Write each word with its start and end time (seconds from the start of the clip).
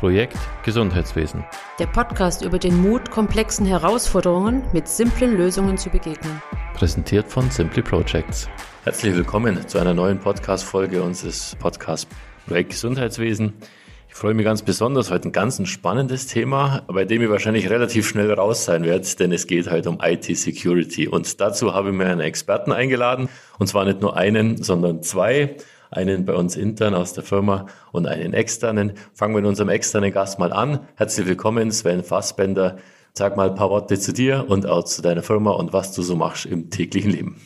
Projekt 0.00 0.38
Gesundheitswesen. 0.64 1.44
Der 1.78 1.86
Podcast 1.86 2.42
über 2.42 2.58
den 2.58 2.80
Mut, 2.80 3.10
komplexen 3.10 3.66
Herausforderungen 3.66 4.62
mit 4.72 4.88
simplen 4.88 5.36
Lösungen 5.36 5.76
zu 5.76 5.90
begegnen. 5.90 6.40
Präsentiert 6.72 7.28
von 7.28 7.50
Simply 7.50 7.82
Projects. 7.82 8.48
Herzlich 8.84 9.14
willkommen 9.14 9.68
zu 9.68 9.78
einer 9.78 9.92
neuen 9.92 10.18
Podcast-Folge 10.18 11.02
unseres 11.02 11.54
Podcasts 11.56 12.08
Projekt 12.46 12.70
Gesundheitswesen. 12.70 13.52
Ich 14.08 14.14
freue 14.14 14.32
mich 14.32 14.46
ganz 14.46 14.62
besonders, 14.62 15.10
heute 15.10 15.28
ein 15.28 15.32
ganz 15.32 15.60
spannendes 15.68 16.26
Thema, 16.26 16.82
bei 16.88 17.04
dem 17.04 17.20
ich 17.20 17.28
wahrscheinlich 17.28 17.68
relativ 17.68 18.08
schnell 18.08 18.32
raus 18.32 18.64
sein 18.64 18.84
werde, 18.84 19.06
denn 19.18 19.32
es 19.32 19.46
geht 19.46 19.70
heute 19.70 19.90
um 19.90 19.98
IT-Security. 20.02 21.08
Und 21.08 21.42
dazu 21.42 21.74
habe 21.74 21.90
ich 21.90 21.94
mir 21.94 22.06
einen 22.06 22.20
Experten 22.20 22.72
eingeladen, 22.72 23.28
und 23.58 23.66
zwar 23.66 23.84
nicht 23.84 24.00
nur 24.00 24.16
einen, 24.16 24.62
sondern 24.62 25.02
zwei 25.02 25.56
einen 25.90 26.24
bei 26.24 26.34
uns 26.34 26.56
intern 26.56 26.94
aus 26.94 27.12
der 27.12 27.24
Firma 27.24 27.66
und 27.92 28.06
einen 28.06 28.32
externen. 28.32 28.92
Fangen 29.12 29.34
wir 29.34 29.40
mit 29.40 29.48
unserem 29.48 29.68
externen 29.68 30.12
Gast 30.12 30.38
mal 30.38 30.52
an. 30.52 30.80
Herzlich 30.96 31.26
willkommen, 31.26 31.72
Sven 31.72 32.04
Fassbender. 32.04 32.78
Sag 33.12 33.36
mal 33.36 33.50
ein 33.50 33.56
paar 33.56 33.70
Worte 33.70 33.98
zu 33.98 34.12
dir 34.12 34.46
und 34.48 34.66
auch 34.66 34.84
zu 34.84 35.02
deiner 35.02 35.22
Firma 35.22 35.50
und 35.50 35.72
was 35.72 35.92
du 35.92 36.02
so 36.02 36.16
machst 36.16 36.46
im 36.46 36.70
täglichen 36.70 37.10
Leben. 37.10 37.40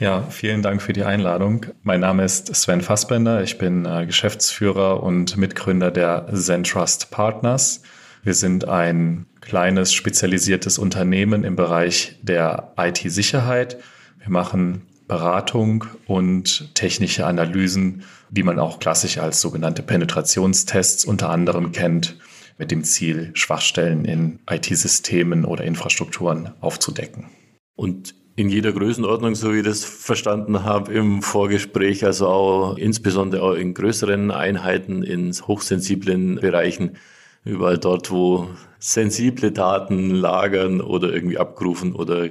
Ja, 0.00 0.22
vielen 0.22 0.60
Dank 0.60 0.82
für 0.82 0.92
die 0.92 1.04
Einladung. 1.04 1.66
Mein 1.82 2.00
Name 2.00 2.24
ist 2.24 2.52
Sven 2.52 2.80
Fassbender. 2.80 3.44
Ich 3.44 3.58
bin 3.58 3.86
äh, 3.86 4.06
Geschäftsführer 4.06 5.04
und 5.04 5.36
Mitgründer 5.36 5.92
der 5.92 6.26
Zentrust 6.34 7.12
Partners. 7.12 7.82
Wir 8.24 8.34
sind 8.34 8.66
ein 8.66 9.26
kleines 9.40 9.92
spezialisiertes 9.92 10.78
Unternehmen 10.78 11.44
im 11.44 11.54
Bereich 11.54 12.18
der 12.22 12.72
IT-Sicherheit. 12.76 13.76
Wir 14.18 14.30
machen 14.30 14.82
Beratung 15.06 15.84
und 16.06 16.74
technische 16.74 17.26
Analysen, 17.26 18.04
die 18.30 18.42
man 18.42 18.58
auch 18.58 18.78
klassisch 18.78 19.18
als 19.18 19.40
sogenannte 19.40 19.82
Penetrationstests 19.82 21.04
unter 21.04 21.30
anderem 21.30 21.72
kennt, 21.72 22.16
mit 22.58 22.70
dem 22.70 22.84
Ziel, 22.84 23.30
Schwachstellen 23.34 24.04
in 24.04 24.38
IT-Systemen 24.48 25.44
oder 25.44 25.64
Infrastrukturen 25.64 26.52
aufzudecken. 26.60 27.26
Und 27.74 28.14
in 28.36 28.48
jeder 28.48 28.72
Größenordnung, 28.72 29.34
so 29.34 29.52
wie 29.52 29.58
ich 29.58 29.64
das 29.64 29.84
verstanden 29.84 30.64
habe 30.64 30.92
im 30.92 31.22
Vorgespräch, 31.22 32.04
also 32.04 32.28
auch 32.28 32.76
insbesondere 32.76 33.42
auch 33.42 33.54
in 33.54 33.74
größeren 33.74 34.30
Einheiten, 34.30 35.02
in 35.02 35.32
hochsensiblen 35.32 36.36
Bereichen, 36.36 36.96
überall 37.44 37.78
dort, 37.78 38.10
wo 38.10 38.48
sensible 38.78 39.52
Daten 39.52 40.10
lagern 40.10 40.80
oder 40.80 41.12
irgendwie 41.12 41.38
abgerufen 41.38 41.94
oder 41.94 42.30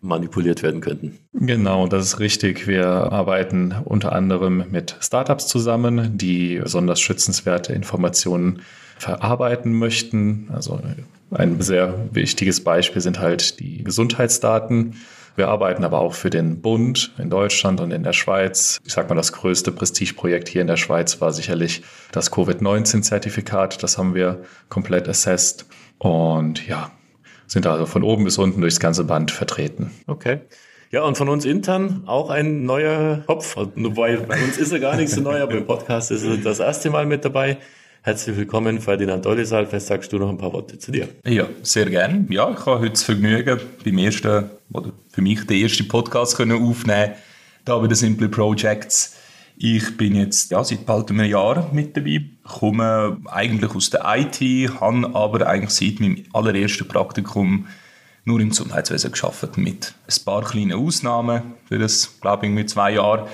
manipuliert 0.00 0.62
werden 0.62 0.80
könnten. 0.80 1.18
Genau, 1.32 1.86
das 1.86 2.04
ist 2.04 2.20
richtig. 2.20 2.66
Wir 2.66 2.86
arbeiten 2.86 3.74
unter 3.84 4.12
anderem 4.12 4.64
mit 4.70 4.96
Startups 5.00 5.46
zusammen, 5.46 6.16
die 6.16 6.60
besonders 6.62 7.00
schützenswerte 7.00 7.72
Informationen 7.72 8.62
verarbeiten 8.98 9.72
möchten. 9.72 10.48
Also 10.52 10.80
ein 11.30 11.60
sehr 11.60 12.08
wichtiges 12.12 12.62
Beispiel 12.62 13.02
sind 13.02 13.18
halt 13.18 13.60
die 13.60 13.84
Gesundheitsdaten. 13.84 14.94
Wir 15.36 15.48
arbeiten 15.48 15.84
aber 15.84 16.00
auch 16.00 16.14
für 16.14 16.30
den 16.30 16.60
Bund 16.60 17.14
in 17.16 17.30
Deutschland 17.30 17.80
und 17.80 17.92
in 17.92 18.02
der 18.02 18.12
Schweiz. 18.12 18.80
Ich 18.84 18.92
sage 18.92 19.08
mal, 19.08 19.14
das 19.14 19.32
größte 19.32 19.70
Prestigeprojekt 19.70 20.48
hier 20.48 20.62
in 20.62 20.66
der 20.66 20.76
Schweiz 20.76 21.20
war 21.20 21.32
sicherlich 21.32 21.82
das 22.10 22.32
Covid-19-Zertifikat. 22.32 23.80
Das 23.82 23.98
haben 23.98 24.16
wir 24.16 24.42
komplett 24.68 25.08
assessed. 25.08 25.66
Und 25.98 26.66
ja, 26.66 26.90
sind 27.48 27.66
also 27.66 27.86
von 27.86 28.02
oben 28.02 28.24
bis 28.24 28.38
unten 28.38 28.60
durchs 28.60 28.78
ganze 28.78 29.04
Band 29.04 29.30
vertreten. 29.30 29.90
Okay. 30.06 30.40
Ja, 30.90 31.02
und 31.02 31.18
von 31.18 31.28
uns 31.28 31.44
intern 31.44 32.04
auch 32.06 32.30
ein 32.30 32.64
neuer 32.64 33.22
Kopf. 33.26 33.56
Wobei 33.56 34.16
bei 34.16 34.42
uns 34.42 34.56
ist 34.56 34.72
er 34.72 34.80
gar 34.80 34.96
nicht 34.96 35.10
so 35.10 35.20
neu, 35.20 35.42
aber 35.42 35.52
im 35.52 35.66
Podcast 35.66 36.10
ist 36.10 36.24
er 36.24 36.36
das 36.36 36.60
erste 36.60 36.90
Mal 36.90 37.04
mit 37.04 37.24
dabei. 37.24 37.58
Herzlich 38.02 38.36
willkommen, 38.36 38.80
Ferdinand 38.80 39.24
Dollisal. 39.24 39.66
Vielleicht 39.66 39.86
sagst 39.86 40.12
du 40.12 40.18
noch 40.18 40.30
ein 40.30 40.38
paar 40.38 40.52
Worte 40.52 40.78
zu 40.78 40.92
dir. 40.92 41.08
Ja, 41.26 41.46
sehr 41.62 41.90
gern. 41.90 42.26
Ja, 42.30 42.50
ich 42.50 42.64
habe 42.64 42.80
heute 42.80 42.90
das 42.92 43.02
Vergnügen, 43.02 43.60
beim 43.84 43.98
ersten, 43.98 44.48
oder 44.72 44.92
für 45.10 45.20
mich 45.20 45.46
den 45.46 45.62
ersten 45.62 45.88
Podcast 45.88 46.36
können 46.36 46.62
aufnehmen, 46.62 47.12
da 47.66 47.76
bei 47.76 47.86
den 47.86 47.96
Simple 47.96 48.28
Projects. 48.30 49.17
Ich 49.60 49.96
bin 49.96 50.14
jetzt 50.14 50.52
ja, 50.52 50.62
seit 50.62 50.86
bald 50.86 51.10
einem 51.10 51.24
Jahr 51.24 51.68
mit 51.72 51.96
dabei, 51.96 52.20
komme 52.44 53.16
eigentlich 53.26 53.74
aus 53.74 53.90
der 53.90 54.04
IT, 54.06 54.40
habe 54.80 55.10
aber 55.12 55.48
eigentlich 55.48 55.70
seit 55.70 55.98
meinem 55.98 56.22
allerersten 56.32 56.86
Praktikum 56.86 57.66
nur 58.24 58.38
im 58.38 58.50
Gesundheitswesen 58.50 59.10
geschafft 59.10 59.56
mit 59.56 59.94
ein 60.06 60.24
paar 60.24 60.44
kleinen 60.44 60.74
Ausnahmen 60.74 61.54
für 61.64 61.80
das, 61.80 62.20
glaube 62.20 62.46
ich, 62.46 62.52
mit 62.52 62.70
zwei 62.70 62.92
Jahren 62.92 63.26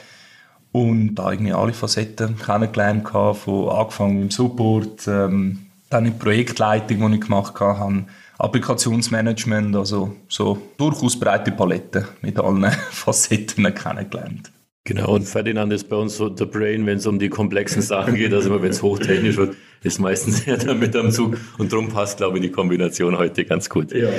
und 0.73 1.15
da 1.17 1.31
irgendwie 1.31 1.53
alle 1.53 1.75
Facetten 1.75 2.39
kennengelernt 2.39 3.13
habe, 3.13 3.35
von 3.35 3.69
angefangen 3.69 4.23
im 4.23 4.31
Support, 4.31 5.07
ähm, 5.07 5.67
dann 5.91 6.07
in 6.07 6.19
Projektleitung, 6.19 7.11
die 7.11 7.19
ich 7.19 7.21
gemacht 7.21 7.61
habe, 7.61 8.05
Applikationsmanagement, 8.39 9.77
also 9.77 10.17
so 10.29 10.57
durchaus 10.79 11.21
breite 11.21 11.53
Palette 11.53 12.09
mit 12.23 12.39
allen 12.39 12.65
Facetten 12.91 13.75
kennengelernt. 13.75 14.54
Genau, 14.87 15.15
und 15.15 15.23
Ferdinand 15.23 15.73
ist 15.73 15.89
bei 15.89 15.97
uns 15.97 16.19
so 16.19 16.29
der 16.29 16.45
Brain, 16.45 16.85
wenn 16.85 16.99
es 16.99 17.07
um 17.07 17.19
die 17.19 17.31
komplexen 17.31 17.81
Sachen 17.81 18.17
geht, 18.17 18.35
also 18.35 18.51
immer 18.51 18.61
wenn 18.61 18.71
es 18.71 18.83
hochtechnisch 18.83 19.39
wird, 19.39 19.57
ist 19.83 19.99
meistens 19.99 20.41
er 20.47 20.59
da 20.59 20.75
mit 20.75 20.95
am 20.95 21.11
Zug 21.11 21.39
und 21.57 21.73
darum 21.73 21.89
passt, 21.89 22.19
glaube 22.19 22.37
ich, 22.37 22.43
die 22.43 22.51
Kombination 22.51 23.17
heute 23.17 23.47
ganz 23.47 23.71
gut. 23.71 23.93
Ja. 23.93 24.11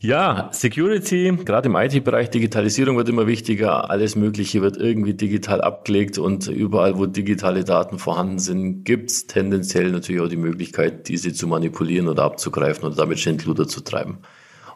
Ja, 0.00 0.50
Security, 0.52 1.36
gerade 1.44 1.68
im 1.68 1.74
IT-Bereich, 1.74 2.30
Digitalisierung 2.30 2.96
wird 2.96 3.08
immer 3.08 3.26
wichtiger. 3.26 3.90
Alles 3.90 4.14
Mögliche 4.14 4.62
wird 4.62 4.76
irgendwie 4.76 5.14
digital 5.14 5.60
abgelegt 5.60 6.18
und 6.18 6.46
überall, 6.46 6.96
wo 6.96 7.06
digitale 7.06 7.64
Daten 7.64 7.98
vorhanden 7.98 8.38
sind, 8.38 8.84
gibt's 8.84 9.26
tendenziell 9.26 9.90
natürlich 9.90 10.20
auch 10.20 10.28
die 10.28 10.36
Möglichkeit, 10.36 11.08
diese 11.08 11.32
zu 11.32 11.48
manipulieren 11.48 12.06
oder 12.06 12.22
abzugreifen 12.22 12.84
oder 12.84 12.94
damit 12.94 13.18
Schindluder 13.18 13.66
zu 13.66 13.80
treiben. 13.80 14.18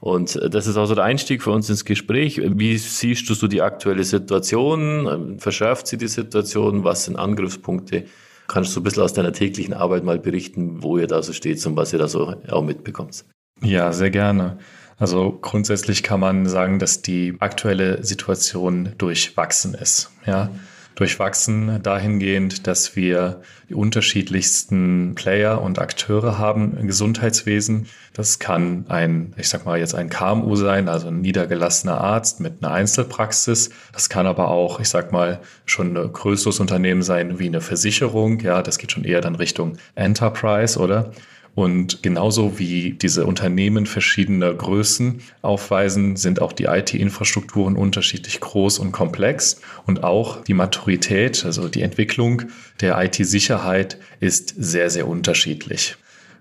Und 0.02 0.36
das 0.52 0.66
ist 0.66 0.76
also 0.76 0.96
der 0.96 1.04
Einstieg 1.04 1.44
für 1.44 1.52
uns 1.52 1.70
ins 1.70 1.84
Gespräch. 1.84 2.40
Wie 2.42 2.76
siehst 2.76 3.30
du 3.30 3.34
so 3.34 3.46
die 3.46 3.62
aktuelle 3.62 4.02
Situation? 4.02 5.38
Verschärft 5.38 5.86
sie 5.86 5.96
die 5.96 6.08
Situation? 6.08 6.82
Was 6.82 7.04
sind 7.04 7.14
Angriffspunkte? 7.14 8.06
Kannst 8.48 8.74
du 8.74 8.80
ein 8.80 8.82
bisschen 8.82 9.04
aus 9.04 9.12
deiner 9.12 9.32
täglichen 9.32 9.74
Arbeit 9.74 10.02
mal 10.02 10.18
berichten, 10.18 10.82
wo 10.82 10.98
ihr 10.98 11.06
da 11.06 11.22
so 11.22 11.32
steht 11.32 11.64
und 11.66 11.76
was 11.76 11.92
ihr 11.92 12.00
da 12.00 12.08
so 12.08 12.34
auch 12.50 12.64
mitbekommt? 12.64 13.24
Ja, 13.62 13.92
sehr 13.92 14.10
gerne. 14.10 14.58
Also 14.98 15.38
grundsätzlich 15.40 16.02
kann 16.02 16.18
man 16.18 16.46
sagen, 16.46 16.80
dass 16.80 17.02
die 17.02 17.36
aktuelle 17.38 18.02
Situation 18.02 18.94
durchwachsen 18.98 19.74
ist. 19.74 20.10
Ja, 20.26 20.50
durchwachsen 20.94 21.82
dahingehend, 21.82 22.66
dass 22.66 22.96
wir 22.96 23.42
die 23.68 23.74
unterschiedlichsten 23.74 25.14
Player 25.14 25.62
und 25.62 25.78
Akteure 25.78 26.38
haben 26.38 26.76
im 26.76 26.86
Gesundheitswesen. 26.86 27.86
Das 28.12 28.38
kann 28.38 28.84
ein, 28.88 29.32
ich 29.38 29.48
sag 29.48 29.64
mal 29.64 29.78
jetzt 29.78 29.94
ein 29.94 30.10
KMU 30.10 30.54
sein, 30.56 30.88
also 30.88 31.08
ein 31.08 31.20
niedergelassener 31.20 31.98
Arzt 31.98 32.40
mit 32.40 32.62
einer 32.62 32.72
Einzelpraxis. 32.72 33.70
Das 33.92 34.08
kann 34.10 34.26
aber 34.26 34.48
auch, 34.48 34.80
ich 34.80 34.88
sag 34.88 35.12
mal, 35.12 35.40
schon 35.64 35.96
ein 35.96 36.12
größeres 36.12 36.60
Unternehmen 36.60 37.02
sein 37.02 37.38
wie 37.38 37.46
eine 37.46 37.62
Versicherung. 37.62 38.40
Ja, 38.40 38.62
das 38.62 38.78
geht 38.78 38.92
schon 38.92 39.04
eher 39.04 39.22
dann 39.22 39.34
Richtung 39.34 39.78
Enterprise, 39.94 40.78
oder? 40.78 41.12
Und 41.54 42.02
genauso 42.02 42.58
wie 42.58 42.92
diese 42.92 43.26
Unternehmen 43.26 43.84
verschiedener 43.84 44.54
Größen 44.54 45.20
aufweisen, 45.42 46.16
sind 46.16 46.40
auch 46.40 46.52
die 46.52 46.64
IT-Infrastrukturen 46.64 47.76
unterschiedlich 47.76 48.40
groß 48.40 48.78
und 48.78 48.92
komplex. 48.92 49.60
Und 49.84 50.02
auch 50.02 50.42
die 50.44 50.54
Maturität, 50.54 51.44
also 51.44 51.68
die 51.68 51.82
Entwicklung 51.82 52.44
der 52.80 53.02
IT-Sicherheit 53.02 53.98
ist 54.18 54.54
sehr, 54.56 54.88
sehr 54.88 55.06
unterschiedlich. 55.06 55.96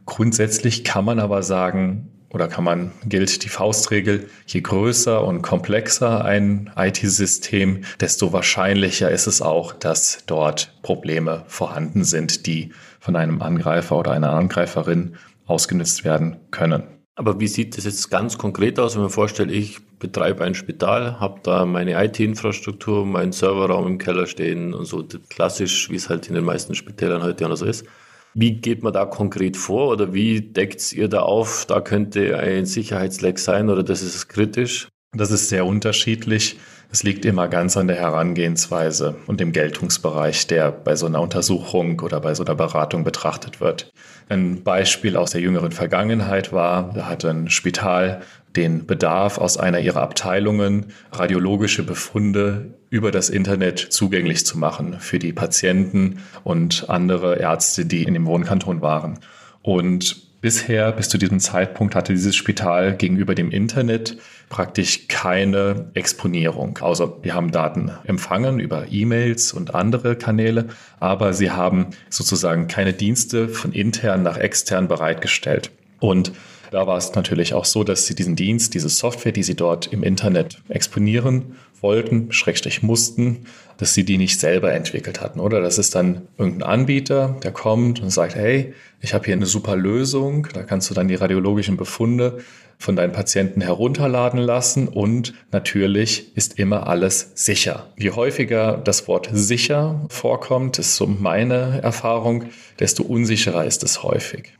Grundsätzlich 0.06 0.86
kann 0.86 1.04
man 1.04 1.20
aber 1.20 1.44
sagen, 1.44 2.08
oder 2.30 2.48
kann 2.48 2.64
man, 2.64 2.92
gilt 3.06 3.44
die 3.44 3.50
Faustregel, 3.50 4.30
je 4.48 4.62
größer 4.62 5.24
und 5.26 5.42
komplexer 5.42 6.24
ein 6.24 6.72
IT-System, 6.78 7.82
desto 8.00 8.32
wahrscheinlicher 8.32 9.12
ist 9.12 9.28
es 9.28 9.42
auch, 9.42 9.74
dass 9.74 10.24
dort 10.28 10.74
Probleme 10.82 11.44
vorhanden 11.48 12.06
sind, 12.06 12.46
die 12.46 12.72
von 13.01 13.16
einem 13.16 13.41
Angreifer 13.41 13.97
oder 13.97 14.12
einer 14.12 14.31
Angreiferin 14.31 15.15
ausgenutzt 15.48 16.06
werden 16.06 16.38
können. 16.51 16.83
Aber 17.15 17.39
wie 17.39 17.48
sieht 17.48 17.77
das 17.77 17.86
jetzt 17.86 18.09
ganz 18.09 18.38
konkret 18.38 18.80
aus, 18.80 18.95
wenn 18.95 19.01
man 19.01 19.12
vorstellt, 19.12 19.51
ich 19.51 19.80
betreibe 20.00 20.44
ein 20.44 20.56
Spital, 20.56 21.19
habe 21.19 21.42
da 21.44 21.65
meine 21.65 22.01
IT-Infrastruktur, 22.06 23.06
meinen 23.06 23.31
Serverraum 23.31 23.88
im 23.88 23.98
Keller 23.98 24.27
stehen 24.27 24.74
und 24.74 24.86
so 24.86 25.06
klassisch, 25.30 25.89
wie 25.89 25.95
es 25.95 26.09
halt 26.09 26.30
in 26.30 26.36
den 26.36 26.45
meisten 26.45 26.74
Spitälern 26.74 27.24
heute 27.24 27.50
auch 27.50 27.56
so 27.56 27.65
ist. 27.65 27.86
Wie 28.33 28.53
geht 28.53 28.81
man 28.81 28.94
da 28.94 29.06
konkret 29.06 29.57
vor 29.57 29.89
oder 29.89 30.13
wie 30.13 30.39
deckt 30.39 30.94
ihr 30.94 31.09
da 31.09 31.21
auf, 31.24 31.65
da 31.65 31.81
könnte 31.81 32.38
ein 32.38 32.65
Sicherheitsleck 32.65 33.39
sein 33.39 33.69
oder 33.69 33.83
das 33.83 34.01
ist 34.01 34.30
kritisch? 34.30 34.88
Das 35.12 35.31
ist 35.31 35.50
sehr 35.50 35.65
unterschiedlich. 35.65 36.57
Es 36.94 37.04
liegt 37.04 37.24
immer 37.24 37.48
ganz 37.48 37.78
an 37.78 37.88
der 37.88 37.96
Herangehensweise 37.96 39.16
und 39.26 39.40
dem 39.40 39.54
Geltungsbereich, 39.54 40.48
der 40.48 40.72
bei 40.72 40.98
so 40.98 41.06
einer 41.06 41.22
Untersuchung 41.22 42.02
oder 42.02 42.20
bei 42.20 42.34
so 42.34 42.44
einer 42.44 42.56
Beratung 42.56 43.06
betrachtet 43.06 43.62
wird. 43.62 43.94
Ein 44.28 44.64
Beispiel 44.64 45.16
aus 45.16 45.32
der 45.32 45.40
jüngeren 45.40 45.72
Vergangenheit 45.72 46.52
war, 46.52 46.92
da 46.94 47.08
hat 47.08 47.24
ein 47.24 47.50
Spital 47.50 48.22
den 48.58 48.86
Bedarf 48.86 49.38
aus 49.38 49.58
einer 49.58 49.80
ihrer 49.80 50.02
Abteilungen, 50.02 50.88
radiologische 51.14 51.84
Befunde 51.84 52.74
über 52.90 53.12
das 53.12 53.30
Internet 53.30 53.80
zugänglich 53.80 54.46
zu 54.46 54.58
machen 54.58 55.00
für 55.00 55.18
die 55.18 55.32
Patienten 55.32 56.20
und 56.44 56.90
andere 56.90 57.38
Ärzte, 57.38 57.86
die 57.86 58.04
in 58.04 58.14
dem 58.14 58.26
Wohnkanton 58.26 58.82
waren. 58.82 59.20
Und 59.62 60.30
Bisher, 60.42 60.92
bis 60.92 61.08
zu 61.08 61.20
diesem 61.20 61.40
Zeitpunkt, 61.40 61.94
hatte 61.94 62.14
dieses 62.14 62.36
Spital 62.36 62.98
gegenüber 62.98 63.36
dem 63.36 63.52
Internet 63.52 64.18
praktisch 64.51 65.07
keine 65.07 65.89
Exponierung. 65.95 66.77
Außer 66.80 67.24
wir 67.24 67.33
haben 67.33 67.51
Daten 67.51 67.92
empfangen 68.03 68.59
über 68.59 68.92
E-Mails 68.92 69.53
und 69.53 69.74
andere 69.74 70.15
Kanäle, 70.15 70.68
aber 71.00 71.33
sie 71.33 71.50
haben 71.50 71.88
sozusagen 72.09 72.68
keine 72.68 72.94
Dienste 72.94 73.50
von 73.50 73.71
intern 73.71 74.21
nach 74.21 74.38
extern 74.38 74.88
bereitgestellt. 74.88 75.71
Und 76.00 76.33
da 76.69 76.86
war 76.86 76.98
es 76.98 77.15
natürlich 77.15 77.53
auch 77.53 77.65
so, 77.65 77.83
dass 77.83 78.06
sie 78.06 78.15
diesen 78.15 78.36
Dienst, 78.36 78.74
diese 78.74 78.89
Software, 78.89 79.31
die 79.31 79.44
sie 79.44 79.56
dort 79.56 79.92
im 79.92 80.03
Internet 80.03 80.62
exponieren 80.69 81.56
wollten, 81.81 82.31
schrägstrich 82.31 82.83
mussten, 82.83 83.45
dass 83.77 83.94
sie 83.94 84.04
die 84.04 84.18
nicht 84.18 84.39
selber 84.39 84.71
entwickelt 84.74 85.21
hatten, 85.21 85.39
oder? 85.39 85.62
Das 85.62 85.77
ist 85.77 85.95
dann 85.95 86.27
irgendein 86.38 86.69
Anbieter, 86.69 87.38
der 87.42 87.51
kommt 87.51 88.01
und 88.01 88.09
sagt, 88.12 88.36
hey, 88.36 88.74
ich 89.00 89.13
habe 89.13 89.25
hier 89.25 89.33
eine 89.33 89.47
super 89.47 89.75
Lösung, 89.75 90.47
da 90.54 90.63
kannst 90.63 90.89
du 90.89 90.94
dann 90.94 91.07
die 91.07 91.15
radiologischen 91.15 91.77
Befunde 91.77 92.39
von 92.81 92.95
deinen 92.95 93.12
Patienten 93.12 93.62
herunterladen 93.62 94.39
lassen 94.39 94.88
und 94.88 95.36
natürlich 95.51 96.36
ist 96.36 96.57
immer 96.57 96.88
alles 96.88 97.31
sicher. 97.36 97.86
Je 97.95 98.10
häufiger 98.10 98.81
das 98.83 99.07
Wort 99.07 99.30
sicher 99.31 100.04
vorkommt, 100.10 100.80
ist 100.80 100.95
so 100.95 101.06
meine 101.06 101.80
Erfahrung, 101.83 102.45
desto 102.80 103.04
unsicherer 103.04 103.66
ist 103.66 103.83
es 103.83 104.01
häufig. 104.01 104.54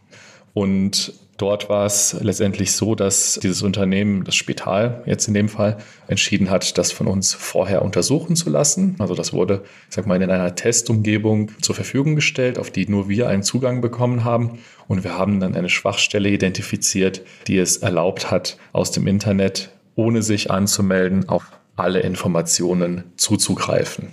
Und 0.54 1.14
Dort 1.42 1.70
war 1.70 1.88
es 1.88 2.16
letztendlich 2.22 2.74
so, 2.74 2.94
dass 2.94 3.40
dieses 3.42 3.64
Unternehmen, 3.64 4.24
das 4.24 4.36
Spital 4.36 5.02
jetzt 5.08 5.28
in 5.28 5.34
dem 5.34 5.50
Fall, 5.50 5.78
entschieden 6.08 6.52
hat, 6.52 6.78
das 6.78 6.92
von 6.92 7.08
uns 7.08 7.34
vorher 7.34 7.82
untersuchen 7.82 8.36
zu 8.36 8.52
lassen. 8.52 8.96
Also 9.00 9.16
das 9.16 9.34
wurde, 9.34 9.64
ich 9.90 9.96
sag 9.96 10.06
mal, 10.06 10.22
in 10.22 10.30
einer 10.30 10.54
Testumgebung 10.54 11.50
zur 11.60 11.74
Verfügung 11.74 12.16
gestellt, 12.16 12.60
auf 12.60 12.70
die 12.70 12.88
nur 12.88 13.10
wir 13.10 13.28
einen 13.28 13.42
Zugang 13.42 13.82
bekommen 13.82 14.24
haben. 14.24 14.60
Und 14.88 15.04
wir 15.04 15.18
haben 15.18 15.40
dann 15.40 15.56
eine 15.56 15.70
Schwachstelle 15.70 16.30
identifiziert, 16.30 17.24
die 17.48 17.58
es 17.58 17.78
erlaubt 17.78 18.30
hat, 18.30 18.58
aus 18.72 18.92
dem 18.92 19.08
Internet, 19.08 19.72
ohne 19.96 20.22
sich 20.22 20.52
anzumelden, 20.52 21.28
auf 21.28 21.46
alle 21.76 22.02
Informationen 22.02 23.06
zuzugreifen. 23.16 24.10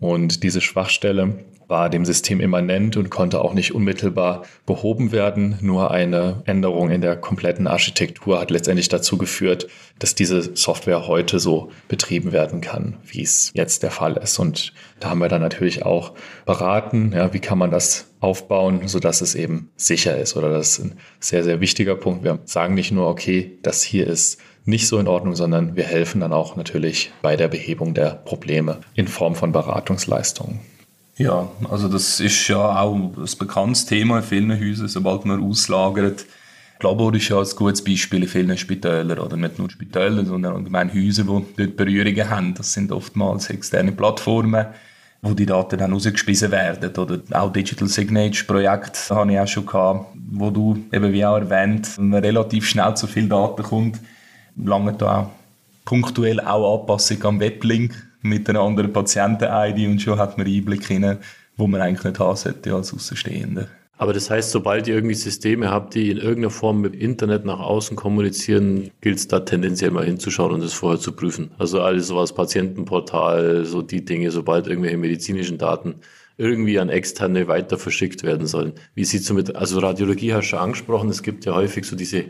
Und 0.00 0.42
diese 0.42 0.60
Schwachstelle 0.60 1.38
war 1.68 1.90
dem 1.90 2.04
System 2.04 2.40
immanent 2.40 2.96
und 2.96 3.10
konnte 3.10 3.40
auch 3.40 3.54
nicht 3.54 3.74
unmittelbar 3.74 4.44
behoben 4.66 5.12
werden. 5.12 5.58
Nur 5.60 5.90
eine 5.90 6.42
Änderung 6.46 6.90
in 6.90 7.00
der 7.00 7.16
kompletten 7.16 7.66
Architektur 7.66 8.40
hat 8.40 8.50
letztendlich 8.50 8.88
dazu 8.88 9.18
geführt, 9.18 9.68
dass 9.98 10.14
diese 10.14 10.56
Software 10.56 11.06
heute 11.06 11.38
so 11.38 11.70
betrieben 11.88 12.32
werden 12.32 12.60
kann, 12.60 12.98
wie 13.04 13.22
es 13.22 13.52
jetzt 13.54 13.82
der 13.82 13.90
Fall 13.90 14.16
ist. 14.16 14.38
Und 14.38 14.72
da 15.00 15.10
haben 15.10 15.20
wir 15.20 15.28
dann 15.28 15.42
natürlich 15.42 15.84
auch 15.84 16.12
beraten, 16.46 17.12
ja, 17.14 17.32
wie 17.32 17.40
kann 17.40 17.58
man 17.58 17.70
das 17.70 18.06
aufbauen, 18.20 18.88
sodass 18.88 19.20
es 19.20 19.34
eben 19.34 19.70
sicher 19.76 20.16
ist. 20.18 20.36
Oder 20.36 20.50
das 20.50 20.78
ist 20.78 20.84
ein 20.84 20.98
sehr, 21.20 21.44
sehr 21.44 21.60
wichtiger 21.60 21.94
Punkt. 21.94 22.24
Wir 22.24 22.38
sagen 22.44 22.74
nicht 22.74 22.90
nur, 22.90 23.08
okay, 23.08 23.58
das 23.62 23.82
hier 23.82 24.06
ist 24.06 24.40
nicht 24.64 24.88
so 24.88 24.98
in 24.98 25.08
Ordnung, 25.08 25.34
sondern 25.36 25.76
wir 25.76 25.84
helfen 25.84 26.20
dann 26.20 26.32
auch 26.32 26.56
natürlich 26.56 27.12
bei 27.22 27.36
der 27.36 27.48
Behebung 27.48 27.94
der 27.94 28.10
Probleme 28.10 28.80
in 28.94 29.08
Form 29.08 29.34
von 29.34 29.52
Beratungsleistungen. 29.52 30.60
Ja, 31.16 31.48
also 31.70 31.88
das 31.88 32.18
ist 32.18 32.48
ja 32.48 32.80
auch 32.80 32.94
ein 32.94 33.12
bekanntes 33.38 33.86
Thema 33.86 34.18
in 34.18 34.24
vielen 34.24 34.60
Häusern, 34.60 34.88
sobald 34.88 35.24
man 35.24 35.42
auslagert. 35.42 36.26
Labor 36.80 37.14
ist 37.14 37.28
ja 37.28 37.38
ein 37.38 37.46
gutes 37.56 37.84
Beispiel 37.84 38.22
in 38.22 38.28
vielen 38.28 38.58
Spitälern, 38.58 39.20
oder 39.20 39.36
nicht 39.36 39.58
nur 39.58 39.70
Spitäler, 39.70 40.24
sondern 40.24 40.56
allgemein 40.56 40.92
Häuser, 40.92 41.22
die 41.22 41.44
dort 41.56 41.76
Berührungen 41.76 42.28
haben. 42.28 42.54
Das 42.54 42.72
sind 42.72 42.90
oftmals 42.90 43.48
externe 43.48 43.92
Plattformen, 43.92 44.66
wo 45.22 45.34
die 45.34 45.46
Daten 45.46 45.78
dann 45.78 45.92
rausgespissen 45.92 46.50
werden. 46.50 46.94
Oder 46.96 47.20
auch 47.30 47.52
Digital 47.52 47.88
Signature 47.88 48.46
Projekt 48.46 49.08
habe 49.10 49.32
ich 49.32 49.38
auch 49.38 49.46
schon 49.46 49.66
gehabt, 49.66 50.16
wo 50.32 50.50
du 50.50 50.84
eben 50.92 51.12
wie 51.12 51.24
auch 51.24 51.38
erwähnt, 51.38 51.96
relativ 51.98 52.68
schnell 52.68 52.94
zu 52.96 53.06
viel 53.06 53.28
Daten 53.28 53.62
kommt, 53.62 54.00
lange 54.56 54.92
da 54.92 55.20
auch 55.20 55.30
punktuell 55.84 56.40
auch 56.40 56.80
Anpassung 56.80 57.22
am 57.24 57.40
Weblink 57.40 57.94
mit 58.24 58.48
einer 58.48 58.60
anderen 58.60 58.92
Patienten-ID 58.92 59.86
und 59.86 60.00
schon 60.00 60.18
hat 60.18 60.38
man 60.38 60.46
Einblick 60.46 60.86
hinein, 60.86 61.18
wo 61.56 61.66
man 61.66 61.80
eigentlich 61.80 62.04
nicht 62.04 62.18
haben 62.18 62.36
sollte 62.36 62.74
als 62.74 62.92
Außenstehender. 62.92 63.68
Aber 63.96 64.12
das 64.12 64.28
heißt, 64.28 64.50
sobald 64.50 64.88
ihr 64.88 64.94
irgendwie 64.96 65.14
Systeme 65.14 65.70
habt, 65.70 65.94
die 65.94 66.10
in 66.10 66.16
irgendeiner 66.16 66.50
Form 66.50 66.80
mit 66.80 66.96
Internet 66.96 67.44
nach 67.44 67.60
außen 67.60 67.96
kommunizieren, 67.96 68.90
gilt 69.00 69.18
es 69.18 69.28
da 69.28 69.40
tendenziell 69.40 69.92
mal 69.92 70.04
hinzuschauen 70.04 70.52
und 70.52 70.64
das 70.64 70.72
vorher 70.72 70.98
zu 70.98 71.12
prüfen. 71.12 71.52
Also 71.58 71.80
alles 71.80 72.08
sowas, 72.08 72.34
Patientenportal, 72.34 73.64
so 73.66 73.82
die 73.82 74.04
Dinge, 74.04 74.30
sobald 74.32 74.66
irgendwelche 74.66 74.96
medizinischen 74.96 75.58
Daten 75.58 75.96
irgendwie 76.36 76.80
an 76.80 76.88
Externe 76.88 77.46
weiter 77.46 77.78
verschickt 77.78 78.24
werden 78.24 78.46
sollen. 78.46 78.72
Wie 78.94 79.04
sieht's 79.04 79.26
so 79.26 79.34
mit, 79.34 79.54
also 79.54 79.78
Radiologie 79.78 80.32
hast 80.32 80.46
du 80.46 80.48
schon 80.48 80.58
angesprochen, 80.58 81.08
es 81.10 81.22
gibt 81.22 81.44
ja 81.44 81.54
häufig 81.54 81.84
so 81.84 81.94
diese 81.94 82.24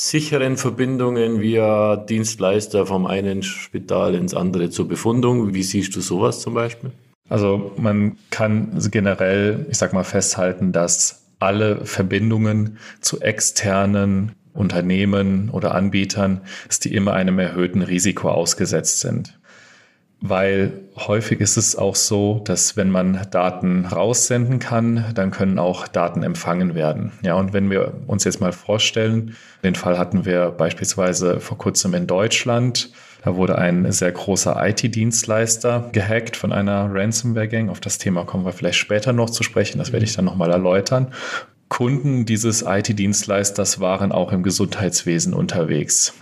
sicheren 0.00 0.56
Verbindungen 0.56 1.42
via 1.42 1.96
Dienstleister 1.96 2.86
vom 2.86 3.04
einen 3.04 3.42
Spital 3.42 4.14
ins 4.14 4.32
andere 4.32 4.70
zur 4.70 4.88
Befundung. 4.88 5.52
Wie 5.52 5.62
siehst 5.62 5.94
du 5.94 6.00
sowas 6.00 6.40
zum 6.40 6.54
Beispiel? 6.54 6.90
Also 7.28 7.72
man 7.76 8.16
kann 8.30 8.78
generell, 8.90 9.66
ich 9.68 9.76
sag 9.76 9.92
mal, 9.92 10.04
festhalten, 10.04 10.72
dass 10.72 11.26
alle 11.38 11.84
Verbindungen 11.84 12.78
zu 13.02 13.20
externen 13.20 14.32
Unternehmen 14.54 15.50
oder 15.50 15.74
Anbietern, 15.74 16.40
dass 16.66 16.80
die 16.80 16.94
immer 16.94 17.12
einem 17.12 17.38
erhöhten 17.38 17.82
Risiko 17.82 18.30
ausgesetzt 18.30 19.00
sind 19.00 19.38
weil 20.20 20.72
häufig 20.96 21.40
ist 21.40 21.56
es 21.56 21.76
auch 21.76 21.94
so, 21.94 22.42
dass 22.44 22.76
wenn 22.76 22.90
man 22.90 23.26
Daten 23.30 23.86
raussenden 23.86 24.58
kann, 24.58 25.06
dann 25.14 25.30
können 25.30 25.58
auch 25.58 25.88
Daten 25.88 26.22
empfangen 26.22 26.74
werden. 26.74 27.12
Ja, 27.22 27.34
und 27.34 27.52
wenn 27.52 27.70
wir 27.70 27.94
uns 28.06 28.24
jetzt 28.24 28.40
mal 28.40 28.52
vorstellen, 28.52 29.34
den 29.64 29.74
Fall 29.74 29.98
hatten 29.98 30.26
wir 30.26 30.50
beispielsweise 30.50 31.40
vor 31.40 31.56
kurzem 31.56 31.94
in 31.94 32.06
Deutschland, 32.06 32.90
da 33.22 33.36
wurde 33.36 33.58
ein 33.58 33.90
sehr 33.92 34.12
großer 34.12 34.56
IT-Dienstleister 34.68 35.90
gehackt 35.92 36.36
von 36.36 36.52
einer 36.52 36.88
Ransomware-Gang. 36.92 37.68
Auf 37.68 37.80
das 37.80 37.98
Thema 37.98 38.24
kommen 38.24 38.44
wir 38.44 38.52
vielleicht 38.52 38.78
später 38.78 39.12
noch 39.12 39.30
zu 39.30 39.42
sprechen. 39.42 39.78
Das 39.78 39.92
werde 39.92 40.04
ich 40.04 40.14
dann 40.14 40.24
nochmal 40.24 40.50
erläutern. 40.50 41.12
Kunden 41.68 42.24
dieses 42.24 42.62
IT-Dienstleisters 42.66 43.80
waren 43.80 44.12
auch 44.12 44.32
im 44.32 44.42
Gesundheitswesen 44.42 45.34
unterwegs. 45.34 46.14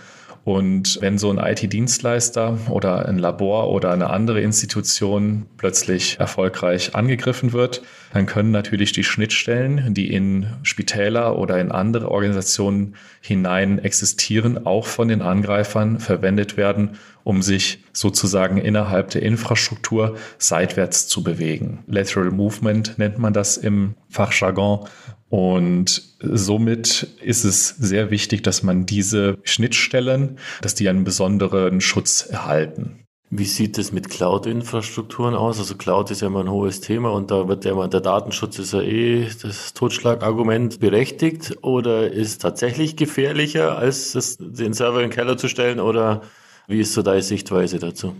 Und 0.43 0.99
wenn 1.01 1.17
so 1.17 1.29
ein 1.29 1.37
IT-Dienstleister 1.37 2.57
oder 2.69 3.07
ein 3.07 3.17
Labor 3.17 3.69
oder 3.69 3.91
eine 3.91 4.09
andere 4.09 4.41
Institution 4.41 5.45
plötzlich 5.57 6.19
erfolgreich 6.19 6.95
angegriffen 6.95 7.53
wird, 7.53 7.81
dann 8.13 8.25
können 8.25 8.51
natürlich 8.51 8.91
die 8.91 9.03
Schnittstellen, 9.03 9.93
die 9.93 10.11
in 10.11 10.47
Spitäler 10.63 11.37
oder 11.37 11.59
in 11.59 11.71
andere 11.71 12.09
Organisationen 12.09 12.95
hinein 13.21 13.79
existieren, 13.79 14.65
auch 14.65 14.87
von 14.87 15.07
den 15.07 15.21
Angreifern 15.21 15.99
verwendet 15.99 16.57
werden, 16.57 16.97
um 17.23 17.41
sich 17.41 17.83
sozusagen 17.93 18.57
innerhalb 18.57 19.11
der 19.11 19.21
Infrastruktur 19.21 20.17
seitwärts 20.37 21.07
zu 21.07 21.23
bewegen. 21.23 21.83
Lateral 21.87 22.31
Movement 22.31 22.97
nennt 22.97 23.19
man 23.19 23.33
das 23.33 23.57
im 23.57 23.95
Fachjargon. 24.09 24.87
Und 25.29 26.01
somit 26.21 27.07
ist 27.21 27.43
es 27.43 27.69
sehr 27.69 28.09
wichtig, 28.09 28.41
dass 28.41 28.63
man 28.63 28.87
diese 28.87 29.37
Schnittstellen, 29.43 30.39
dass 30.61 30.73
die 30.73 30.89
einen 30.89 31.03
besonderen 31.03 31.81
Schutz 31.81 32.25
erhalten. 32.25 32.98
Wie 33.31 33.45
sieht 33.45 33.77
es 33.77 33.91
mit 33.91 34.09
Cloud-Infrastrukturen 34.09 35.35
aus? 35.35 35.59
Also 35.59 35.75
Cloud 35.75 36.09
ist 36.09 36.21
ja 36.21 36.27
immer 36.27 36.39
ein 36.39 36.49
hohes 36.49 36.81
Thema 36.81 37.11
und 37.11 37.29
da 37.29 37.47
wird 37.47 37.63
ja 37.63 37.71
immer, 37.73 37.87
der 37.87 38.01
Datenschutz 38.01 38.57
ist 38.57 38.73
ja 38.73 38.81
eh 38.81 39.27
das 39.41 39.73
Totschlagargument 39.75 40.79
berechtigt 40.79 41.57
oder 41.61 42.11
ist 42.11 42.41
tatsächlich 42.41 42.95
gefährlicher, 42.95 43.77
als 43.77 44.13
das, 44.13 44.37
den 44.39 44.73
Server 44.73 45.03
in 45.03 45.09
den 45.09 45.15
Keller 45.15 45.37
zu 45.37 45.47
stellen 45.47 45.79
oder 45.79 46.21
wie 46.67 46.79
ist 46.79 46.93
so 46.93 47.03
deine 47.03 47.21
Sichtweise 47.21 47.77
dazu? 47.77 48.15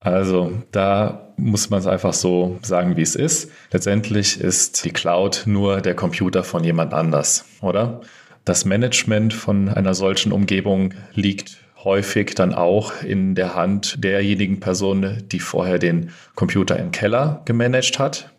Also 0.00 0.52
da 0.72 1.32
muss 1.36 1.70
man 1.70 1.78
es 1.78 1.86
einfach 1.86 2.12
so 2.12 2.58
sagen, 2.62 2.96
wie 2.96 3.02
es 3.02 3.14
ist. 3.14 3.50
Letztendlich 3.70 4.40
ist 4.40 4.84
die 4.84 4.90
Cloud 4.90 5.44
nur 5.46 5.80
der 5.80 5.94
Computer 5.94 6.42
von 6.42 6.64
jemand 6.64 6.94
anders, 6.94 7.44
oder? 7.60 8.00
Das 8.44 8.64
Management 8.64 9.34
von 9.34 9.68
einer 9.68 9.94
solchen 9.94 10.32
Umgebung 10.32 10.94
liegt 11.14 11.58
häufig 11.84 12.34
dann 12.34 12.54
auch 12.54 13.02
in 13.02 13.34
der 13.34 13.54
Hand 13.54 14.02
derjenigen 14.02 14.60
Person, 14.60 15.22
die 15.30 15.40
vorher 15.40 15.78
den 15.78 16.10
Computer 16.34 16.78
im 16.78 16.90
Keller 16.90 17.42
gemanagt 17.44 17.98
hat. 17.98 18.32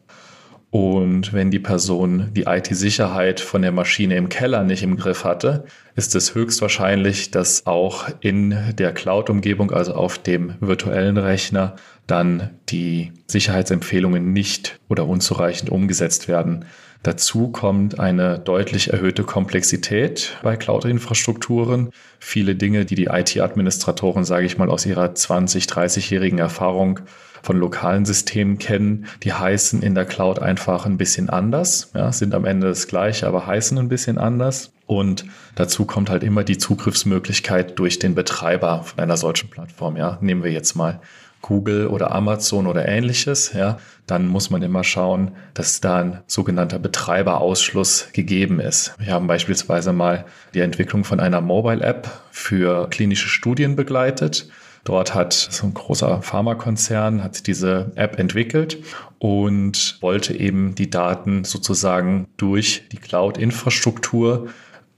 Und 0.71 1.33
wenn 1.33 1.49
die 1.49 1.59
Person 1.59 2.29
die 2.33 2.43
IT-Sicherheit 2.43 3.39
von 3.39 3.63
der 3.63 3.71
Maschine 3.71 4.15
im 4.15 4.29
Keller 4.29 4.63
nicht 4.63 4.83
im 4.83 4.97
Griff 4.97 5.23
hatte, 5.23 5.65
ist 5.95 6.13
es 6.13 6.35
höchstwahrscheinlich, 6.35 7.31
dass 7.31 7.65
auch 7.65 8.07
in 8.19 8.55
der 8.77 8.93
Cloud-Umgebung, 8.93 9.71
also 9.71 9.95
auf 9.95 10.19
dem 10.19 10.53
virtuellen 10.59 11.17
Rechner, 11.17 11.75
dann 12.05 12.51
die 12.69 13.13
Sicherheitsempfehlungen 13.25 14.31
nicht 14.31 14.79
oder 14.89 15.07
unzureichend 15.07 15.71
umgesetzt 15.71 16.27
werden. 16.27 16.65
Dazu 17.01 17.49
kommt 17.49 17.99
eine 17.99 18.39
deutlich 18.39 18.91
erhöhte 18.91 19.23
Komplexität 19.23 20.37
bei 20.43 20.57
Cloud-Infrastrukturen. 20.57 21.91
Viele 22.19 22.55
Dinge, 22.55 22.83
die 22.83 22.95
die 22.95 23.05
IT-Administratoren, 23.05 24.25
sage 24.25 24.45
ich 24.45 24.57
mal, 24.57 24.69
aus 24.69 24.85
ihrer 24.85 25.15
20, 25.15 25.65
30-jährigen 25.65 26.39
Erfahrung 26.39 26.99
von 27.41 27.57
lokalen 27.57 28.03
Systemen 28.05 28.57
kennen, 28.57 29.05
die 29.23 29.31
heißen 29.31 29.81
in 29.81 29.95
der 29.95 30.05
Cloud 30.05 30.39
einfach 30.39 30.85
ein 30.85 30.97
bisschen 30.97 31.29
anders, 31.29 31.91
ja, 31.93 32.11
sind 32.11 32.33
am 32.33 32.43
Ende 32.43 32.67
das 32.67 32.87
gleiche, 32.87 33.27
aber 33.27 33.47
heißen 33.47 33.77
ein 33.77 33.87
bisschen 33.87 34.17
anders. 34.17 34.73
Und 34.85 35.25
dazu 35.55 35.85
kommt 35.85 36.09
halt 36.09 36.23
immer 36.23 36.43
die 36.43 36.57
Zugriffsmöglichkeit 36.57 37.77
durch 37.79 37.99
den 37.99 38.15
Betreiber 38.15 38.83
von 38.83 38.99
einer 38.99 39.17
solchen 39.17 39.49
Plattform. 39.49 39.95
Ja, 39.95 40.17
nehmen 40.19 40.43
wir 40.43 40.51
jetzt 40.51 40.75
mal 40.75 40.99
Google 41.41 41.87
oder 41.87 42.11
Amazon 42.11 42.67
oder 42.67 42.87
ähnliches, 42.87 43.53
ja, 43.53 43.77
dann 44.05 44.27
muss 44.27 44.49
man 44.49 44.61
immer 44.61 44.83
schauen, 44.83 45.31
dass 45.53 45.81
da 45.81 45.97
ein 45.97 46.19
sogenannter 46.27 46.79
Betreiberausschluss 46.79 48.09
gegeben 48.13 48.59
ist. 48.59 48.95
Wir 48.97 49.13
haben 49.13 49.27
beispielsweise 49.27 49.93
mal 49.93 50.25
die 50.53 50.61
Entwicklung 50.61 51.03
von 51.03 51.19
einer 51.19 51.41
Mobile-App 51.41 52.09
für 52.31 52.89
klinische 52.89 53.29
Studien 53.29 53.75
begleitet. 53.75 54.49
Dort 54.83 55.13
hat 55.13 55.33
so 55.33 55.67
ein 55.67 55.73
großer 55.73 56.21
Pharmakonzern 56.21 57.23
hat 57.23 57.47
diese 57.47 57.91
App 57.95 58.17
entwickelt 58.17 58.77
und 59.19 59.97
wollte 60.01 60.33
eben 60.33 60.73
die 60.73 60.89
Daten 60.89 61.43
sozusagen 61.43 62.27
durch 62.37 62.87
die 62.91 62.97
Cloud-Infrastruktur 62.97 64.47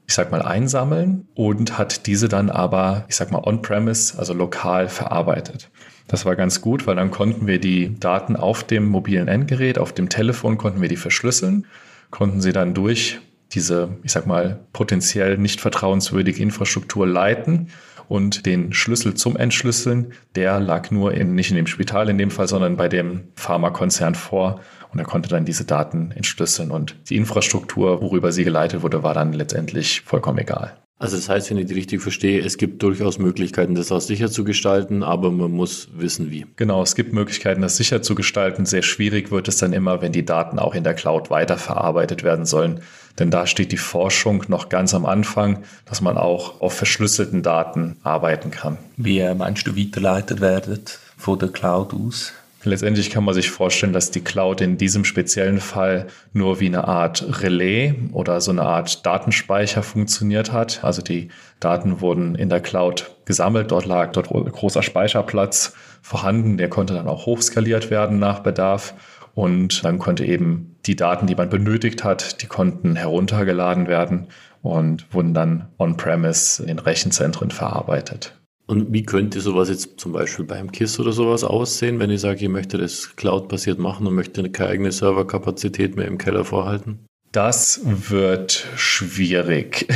ich 0.08 0.16
sag 0.16 0.30
mal, 0.30 0.42
einsammeln 0.42 1.30
und 1.36 1.78
hat 1.78 2.06
diese 2.06 2.28
dann 2.28 2.50
aber, 2.50 3.06
ich 3.08 3.16
sag 3.16 3.32
mal, 3.32 3.44
on-premise, 3.46 4.20
also 4.20 4.34
lokal 4.34 4.90
verarbeitet. 4.90 5.70
Das 6.12 6.26
war 6.26 6.36
ganz 6.36 6.60
gut, 6.60 6.88
weil 6.88 6.98
dann 6.98 7.10
konnten 7.10 7.48
wir 7.48 7.58
die 7.58 7.98
Daten 7.98 8.36
auf 8.36 8.66
dem 8.66 8.86
mobilen 8.86 9.30
Endgerät, 9.30 9.80
auf 9.80 9.94
dem 9.94 10.10
Telefon, 10.10 10.58
konnten 10.58 10.82
wir 10.82 10.90
die 10.90 10.98
verschlüsseln, 10.98 11.66
konnten 12.10 12.42
sie 12.42 12.52
dann 12.52 12.74
durch 12.74 13.20
diese, 13.54 13.98
ich 14.04 14.12
sag 14.12 14.28
mal, 14.28 14.60
potenziell 14.74 15.38
nicht 15.38 15.62
vertrauenswürdige 15.62 16.44
Infrastruktur 16.44 17.08
leiten 17.08 17.70
und 18.10 18.46
den 18.46 18.74
Schlüssel 18.74 19.14
zum 19.14 19.38
Entschlüsseln, 19.38 20.12
der 20.36 20.60
lag 20.60 20.92
nur 20.92 21.14
in, 21.14 21.34
nicht 21.34 21.50
in 21.50 21.56
dem 21.56 21.68
Spital 21.68 22.10
in 22.10 22.18
dem 22.18 22.30
Fall, 22.30 22.50
sondern 22.50 22.76
bei 22.76 22.90
dem 22.90 23.30
Pharmakonzern 23.36 24.16
vor 24.16 24.60
und 24.92 25.00
er 25.00 25.06
konnte 25.06 25.30
dann 25.30 25.46
diese 25.46 25.64
Daten 25.64 26.12
entschlüsseln 26.12 26.72
und 26.72 26.98
die 27.10 27.16
Infrastruktur, 27.16 28.02
worüber 28.02 28.34
sie 28.34 28.44
geleitet 28.44 28.84
wurde, 28.84 29.02
war 29.02 29.14
dann 29.14 29.32
letztendlich 29.32 30.02
vollkommen 30.02 30.40
egal. 30.40 30.76
Also 31.02 31.16
das 31.16 31.30
heißt, 31.30 31.50
wenn 31.50 31.58
ich 31.58 31.66
die 31.66 31.74
richtig 31.74 32.00
verstehe, 32.00 32.46
es 32.46 32.58
gibt 32.58 32.84
durchaus 32.84 33.18
Möglichkeiten, 33.18 33.74
das 33.74 33.92
auch 33.92 34.02
sicher 34.02 34.30
zu 34.30 34.44
gestalten, 34.44 35.02
aber 35.02 35.32
man 35.32 35.50
muss 35.50 35.88
wissen, 35.96 36.30
wie. 36.30 36.46
Genau, 36.58 36.84
es 36.84 36.94
gibt 36.94 37.12
Möglichkeiten, 37.12 37.64
das 37.64 37.76
sicher 37.76 38.04
zu 38.04 38.14
gestalten. 38.14 38.68
Sehr 38.68 38.84
schwierig 38.84 39.32
wird 39.32 39.48
es 39.48 39.58
dann 39.58 39.74
immer, 39.74 40.04
wenn 40.04 40.12
die 40.12 40.24
Daten 40.24 40.60
auch 40.60 40.76
in 40.76 40.84
der 40.84 40.94
Cloud 40.94 41.32
weiterverarbeitet 41.32 42.22
werden 42.22 42.46
sollen. 42.46 42.82
Denn 43.18 43.32
da 43.32 43.48
steht 43.48 43.72
die 43.72 43.78
Forschung 43.78 44.44
noch 44.48 44.70
ganz 44.70 44.94
am 44.94 45.08
Anfang, 45.08 45.64
dass 45.86 46.02
man 46.02 46.18
auch 46.18 46.62
auf 46.62 46.74
verschlüsselten 46.74 47.42
Daten 47.42 47.98
arbeiten 48.04 48.52
kann. 48.52 48.78
Wie 48.96 49.28
meinst 49.34 49.66
du, 49.66 49.76
weiterleitet 49.76 50.40
werden 50.40 50.82
von 51.18 51.40
der 51.40 51.50
Cloud 51.50 51.96
aus? 51.96 52.32
Letztendlich 52.64 53.10
kann 53.10 53.24
man 53.24 53.34
sich 53.34 53.50
vorstellen, 53.50 53.92
dass 53.94 54.12
die 54.12 54.22
Cloud 54.22 54.62
in 54.62 54.78
diesem 54.78 55.04
speziellen 55.04 55.60
Fall 55.60 56.08
nur 56.32 56.60
wie 56.60 56.68
eine 56.68 56.88
Art 56.88 57.42
Relais 57.42 57.96
oder 58.12 58.40
so 58.40 58.52
eine 58.52 58.62
Art 58.62 59.04
Datenspeicher 59.04 59.82
funktioniert 59.82 60.52
hat. 60.52 60.84
Also 60.84 61.02
die 61.02 61.30
Daten 61.60 62.02
wurden 62.02 62.36
in 62.36 62.50
der 62.50 62.62
Cloud 62.62 63.16
gesammelt, 63.26 63.72
dort 63.72 63.88
lag 63.88 64.12
dort 64.12 64.30
großer 64.30 64.84
Speicherplatz 64.84 65.74
vorhanden, 66.04 66.58
der 66.58 66.70
konnte 66.70 66.94
dann 66.94 67.08
auch 67.08 67.26
hochskaliert 67.26 67.90
werden 67.90 68.20
nach 68.20 68.40
Bedarf 68.40 68.94
und 69.34 69.84
dann 69.84 69.98
konnte 69.98 70.26
eben 70.26 70.76
die 70.86 70.96
Daten, 70.96 71.26
die 71.26 71.36
man 71.36 71.50
benötigt 71.50 72.04
hat, 72.04 72.42
die 72.42 72.48
konnten 72.48 72.96
heruntergeladen 72.96 73.88
werden 73.88 74.28
und 74.62 75.12
wurden 75.14 75.34
dann 75.34 75.70
on-premise 75.80 76.64
in 76.64 76.78
Rechenzentren 76.78 77.50
verarbeitet. 77.50 78.41
Und 78.72 78.94
wie 78.94 79.04
könnte 79.04 79.42
sowas 79.42 79.68
jetzt 79.68 80.00
zum 80.00 80.14
Beispiel 80.14 80.46
beim 80.46 80.72
KISS 80.72 80.98
oder 81.02 81.12
sowas 81.12 81.44
aussehen, 81.44 82.00
wenn 82.00 82.10
ich 82.10 82.22
sage, 82.22 82.46
ich 82.46 82.50
möchte 82.50 82.78
das 82.78 83.18
Cloud-basiert 83.18 83.80
machen 83.80 84.08
und 84.08 84.16
möchte 84.16 84.50
keine 84.50 84.70
eigene 84.70 84.94
Serverkapazität 84.94 85.98
mehr 85.98 86.08
im 86.08 86.18
Keller 86.18 86.46
vorhalten? 86.46 87.06
Das 87.34 87.82
wird 87.84 88.66
schwierig. 88.78 89.88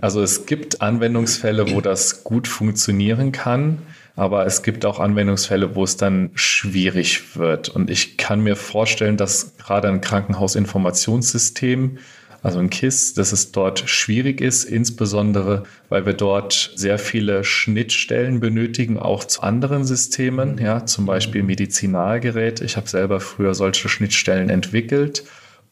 Also 0.00 0.22
es 0.22 0.46
gibt 0.46 0.80
Anwendungsfälle, 0.80 1.70
wo 1.72 1.82
das 1.82 2.24
gut 2.24 2.48
funktionieren 2.48 3.32
kann, 3.32 3.82
aber 4.16 4.46
es 4.46 4.62
gibt 4.62 4.86
auch 4.86 4.98
Anwendungsfälle, 4.98 5.74
wo 5.74 5.84
es 5.84 5.98
dann 5.98 6.30
schwierig 6.34 7.36
wird. 7.36 7.68
Und 7.68 7.90
ich 7.90 8.16
kann 8.16 8.40
mir 8.40 8.56
vorstellen, 8.56 9.18
dass 9.18 9.58
gerade 9.58 9.88
ein 9.88 10.00
Krankenhausinformationssystem 10.00 11.98
also 12.42 12.58
ein 12.58 12.70
KISS, 12.70 13.14
dass 13.14 13.32
es 13.32 13.52
dort 13.52 13.88
schwierig 13.88 14.40
ist, 14.40 14.64
insbesondere 14.64 15.62
weil 15.88 16.06
wir 16.06 16.14
dort 16.14 16.72
sehr 16.74 16.98
viele 16.98 17.44
Schnittstellen 17.44 18.40
benötigen, 18.40 18.98
auch 18.98 19.24
zu 19.24 19.42
anderen 19.42 19.84
Systemen, 19.84 20.58
ja, 20.58 20.84
zum 20.84 21.06
Beispiel 21.06 21.42
Medizinalgeräte. 21.42 22.64
Ich 22.64 22.76
habe 22.76 22.88
selber 22.88 23.20
früher 23.20 23.54
solche 23.54 23.88
Schnittstellen 23.88 24.50
entwickelt. 24.50 25.24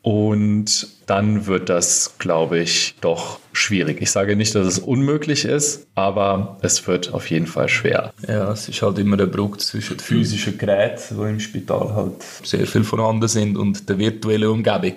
Und 0.03 0.89
dann 1.05 1.47
wird 1.47 1.69
das, 1.69 2.15
glaube 2.19 2.59
ich, 2.59 2.95
doch 3.03 3.39
schwierig. 3.53 4.01
Ich 4.01 4.11
sage 4.11 4.35
nicht, 4.35 4.55
dass 4.55 4.67
es 4.67 4.79
unmöglich 4.79 5.45
ist, 5.45 5.89
aber 5.95 6.59
es 6.63 6.87
wird 6.87 7.13
auf 7.13 7.29
jeden 7.29 7.47
Fall 7.47 7.69
schwer. 7.69 8.15
Ja, 8.27 8.51
es 8.51 8.67
ist 8.69 8.81
halt 8.81 8.99
immer 8.99 9.19
der 9.19 9.27
Bruch 9.27 9.59
zwischen 9.59 9.99
den 9.99 10.03
physischen 10.03 10.57
Geräten, 10.57 11.19
die 11.19 11.29
im 11.29 11.41
Spital 11.41 11.95
halt 11.95 12.23
sehr 12.45 12.67
viel 12.67 12.85
vorhanden 12.85 13.29
sind, 13.29 13.59
und 13.59 13.91
der 13.91 13.99
virtuellen 13.99 14.49
Umgebung. 14.49 14.95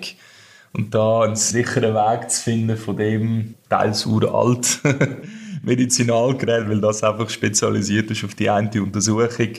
Und 0.76 0.92
da 0.94 1.22
einen 1.22 1.36
sicheren 1.36 1.94
Weg 1.94 2.30
zu 2.30 2.42
finden 2.42 2.76
von 2.76 2.96
dem 2.96 3.54
teils 3.70 4.06
uralt 4.06 4.80
Medizinalgerät, 5.62 6.68
weil 6.68 6.80
das 6.80 7.04
einfach 7.04 7.30
spezialisiert 7.30 8.10
ist 8.10 8.24
auf 8.24 8.34
die 8.34 8.50
eine 8.50 8.82
Untersuchung, 8.82 9.50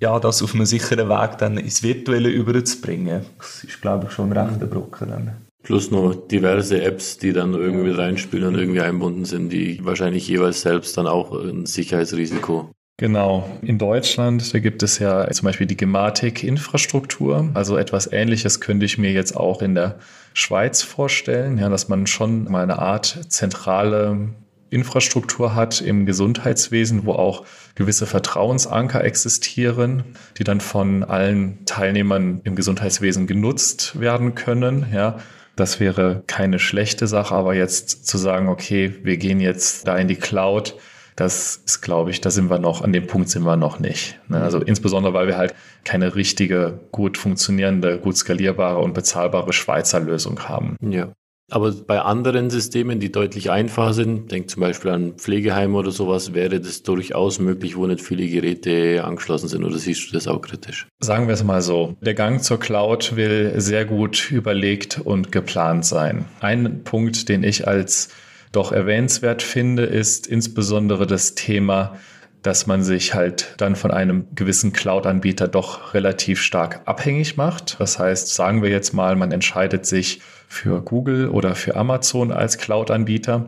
ja, 0.00 0.18
das 0.18 0.42
auf 0.42 0.54
einem 0.54 0.64
sicheren 0.64 1.08
Weg 1.08 1.38
dann 1.38 1.58
ins 1.58 1.82
Virtuelle 1.82 2.28
überzubringen, 2.28 3.24
das 3.38 3.64
ist, 3.64 3.80
glaube 3.80 4.06
ich, 4.06 4.12
schon 4.12 4.32
ein 4.32 4.38
rechter 4.38 4.66
Brocken. 4.66 5.08
Dann. 5.08 5.36
Plus 5.62 5.90
noch 5.90 6.14
diverse 6.14 6.82
Apps, 6.82 7.18
die 7.18 7.32
dann 7.32 7.54
irgendwie 7.54 7.90
reinspielen 7.90 8.48
und 8.48 8.54
irgendwie 8.56 8.80
einbunden 8.80 9.24
sind, 9.24 9.50
die 9.50 9.84
wahrscheinlich 9.84 10.28
jeweils 10.28 10.62
selbst 10.62 10.96
dann 10.96 11.06
auch 11.06 11.32
ein 11.32 11.66
Sicherheitsrisiko 11.66 12.70
Genau. 12.96 13.50
In 13.62 13.78
Deutschland, 13.78 14.54
da 14.54 14.60
gibt 14.60 14.82
es 14.84 15.00
ja 15.00 15.28
zum 15.30 15.46
Beispiel 15.46 15.66
die 15.66 15.76
Gematik-Infrastruktur. 15.76 17.50
Also 17.54 17.76
etwas 17.76 18.12
Ähnliches 18.12 18.60
könnte 18.60 18.86
ich 18.86 18.98
mir 18.98 19.10
jetzt 19.10 19.36
auch 19.36 19.62
in 19.62 19.74
der 19.74 19.98
Schweiz 20.32 20.82
vorstellen, 20.82 21.58
ja, 21.58 21.68
dass 21.68 21.88
man 21.88 22.06
schon 22.06 22.44
mal 22.44 22.62
eine 22.62 22.78
Art 22.78 23.26
zentrale 23.28 24.28
Infrastruktur 24.70 25.54
hat 25.56 25.80
im 25.80 26.06
Gesundheitswesen, 26.06 27.04
wo 27.04 27.12
auch 27.12 27.44
gewisse 27.74 28.06
Vertrauensanker 28.06 29.02
existieren, 29.02 30.04
die 30.38 30.44
dann 30.44 30.60
von 30.60 31.02
allen 31.02 31.64
Teilnehmern 31.64 32.40
im 32.44 32.54
Gesundheitswesen 32.54 33.26
genutzt 33.26 33.98
werden 33.98 34.34
können, 34.34 34.86
ja. 34.92 35.18
Das 35.56 35.78
wäre 35.78 36.24
keine 36.26 36.58
schlechte 36.58 37.06
Sache, 37.06 37.32
aber 37.32 37.54
jetzt 37.54 38.08
zu 38.08 38.18
sagen, 38.18 38.48
okay, 38.48 38.92
wir 39.04 39.16
gehen 39.16 39.38
jetzt 39.38 39.86
da 39.86 39.96
in 39.96 40.08
die 40.08 40.16
Cloud, 40.16 40.74
das 41.16 41.62
ist, 41.64 41.80
glaube 41.80 42.10
ich, 42.10 42.20
da 42.20 42.30
sind 42.30 42.50
wir 42.50 42.58
noch, 42.58 42.82
an 42.82 42.92
dem 42.92 43.06
Punkt 43.06 43.28
sind 43.28 43.44
wir 43.44 43.56
noch 43.56 43.78
nicht. 43.78 44.18
Ne? 44.28 44.40
Also 44.40 44.58
insbesondere, 44.58 45.14
weil 45.14 45.26
wir 45.26 45.36
halt 45.36 45.54
keine 45.84 46.14
richtige, 46.14 46.80
gut 46.90 47.18
funktionierende, 47.18 47.98
gut 47.98 48.16
skalierbare 48.16 48.78
und 48.78 48.94
bezahlbare 48.94 49.52
Schweizer 49.52 50.00
Lösung 50.00 50.48
haben. 50.48 50.76
Ja. 50.80 51.12
Aber 51.50 51.72
bei 51.72 52.00
anderen 52.00 52.48
Systemen, 52.48 53.00
die 53.00 53.12
deutlich 53.12 53.50
einfacher 53.50 53.92
sind, 53.92 54.32
denk 54.32 54.48
zum 54.48 54.60
Beispiel 54.60 54.90
an 54.90 55.12
Pflegeheime 55.12 55.76
oder 55.76 55.90
sowas, 55.90 56.32
wäre 56.32 56.58
das 56.58 56.82
durchaus 56.82 57.38
möglich, 57.38 57.76
wo 57.76 57.86
nicht 57.86 58.00
viele 58.00 58.26
Geräte 58.26 59.04
angeschlossen 59.04 59.48
sind. 59.48 59.62
Oder 59.62 59.76
siehst 59.76 60.08
du 60.08 60.14
das 60.14 60.26
auch 60.26 60.40
kritisch? 60.40 60.88
Sagen 61.00 61.26
wir 61.26 61.34
es 61.34 61.44
mal 61.44 61.60
so. 61.60 61.96
Der 62.00 62.14
Gang 62.14 62.42
zur 62.42 62.58
Cloud 62.58 63.14
will 63.16 63.52
sehr 63.60 63.84
gut 63.84 64.30
überlegt 64.30 65.00
und 65.04 65.32
geplant 65.32 65.84
sein. 65.84 66.24
Ein 66.40 66.82
Punkt, 66.82 67.28
den 67.28 67.44
ich 67.44 67.68
als 67.68 68.08
doch 68.54 68.72
erwähnenswert 68.72 69.42
finde, 69.42 69.84
ist 69.84 70.26
insbesondere 70.26 71.06
das 71.06 71.34
Thema, 71.34 71.96
dass 72.42 72.66
man 72.66 72.82
sich 72.82 73.14
halt 73.14 73.54
dann 73.56 73.74
von 73.74 73.90
einem 73.90 74.26
gewissen 74.34 74.72
Cloud-Anbieter 74.72 75.48
doch 75.48 75.94
relativ 75.94 76.42
stark 76.42 76.82
abhängig 76.84 77.36
macht. 77.36 77.76
Das 77.80 77.98
heißt, 77.98 78.34
sagen 78.34 78.62
wir 78.62 78.70
jetzt 78.70 78.92
mal, 78.92 79.16
man 79.16 79.32
entscheidet 79.32 79.86
sich 79.86 80.20
für 80.46 80.82
Google 80.82 81.28
oder 81.28 81.54
für 81.54 81.74
Amazon 81.74 82.30
als 82.32 82.58
Cloud-Anbieter. 82.58 83.46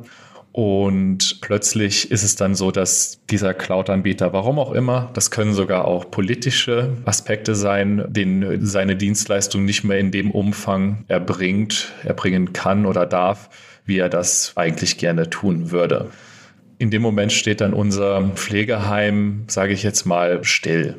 Und 0.53 1.43
plötzlich 1.43 2.11
ist 2.11 2.23
es 2.23 2.37
dann 2.37 2.55
so, 2.55 2.71
dass 2.71 3.21
dieser 3.29 3.53
Cloud-Anbieter, 3.53 4.33
warum 4.33 4.59
auch 4.59 4.73
immer, 4.73 5.11
das 5.13 5.31
können 5.31 5.53
sogar 5.53 5.85
auch 5.85 6.11
politische 6.11 6.97
Aspekte 7.05 7.55
sein, 7.55 8.07
den 8.09 8.65
seine 8.65 8.97
Dienstleistung 8.97 9.67
nicht 9.67 9.85
mehr 9.85 9.99
in 9.99 10.11
dem 10.11 10.31
Umfang 10.31 11.05
erbringt, 11.09 11.93
erbringen 12.05 12.55
kann 12.55 12.87
oder 12.87 13.05
darf, 13.05 13.51
wie 13.87 13.99
er 13.99 14.09
das 14.09 14.53
eigentlich 14.57 14.99
gerne 14.99 15.31
tun 15.31 15.71
würde. 15.71 16.11
In 16.79 16.91
dem 16.91 17.01
Moment 17.01 17.33
steht 17.33 17.63
dann 17.63 17.73
unser 17.73 18.23
Pflegeheim, 18.35 19.45
sage 19.49 19.73
ich 19.73 19.83
jetzt 19.83 20.05
mal, 20.05 20.45
still. 20.45 20.97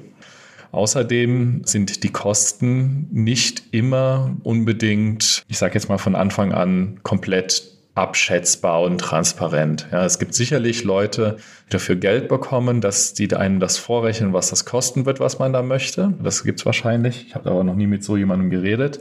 Außerdem 0.71 1.61
sind 1.65 2.03
die 2.03 2.11
Kosten 2.11 3.07
nicht 3.11 3.63
immer 3.71 4.35
unbedingt, 4.43 5.43
ich 5.47 5.57
sage 5.57 5.75
jetzt 5.75 5.87
mal 5.87 5.97
von 5.97 6.15
Anfang 6.15 6.51
an, 6.51 6.99
komplett 7.03 7.77
abschätzbar 7.97 8.81
und 8.83 8.99
transparent. 8.99 9.87
Ja, 9.91 10.05
es 10.05 10.19
gibt 10.19 10.35
sicherlich 10.35 10.83
Leute, 10.83 11.37
die 11.67 11.71
dafür 11.71 11.95
Geld 11.95 12.27
bekommen, 12.27 12.79
dass 12.79 13.13
die 13.13 13.33
einen 13.33 13.59
das 13.59 13.77
vorrechnen, 13.77 14.33
was 14.33 14.49
das 14.49 14.65
kosten 14.65 15.05
wird, 15.05 15.19
was 15.19 15.39
man 15.39 15.51
da 15.51 15.63
möchte. 15.63 16.13
Das 16.21 16.43
gibt's 16.43 16.65
wahrscheinlich. 16.65 17.25
Ich 17.27 17.35
habe 17.35 17.49
aber 17.49 17.63
noch 17.63 17.75
nie 17.75 17.87
mit 17.87 18.03
so 18.03 18.15
jemandem 18.15 18.51
geredet. 18.51 18.99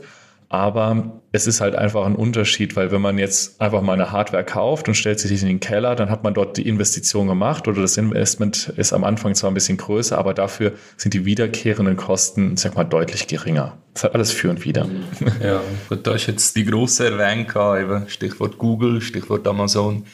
Aber 0.49 1.21
es 1.33 1.45
ist 1.45 1.59
halt 1.59 1.75
einfach 1.75 2.05
ein 2.05 2.15
Unterschied, 2.15 2.77
weil 2.77 2.91
wenn 2.91 3.01
man 3.01 3.17
jetzt 3.17 3.59
einfach 3.59 3.81
mal 3.81 3.93
eine 3.93 4.11
Hardware 4.13 4.45
kauft 4.45 4.87
und 4.87 4.95
stellt 4.95 5.19
sich 5.19 5.41
in 5.41 5.47
den 5.47 5.59
Keller, 5.59 5.93
dann 5.95 6.09
hat 6.09 6.23
man 6.23 6.33
dort 6.33 6.55
die 6.55 6.67
Investition 6.67 7.27
gemacht 7.27 7.67
oder 7.67 7.81
das 7.81 7.97
Investment 7.97 8.71
ist 8.77 8.93
am 8.93 9.03
Anfang 9.03 9.35
zwar 9.35 9.51
ein 9.51 9.53
bisschen 9.53 9.77
größer, 9.77 10.17
aber 10.17 10.33
dafür 10.33 10.71
sind 10.95 11.13
die 11.13 11.25
wiederkehrenden 11.25 11.97
Kosten, 11.97 12.55
sag 12.55 12.75
mal, 12.75 12.85
deutlich 12.85 13.27
geringer. 13.27 13.77
Das 13.93 14.05
hat 14.05 14.15
alles 14.15 14.31
für 14.31 14.49
und 14.49 14.63
wieder. 14.63 14.87
Ja, 15.43 15.61
da 15.95 16.13
ist 16.13 16.27
jetzt 16.27 16.55
die 16.55 16.65
grosse 16.65 17.09
erwähnt, 17.09 17.49
eben 17.49 18.07
Stichwort 18.07 18.57
Google, 18.57 19.01
Stichwort 19.01 19.45
Amazon. 19.47 20.05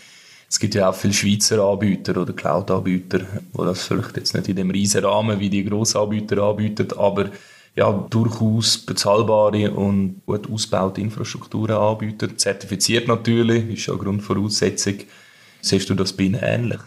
Es 0.49 0.59
gibt 0.59 0.75
ja 0.75 0.89
auch 0.89 0.95
viele 0.95 1.13
Schweizer 1.13 1.63
Anbieter 1.63 2.17
oder 2.17 2.33
Cloud-Anbieter, 2.33 3.19
die 3.19 3.57
das 3.57 3.83
vielleicht 3.83 4.17
jetzt 4.17 4.35
nicht 4.35 4.47
in 4.47 4.55
dem 4.55 4.71
riesen 4.71 5.03
Rahmen 5.03 5.39
wie 5.39 5.49
die 5.49 5.63
Grossanbieter 5.63 6.41
anbieten, 6.43 6.87
aber 6.97 7.29
ja, 7.75 7.91
durchaus 8.09 8.77
bezahlbare 8.77 9.71
und 9.71 10.21
gut 10.25 10.49
ausgebaute 10.49 11.01
Infrastrukturen 11.01 11.75
anbieten. 11.75 12.37
Zertifiziert 12.37 13.07
natürlich, 13.07 13.73
ist 13.73 13.87
ja 13.87 13.95
Grundvoraussetzung. 13.95 14.95
Siehst 15.61 15.89
du 15.89 15.95
das 15.95 16.13
bei 16.13 16.23
Ihnen 16.23 16.39
ähnlich? 16.41 16.79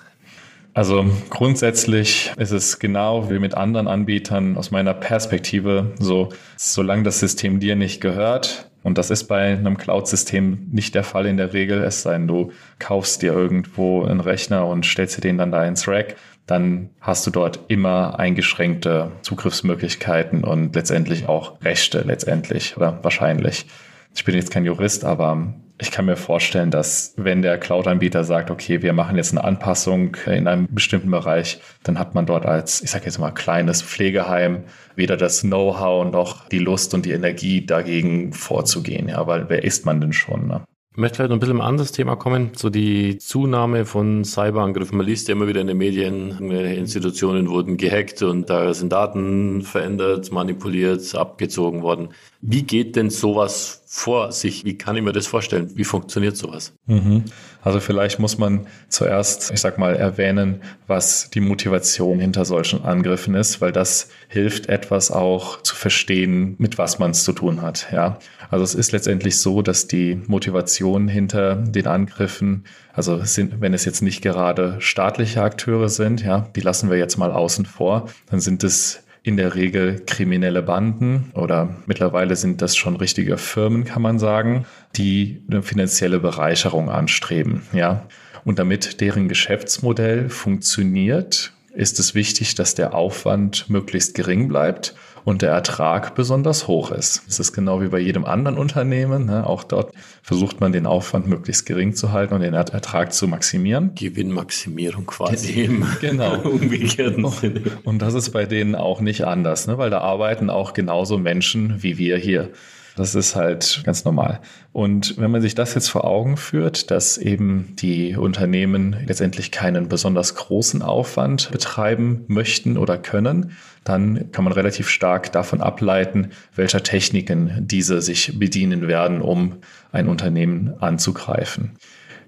Also 0.74 1.06
grundsätzlich 1.30 2.30
ist 2.36 2.50
es 2.50 2.78
genau 2.78 3.30
wie 3.30 3.38
mit 3.38 3.54
anderen 3.54 3.88
Anbietern 3.88 4.58
aus 4.58 4.70
meiner 4.70 4.92
Perspektive 4.92 5.94
so, 5.98 6.28
solange 6.56 7.04
das 7.04 7.18
System 7.18 7.60
dir 7.60 7.76
nicht 7.76 8.02
gehört, 8.02 8.68
und 8.82 8.98
das 8.98 9.10
ist 9.10 9.24
bei 9.24 9.56
einem 9.56 9.78
Cloud-System 9.78 10.68
nicht 10.70 10.94
der 10.94 11.02
Fall 11.02 11.26
in 11.26 11.38
der 11.38 11.52
Regel, 11.52 11.82
es 11.82 12.02
sei 12.02 12.12
denn, 12.12 12.28
du 12.28 12.52
kaufst 12.78 13.20
dir 13.22 13.32
irgendwo 13.32 14.04
einen 14.04 14.20
Rechner 14.20 14.66
und 14.66 14.86
stellst 14.86 15.16
dir 15.16 15.22
den 15.22 15.38
dann 15.38 15.50
da 15.50 15.64
ins 15.64 15.88
Rack, 15.88 16.14
dann 16.46 16.90
hast 17.00 17.26
du 17.26 17.30
dort 17.30 17.60
immer 17.68 18.18
eingeschränkte 18.18 19.12
Zugriffsmöglichkeiten 19.22 20.44
und 20.44 20.74
letztendlich 20.74 21.28
auch 21.28 21.60
Rechte 21.62 22.02
letztendlich 22.06 22.76
oder 22.76 23.00
wahrscheinlich. 23.02 23.66
Ich 24.14 24.24
bin 24.24 24.34
jetzt 24.34 24.50
kein 24.50 24.64
Jurist, 24.64 25.04
aber 25.04 25.54
ich 25.78 25.90
kann 25.90 26.06
mir 26.06 26.16
vorstellen, 26.16 26.70
dass 26.70 27.12
wenn 27.16 27.42
der 27.42 27.58
Cloud-Anbieter 27.58 28.24
sagt, 28.24 28.50
okay, 28.50 28.80
wir 28.80 28.94
machen 28.94 29.16
jetzt 29.16 29.32
eine 29.32 29.44
Anpassung 29.44 30.16
in 30.24 30.48
einem 30.48 30.68
bestimmten 30.70 31.10
Bereich, 31.10 31.60
dann 31.82 31.98
hat 31.98 32.14
man 32.14 32.24
dort 32.24 32.46
als, 32.46 32.80
ich 32.80 32.90
sage 32.90 33.04
jetzt 33.04 33.18
mal, 33.18 33.32
kleines 33.32 33.82
Pflegeheim 33.82 34.64
weder 34.94 35.18
das 35.18 35.42
Know-how 35.42 36.10
noch 36.10 36.48
die 36.48 36.60
Lust 36.60 36.94
und 36.94 37.04
die 37.04 37.12
Energie 37.12 37.66
dagegen 37.66 38.32
vorzugehen. 38.32 39.08
Ja, 39.08 39.26
weil 39.26 39.50
wer 39.50 39.64
ist 39.64 39.84
man 39.84 40.00
denn 40.00 40.14
schon? 40.14 40.46
Ne? 40.46 40.62
Ich 40.96 40.98
möchte 40.98 41.16
vielleicht 41.16 41.28
noch 41.28 41.36
ein 41.36 41.40
bisschen 41.40 41.60
ein 41.60 41.66
anderes 41.66 41.92
Thema 41.92 42.16
kommen, 42.16 42.52
so 42.56 42.70
die 42.70 43.18
Zunahme 43.18 43.84
von 43.84 44.24
Cyberangriffen. 44.24 44.96
Man 44.96 45.06
liest 45.06 45.28
ja 45.28 45.32
immer 45.32 45.46
wieder 45.46 45.60
in 45.60 45.66
den 45.66 45.76
Medien, 45.76 46.50
Institutionen 46.50 47.50
wurden 47.50 47.76
gehackt 47.76 48.22
und 48.22 48.48
da 48.48 48.72
sind 48.72 48.92
Daten 48.92 49.60
verändert, 49.60 50.32
manipuliert, 50.32 51.14
abgezogen 51.14 51.82
worden. 51.82 52.14
Wie 52.40 52.62
geht 52.62 52.96
denn 52.96 53.10
sowas 53.10 53.82
vor 53.84 54.32
sich? 54.32 54.64
Wie 54.64 54.78
kann 54.78 54.96
ich 54.96 55.02
mir 55.02 55.12
das 55.12 55.26
vorstellen? 55.26 55.70
Wie 55.74 55.84
funktioniert 55.84 56.38
sowas? 56.38 56.72
Mhm. 56.86 57.24
Also 57.62 57.80
vielleicht 57.80 58.18
muss 58.18 58.38
man 58.38 58.66
zuerst, 58.88 59.50
ich 59.50 59.60
sag 59.60 59.78
mal, 59.78 59.96
erwähnen, 59.96 60.60
was 60.86 61.30
die 61.30 61.40
Motivation 61.40 62.20
hinter 62.20 62.44
solchen 62.44 62.84
Angriffen 62.84 63.34
ist, 63.34 63.60
weil 63.60 63.72
das 63.72 64.08
hilft 64.28 64.68
etwas 64.68 65.10
auch 65.10 65.62
zu 65.62 65.74
verstehen, 65.74 66.54
mit 66.58 66.78
was 66.78 66.98
man 66.98 67.10
es 67.10 67.24
zu 67.24 67.32
tun 67.32 67.62
hat. 67.62 67.88
Ja, 67.92 68.18
also 68.50 68.64
es 68.64 68.74
ist 68.74 68.92
letztendlich 68.92 69.40
so, 69.40 69.62
dass 69.62 69.88
die 69.88 70.20
Motivation 70.26 71.08
hinter 71.08 71.56
den 71.56 71.86
Angriffen, 71.86 72.64
also 72.92 73.22
sind, 73.24 73.60
wenn 73.60 73.74
es 73.74 73.84
jetzt 73.84 74.02
nicht 74.02 74.22
gerade 74.22 74.76
staatliche 74.78 75.42
Akteure 75.42 75.88
sind, 75.88 76.22
ja, 76.22 76.48
die 76.54 76.60
lassen 76.60 76.90
wir 76.90 76.98
jetzt 76.98 77.16
mal 77.18 77.32
außen 77.32 77.66
vor, 77.66 78.08
dann 78.30 78.40
sind 78.40 78.62
es 78.64 79.02
in 79.26 79.36
der 79.36 79.56
Regel 79.56 80.02
kriminelle 80.06 80.62
Banden 80.62 81.32
oder 81.34 81.74
mittlerweile 81.86 82.36
sind 82.36 82.62
das 82.62 82.76
schon 82.76 82.94
richtige 82.94 83.38
Firmen, 83.38 83.84
kann 83.84 84.00
man 84.00 84.20
sagen, 84.20 84.66
die 84.94 85.42
eine 85.50 85.64
finanzielle 85.64 86.20
Bereicherung 86.20 86.88
anstreben, 86.90 87.62
ja. 87.72 88.06
Und 88.44 88.60
damit 88.60 89.00
deren 89.00 89.26
Geschäftsmodell 89.26 90.28
funktioniert, 90.30 91.52
ist 91.74 91.98
es 91.98 92.14
wichtig, 92.14 92.54
dass 92.54 92.76
der 92.76 92.94
Aufwand 92.94 93.68
möglichst 93.68 94.14
gering 94.14 94.46
bleibt 94.46 94.94
und 95.26 95.42
der 95.42 95.50
Ertrag 95.50 96.14
besonders 96.14 96.68
hoch 96.68 96.92
ist. 96.92 97.24
Es 97.26 97.40
ist 97.40 97.52
genau 97.52 97.82
wie 97.82 97.88
bei 97.88 97.98
jedem 97.98 98.24
anderen 98.24 98.56
Unternehmen. 98.56 99.26
Ne? 99.26 99.44
Auch 99.44 99.64
dort 99.64 99.92
versucht 100.22 100.60
man 100.60 100.70
den 100.70 100.86
Aufwand 100.86 101.26
möglichst 101.26 101.66
gering 101.66 101.94
zu 101.94 102.12
halten 102.12 102.34
und 102.34 102.42
den 102.42 102.54
Ertrag 102.54 103.12
zu 103.12 103.26
maximieren. 103.26 103.90
Gewinnmaximierung 103.96 105.04
quasi. 105.04 105.68
Genau. 106.00 106.38
Umgekehrten 106.44 107.28
Sinne. 107.28 107.62
Und 107.82 108.02
das 108.02 108.14
ist 108.14 108.30
bei 108.30 108.46
denen 108.46 108.76
auch 108.76 109.00
nicht 109.00 109.24
anders, 109.24 109.66
ne? 109.66 109.78
weil 109.78 109.90
da 109.90 109.98
arbeiten 109.98 110.48
auch 110.48 110.74
genauso 110.74 111.18
Menschen 111.18 111.82
wie 111.82 111.98
wir 111.98 112.18
hier. 112.18 112.50
Das 112.96 113.14
ist 113.14 113.36
halt 113.36 113.82
ganz 113.84 114.06
normal. 114.06 114.40
Und 114.72 115.18
wenn 115.18 115.30
man 115.30 115.42
sich 115.42 115.54
das 115.54 115.74
jetzt 115.74 115.88
vor 115.88 116.04
Augen 116.04 116.38
führt, 116.38 116.90
dass 116.90 117.18
eben 117.18 117.76
die 117.76 118.16
Unternehmen 118.16 118.96
letztendlich 119.06 119.50
keinen 119.50 119.88
besonders 119.88 120.34
großen 120.34 120.80
Aufwand 120.80 121.50
betreiben 121.50 122.24
möchten 122.26 122.78
oder 122.78 122.96
können, 122.96 123.52
dann 123.84 124.32
kann 124.32 124.44
man 124.44 124.54
relativ 124.54 124.88
stark 124.88 125.30
davon 125.30 125.60
ableiten, 125.60 126.30
welcher 126.54 126.82
Techniken 126.82 127.66
diese 127.66 128.00
sich 128.00 128.38
bedienen 128.38 128.88
werden, 128.88 129.20
um 129.20 129.56
ein 129.92 130.08
Unternehmen 130.08 130.74
anzugreifen. 130.80 131.72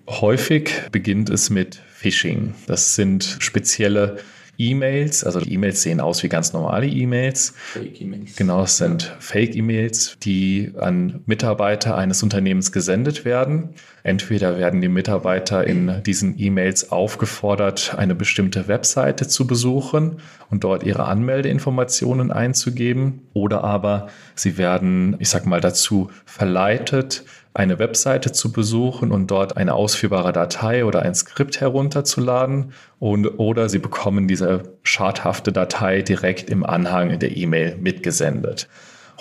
Häufig 0.06 0.70
beginnt 0.92 1.30
es 1.30 1.48
mit 1.48 1.80
Phishing. 1.88 2.54
Das 2.66 2.94
sind 2.94 3.38
spezielle 3.40 4.18
E-Mails, 4.58 5.22
also 5.22 5.40
die 5.40 5.54
E-Mails 5.54 5.82
sehen 5.82 6.00
aus 6.00 6.22
wie 6.24 6.28
ganz 6.28 6.52
normale 6.52 6.86
E-Mails. 6.86 7.54
Fake-E-Mails. 7.56 8.36
Genau, 8.36 8.64
es 8.64 8.76
sind 8.76 9.14
Fake-E-Mails, 9.20 10.18
die 10.22 10.72
an 10.78 11.20
Mitarbeiter 11.26 11.96
eines 11.96 12.24
Unternehmens 12.24 12.72
gesendet 12.72 13.24
werden. 13.24 13.70
Entweder 14.02 14.58
werden 14.58 14.80
die 14.80 14.88
Mitarbeiter 14.88 15.64
in 15.64 16.02
diesen 16.02 16.40
E-Mails 16.40 16.90
aufgefordert, 16.90 17.94
eine 17.96 18.16
bestimmte 18.16 18.66
Webseite 18.66 19.28
zu 19.28 19.46
besuchen 19.46 20.16
und 20.50 20.64
dort 20.64 20.82
ihre 20.82 21.04
Anmeldeinformationen 21.04 22.32
einzugeben, 22.32 23.22
oder 23.34 23.62
aber 23.62 24.08
sie 24.34 24.58
werden, 24.58 25.16
ich 25.20 25.28
sag 25.28 25.46
mal, 25.46 25.60
dazu 25.60 26.10
verleitet, 26.24 27.24
eine 27.58 27.78
Webseite 27.78 28.30
zu 28.32 28.52
besuchen 28.52 29.10
und 29.10 29.30
dort 29.30 29.56
eine 29.56 29.74
ausführbare 29.74 30.32
Datei 30.32 30.84
oder 30.84 31.02
ein 31.02 31.14
Skript 31.14 31.60
herunterzuladen 31.60 32.72
und, 33.00 33.26
oder 33.26 33.68
Sie 33.68 33.80
bekommen 33.80 34.28
diese 34.28 34.74
schadhafte 34.84 35.52
Datei 35.52 36.02
direkt 36.02 36.50
im 36.50 36.64
Anhang 36.64 37.18
der 37.18 37.36
E-Mail 37.36 37.76
mitgesendet. 37.76 38.68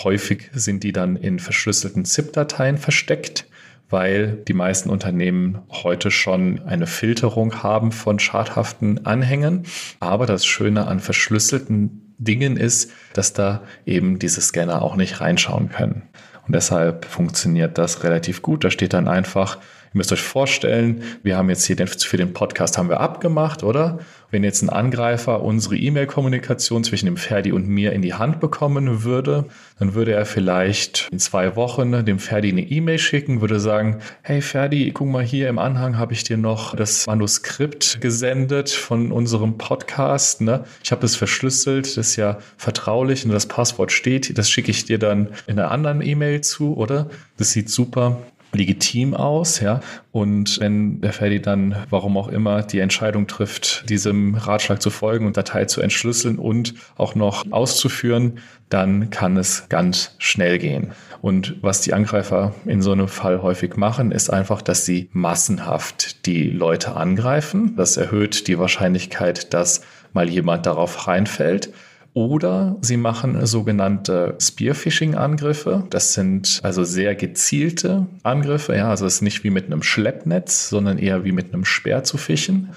Häufig 0.03 0.51
sind 0.53 0.83
die 0.83 0.91
dann 0.91 1.15
in 1.15 1.39
verschlüsselten 1.39 2.05
ZIP-Dateien 2.05 2.77
versteckt, 2.77 3.47
weil 3.89 4.33
die 4.47 4.53
meisten 4.53 4.91
Unternehmen 4.91 5.59
heute 5.71 6.11
schon 6.11 6.61
eine 6.67 6.85
Filterung 6.85 7.63
haben 7.63 7.91
von 7.91 8.19
schadhaften 8.19 9.05
Anhängen. 9.07 9.63
Aber 9.99 10.27
das 10.27 10.45
Schöne 10.45 10.85
an 10.85 10.99
verschlüsselten 10.99 12.13
Dingen 12.19 12.57
ist, 12.57 12.91
dass 13.13 13.33
da 13.33 13.63
eben 13.85 14.19
diese 14.19 14.41
Scanner 14.41 14.81
auch 14.83 14.95
nicht 14.95 15.21
reinschauen 15.21 15.69
können. 15.69 16.03
Und 16.47 16.55
deshalb 16.55 17.05
funktioniert 17.05 17.77
das 17.77 18.03
relativ 18.03 18.41
gut. 18.41 18.63
Da 18.63 18.71
steht 18.71 18.93
dann 18.93 19.07
einfach, 19.07 19.57
ihr 19.93 19.97
müsst 19.97 20.11
euch 20.11 20.21
vorstellen, 20.21 21.03
wir 21.23 21.37
haben 21.37 21.49
jetzt 21.49 21.65
hier 21.65 21.75
den, 21.75 21.87
für 21.87 22.17
den 22.17 22.33
Podcast 22.33 22.77
haben 22.77 22.89
wir 22.89 22.99
abgemacht, 22.99 23.63
oder? 23.63 23.99
Wenn 24.29 24.43
jetzt 24.43 24.61
ein 24.61 24.69
Angreifer 24.69 25.41
unsere 25.41 25.77
E-Mail-Kommunikation 25.77 26.83
zwischen 26.83 27.05
dem 27.05 27.15
Ferdi 27.15 27.53
und 27.53 27.67
mir 27.69 27.93
in 27.93 28.01
die 28.01 28.13
Hand 28.13 28.41
bekommen 28.41 29.05
würde, 29.05 29.45
dann 29.79 29.93
würde 29.93 30.11
er 30.11 30.25
vielleicht 30.25 31.07
in 31.13 31.19
zwei 31.19 31.55
Wochen 31.55 32.03
dem 32.03 32.19
Ferdi 32.19 32.49
eine 32.49 32.61
E-Mail 32.61 32.99
schicken, 32.99 33.39
würde 33.39 33.61
sagen, 33.61 33.99
hey 34.23 34.41
Ferdi, 34.41 34.91
guck 34.91 35.07
mal 35.07 35.23
hier 35.23 35.47
im 35.47 35.59
Anhang 35.59 35.97
habe 35.97 36.11
ich 36.11 36.25
dir 36.25 36.35
noch 36.35 36.75
das 36.75 37.07
Manuskript 37.07 38.01
gesendet 38.01 38.69
von 38.69 39.13
unserem 39.13 39.57
Podcast. 39.57 40.41
Ne? 40.41 40.65
Ich 40.83 40.91
habe 40.91 41.05
es 41.05 41.15
verschlüsselt, 41.15 41.85
das 41.85 41.97
ist 41.97 42.15
ja 42.17 42.39
vertraulich 42.57 43.23
und 43.23 43.31
das 43.31 43.45
Passwort 43.45 43.93
steht, 43.93 44.37
das 44.37 44.49
schicke 44.49 44.71
ich 44.71 44.83
dir 44.83 44.99
dann 44.99 45.29
in 45.47 45.57
einer 45.57 45.71
anderen 45.71 46.01
E-Mail 46.01 46.41
zu, 46.41 46.75
oder? 46.75 47.09
Das 47.37 47.51
sieht 47.51 47.69
super 47.69 48.19
legitim 48.53 49.13
aus, 49.13 49.59
ja. 49.59 49.81
Und 50.11 50.59
wenn 50.59 51.01
der 51.01 51.13
Ferdi 51.13 51.41
dann, 51.41 51.75
warum 51.89 52.17
auch 52.17 52.27
immer, 52.27 52.63
die 52.63 52.79
Entscheidung 52.79 53.27
trifft, 53.27 53.89
diesem 53.89 54.35
Ratschlag 54.35 54.81
zu 54.81 54.89
folgen 54.89 55.25
und 55.25 55.37
Datei 55.37 55.65
zu 55.65 55.81
entschlüsseln 55.81 56.39
und 56.39 56.73
auch 56.97 57.15
noch 57.15 57.51
auszuführen, 57.51 58.39
dann 58.69 59.09
kann 59.09 59.37
es 59.37 59.69
ganz 59.69 60.15
schnell 60.17 60.59
gehen. 60.59 60.91
Und 61.21 61.55
was 61.61 61.81
die 61.81 61.93
Angreifer 61.93 62.53
in 62.65 62.81
so 62.81 62.91
einem 62.91 63.07
Fall 63.07 63.41
häufig 63.41 63.75
machen, 63.75 64.11
ist 64.11 64.29
einfach, 64.29 64.61
dass 64.61 64.85
sie 64.85 65.09
massenhaft 65.13 66.25
die 66.25 66.49
Leute 66.49 66.95
angreifen. 66.95 67.75
Das 67.75 67.97
erhöht 67.97 68.47
die 68.47 68.59
Wahrscheinlichkeit, 68.59 69.53
dass 69.53 69.81
mal 70.13 70.29
jemand 70.29 70.65
darauf 70.65 71.07
reinfällt. 71.07 71.73
Oder 72.17 72.77
sie 72.81 72.97
machen 72.97 73.45
sogenannte 73.45 74.37
Spearphishing-Angriffe. 74.41 75.83
Das 75.91 76.15
sind 76.15 76.61
also 76.63 76.83
sehr 76.83 77.13
gezielte 77.13 78.07
Angriffe. 78.23 78.75
Ja, 78.75 78.89
also 78.89 79.05
es 79.05 79.17
ist 79.17 79.21
nicht 79.21 79.43
wie 79.43 79.51
mit 79.51 79.67
einem 79.67 79.83
Schleppnetz, 79.83 80.67
sondern 80.67 80.97
eher 80.97 81.25
wie 81.25 81.31
mit 81.31 81.53
einem 81.53 81.63
Speer 81.63 82.03
zu 82.03 82.17
fischen. 82.17 82.69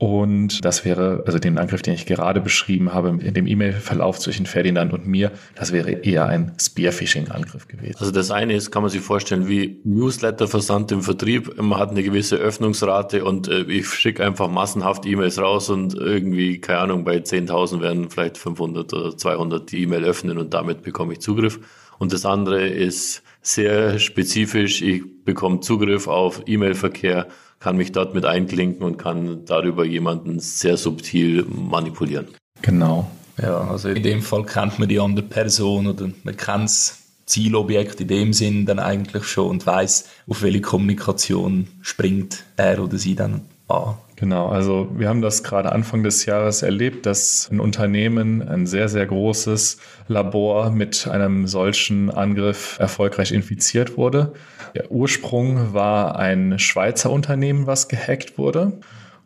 Und 0.00 0.64
das 0.64 0.86
wäre, 0.86 1.24
also 1.26 1.38
den 1.38 1.58
Angriff, 1.58 1.82
den 1.82 1.92
ich 1.92 2.06
gerade 2.06 2.40
beschrieben 2.40 2.94
habe, 2.94 3.10
in 3.22 3.34
dem 3.34 3.46
E-Mail-Verlauf 3.46 4.18
zwischen 4.18 4.46
Ferdinand 4.46 4.94
und 4.94 5.06
mir, 5.06 5.30
das 5.54 5.72
wäre 5.72 5.90
eher 5.90 6.24
ein 6.24 6.52
Spearphishing-Angriff 6.58 7.68
gewesen. 7.68 7.96
Also 7.98 8.10
das 8.10 8.30
eine 8.30 8.54
ist, 8.54 8.70
kann 8.70 8.80
man 8.80 8.90
sich 8.90 9.02
vorstellen, 9.02 9.46
wie 9.46 9.78
Newsletter-Versand 9.84 10.90
im 10.92 11.02
Vertrieb. 11.02 11.54
Man 11.60 11.78
hat 11.78 11.90
eine 11.90 12.02
gewisse 12.02 12.36
Öffnungsrate 12.36 13.26
und 13.26 13.48
äh, 13.48 13.60
ich 13.64 13.90
schicke 13.90 14.24
einfach 14.24 14.48
massenhaft 14.48 15.04
E-Mails 15.04 15.38
raus 15.38 15.68
und 15.68 15.92
irgendwie, 15.92 16.62
keine 16.62 16.78
Ahnung, 16.78 17.04
bei 17.04 17.18
10.000 17.18 17.82
werden 17.82 18.08
vielleicht 18.08 18.38
500 18.38 18.94
oder 18.94 19.14
200 19.14 19.70
die 19.70 19.82
E-Mail 19.82 20.04
öffnen 20.06 20.38
und 20.38 20.54
damit 20.54 20.80
bekomme 20.80 21.12
ich 21.12 21.20
Zugriff. 21.20 21.60
Und 21.98 22.14
das 22.14 22.24
andere 22.24 22.66
ist 22.66 23.22
sehr 23.42 23.98
spezifisch. 23.98 24.80
Ich 24.80 25.02
bekomme 25.26 25.60
Zugriff 25.60 26.08
auf 26.08 26.40
E-Mail-Verkehr 26.46 27.26
kann 27.60 27.76
mich 27.76 27.92
dort 27.92 28.14
mit 28.14 28.24
einklinken 28.24 28.84
und 28.84 28.96
kann 28.96 29.44
darüber 29.44 29.84
jemanden 29.84 30.40
sehr 30.40 30.76
subtil 30.76 31.44
manipulieren. 31.44 32.28
Genau. 32.62 33.10
Ja, 33.40 33.68
also 33.68 33.90
in 33.90 34.02
dem 34.02 34.22
Fall 34.22 34.44
kennt 34.44 34.78
man 34.78 34.88
die 34.88 34.98
andere 34.98 35.24
Person 35.24 35.86
oder 35.86 36.10
man 36.24 36.36
kennt 36.36 36.64
das 36.64 36.98
Zielobjekt 37.26 38.00
in 38.00 38.08
dem 38.08 38.32
Sinn 38.32 38.66
dann 38.66 38.78
eigentlich 38.78 39.24
schon 39.24 39.48
und 39.48 39.66
weiß, 39.66 40.08
auf 40.28 40.42
welche 40.42 40.60
Kommunikation 40.60 41.68
springt 41.80 42.44
er 42.56 42.82
oder 42.82 42.98
sie 42.98 43.14
dann 43.14 43.42
an. 43.68 43.94
Genau, 44.20 44.48
also 44.48 44.90
wir 44.94 45.08
haben 45.08 45.22
das 45.22 45.42
gerade 45.42 45.72
Anfang 45.72 46.02
des 46.02 46.26
Jahres 46.26 46.60
erlebt, 46.60 47.06
dass 47.06 47.48
ein 47.50 47.58
Unternehmen, 47.58 48.46
ein 48.46 48.66
sehr, 48.66 48.90
sehr 48.90 49.06
großes 49.06 49.78
Labor 50.08 50.70
mit 50.70 51.08
einem 51.08 51.46
solchen 51.46 52.10
Angriff 52.10 52.76
erfolgreich 52.78 53.32
infiziert 53.32 53.96
wurde. 53.96 54.34
Der 54.74 54.90
Ursprung 54.92 55.72
war 55.72 56.18
ein 56.18 56.58
Schweizer 56.58 57.10
Unternehmen, 57.10 57.66
was 57.66 57.88
gehackt 57.88 58.36
wurde. 58.36 58.80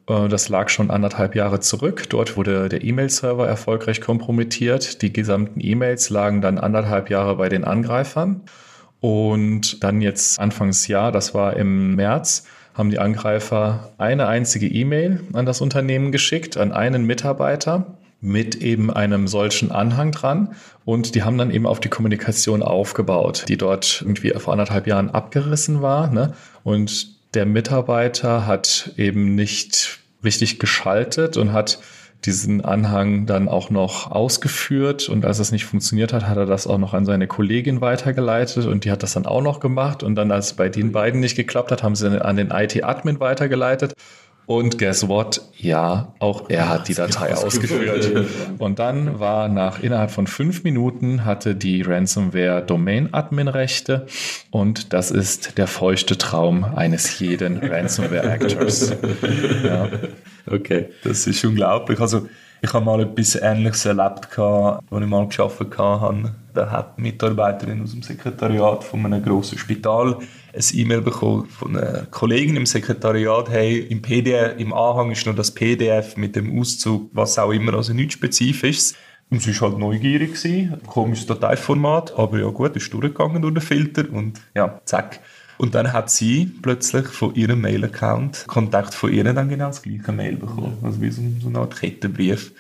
Äh, 0.07 0.29
das 0.29 0.49
lag 0.49 0.69
schon 0.69 0.93
anderthalb 0.93 1.35
Jahre 1.35 1.59
zurück. 1.59 2.05
Dort 2.09 2.37
wurde 2.37 2.69
der 2.69 2.85
E-Mail-Server 2.85 3.49
erfolgreich 3.49 4.01
kompromittiert. 4.01 5.03
Die 5.03 5.13
gesamten 5.13 5.59
E-Mails 5.61 6.09
lagen 6.11 6.41
dann 6.41 6.57
anderthalb 6.57 7.11
Jahre 7.11 7.35
bei 7.35 7.49
den 7.49 7.65
Angreifern. 7.65 8.43
Und 9.01 9.83
dann 9.83 10.01
jetzt 10.01 10.39
Anfangsjahr, 10.39 11.11
das 11.11 11.35
war 11.35 11.57
im 11.57 11.97
März, 11.97 12.45
haben 12.75 12.91
die 12.91 12.99
Angreifer 12.99 13.93
eine 13.99 14.27
einzige 14.27 14.67
E-Mail 14.67 15.21
an 15.33 15.47
das 15.47 15.61
Unternehmen 15.61 16.13
geschickt, 16.13 16.57
an 16.57 16.73
einen 16.73 17.07
Mitarbeiter 17.07 17.99
mit 18.21 18.57
eben 18.57 18.91
einem 18.91 19.29
solchen 19.29 19.71
Anhang 19.71 20.11
dran. 20.11 20.55
Und 20.85 21.15
die 21.15 21.23
haben 21.23 21.39
dann 21.39 21.51
eben 21.51 21.67
auf 21.67 21.79
die 21.79 21.89
Kommunikation 21.89 22.63
aufgebaut, 22.63 23.45
die 23.49 23.57
dort 23.57 24.03
irgendwie 24.03 24.31
vor 24.31 24.53
anderthalb 24.53 24.87
Jahren 24.87 25.11
abgerissen 25.11 25.83
war. 25.83 26.11
Ne? 26.11 26.33
Und 26.65 27.35
der 27.35 27.47
Mitarbeiter 27.47 28.47
hat 28.47 28.93
eben 28.97 29.35
nicht 29.35 30.01
richtig 30.25 30.59
geschaltet 30.59 31.37
und 31.37 31.53
hat 31.53 31.79
diesen 32.25 32.65
Anhang 32.65 33.27
dann 33.27 33.49
auch 33.49 33.71
noch 33.71 34.11
ausgeführt. 34.11 35.09
Und 35.09 35.25
als 35.25 35.39
es 35.39 35.53
nicht 35.53 35.65
funktioniert 35.65 36.13
hat, 36.13 36.27
hat 36.27 36.37
er 36.37 36.47
das 36.47 36.67
auch 36.67 36.79
noch 36.79 36.95
an 36.95 37.05
seine 37.05 37.27
Kollegin 37.27 37.81
weitergeleitet 37.81 38.67
und 38.67 38.85
die 38.85 38.91
hat 38.91 39.03
das 39.03 39.13
dann 39.13 39.27
auch 39.27 39.43
noch 39.43 39.61
gemacht. 39.61 40.03
Und 40.03 40.15
dann, 40.15 40.31
als 40.31 40.47
es 40.47 40.53
bei 40.55 40.69
den 40.69 40.93
beiden 40.93 41.21
nicht 41.21 41.37
geklappt 41.37 41.71
hat, 41.71 41.83
haben 41.83 41.95
sie 41.95 42.23
an 42.25 42.37
den 42.37 42.51
IT-Admin 42.51 43.21
weitergeleitet 43.21 43.95
und 44.47 44.79
guess 44.79 45.09
what? 45.09 45.41
Ja, 45.57 46.15
auch 46.19 46.51
er 46.51 46.69
hat 46.69 46.89
die 46.89 46.95
Datei 46.95 47.35
ausgeführt. 47.35 48.11
Und 48.59 48.79
dann 48.79 49.19
war 49.19 49.49
nach 49.49 49.83
innerhalb 49.83 50.11
von 50.11 50.27
fünf 50.27 50.65
Minuten 50.65 51.25
hatte 51.25 51.55
die 51.55 51.83
Ransomware 51.83 52.63
Domain-Admin-Rechte 52.63 54.07
und 54.51 54.93
das 54.93 55.11
ist 55.11 55.57
der 55.57 55.67
feuchte 55.67 56.19
Traum 56.19 56.65
eines 56.65 57.19
jeden 57.19 57.59
Ransomware-Actors. 57.63 58.95
ja. 59.65 59.89
Okay, 60.47 60.91
das 61.03 61.27
ist 61.27 61.43
unglaublich. 61.45 61.99
Also 62.01 62.29
ich 62.61 62.73
habe 62.73 62.85
mal 62.85 63.01
etwas 63.01 63.37
Ähnliches 63.37 63.85
erlebt, 63.87 64.39
als 64.39 64.81
ich 64.91 65.07
mal 65.07 65.29
gearbeitet 65.29 65.79
habe. 65.79 66.35
Da 66.55 66.71
hat 66.71 66.95
eine 66.97 67.07
Mitarbeiterin 67.09 67.83
aus 67.83 67.93
dem 67.93 68.03
Sekretariat 68.03 68.85
von 68.85 69.05
einem 69.05 69.23
grossen 69.23 69.59
Spital 69.59 70.19
ein 70.55 70.79
E-Mail 70.79 71.01
bekommen 71.01 71.47
von 71.47 71.77
einer 71.77 72.07
Kollegin 72.07 72.57
im 72.57 72.67
Sekretariat, 72.67 73.51
hey, 73.51 73.79
im 73.79 74.03
PDF, 74.03 74.59
im 74.59 74.73
Anhang 74.73 75.11
ist 75.11 75.27
noch 75.27 75.35
das 75.35 75.51
PDF 75.51 76.17
mit 76.17 76.37
dem 76.37 76.59
Auszug, 76.59 77.11
was 77.13 77.39
auch 77.39 77.51
immer, 77.51 77.75
also 77.75 77.93
nichts 77.93 78.15
Spezifisches. 78.15 78.95
Und 79.31 79.41
sie 79.41 79.59
war 79.61 79.71
halt 79.71 79.79
neugierig, 79.79 80.35
gewesen, 80.35 80.81
komisches 80.87 81.27
Dateiformat, 81.27 82.17
aber 82.17 82.39
ja 82.39 82.49
gut, 82.49 82.77
ist 82.77 82.93
durchgegangen 82.93 83.43
durch 83.43 83.55
den 83.55 83.63
Filter 83.63 84.05
und 84.13 84.41
ja, 84.55 84.81
zack. 84.85 85.21
Und 85.57 85.75
dann 85.75 85.93
hat 85.93 86.11
sie 86.11 86.47
plötzlich 86.63 87.07
von 87.07 87.35
ihrem 87.35 87.61
Mail-Account 87.61 88.47
Kontakt 88.47 88.95
von 88.95 89.13
ihr 89.13 89.25
dann 89.25 89.49
genau 89.49 89.69
das 89.69 89.83
gleiche 89.83 90.13
Mail 90.13 90.37
bekommen. 90.37 90.79
Also 90.83 91.01
wie 91.01 91.11
so, 91.11 91.23
so 91.41 91.49
eine 91.49 91.61
Art 91.61 91.81
Kettenbrief. 91.81 92.53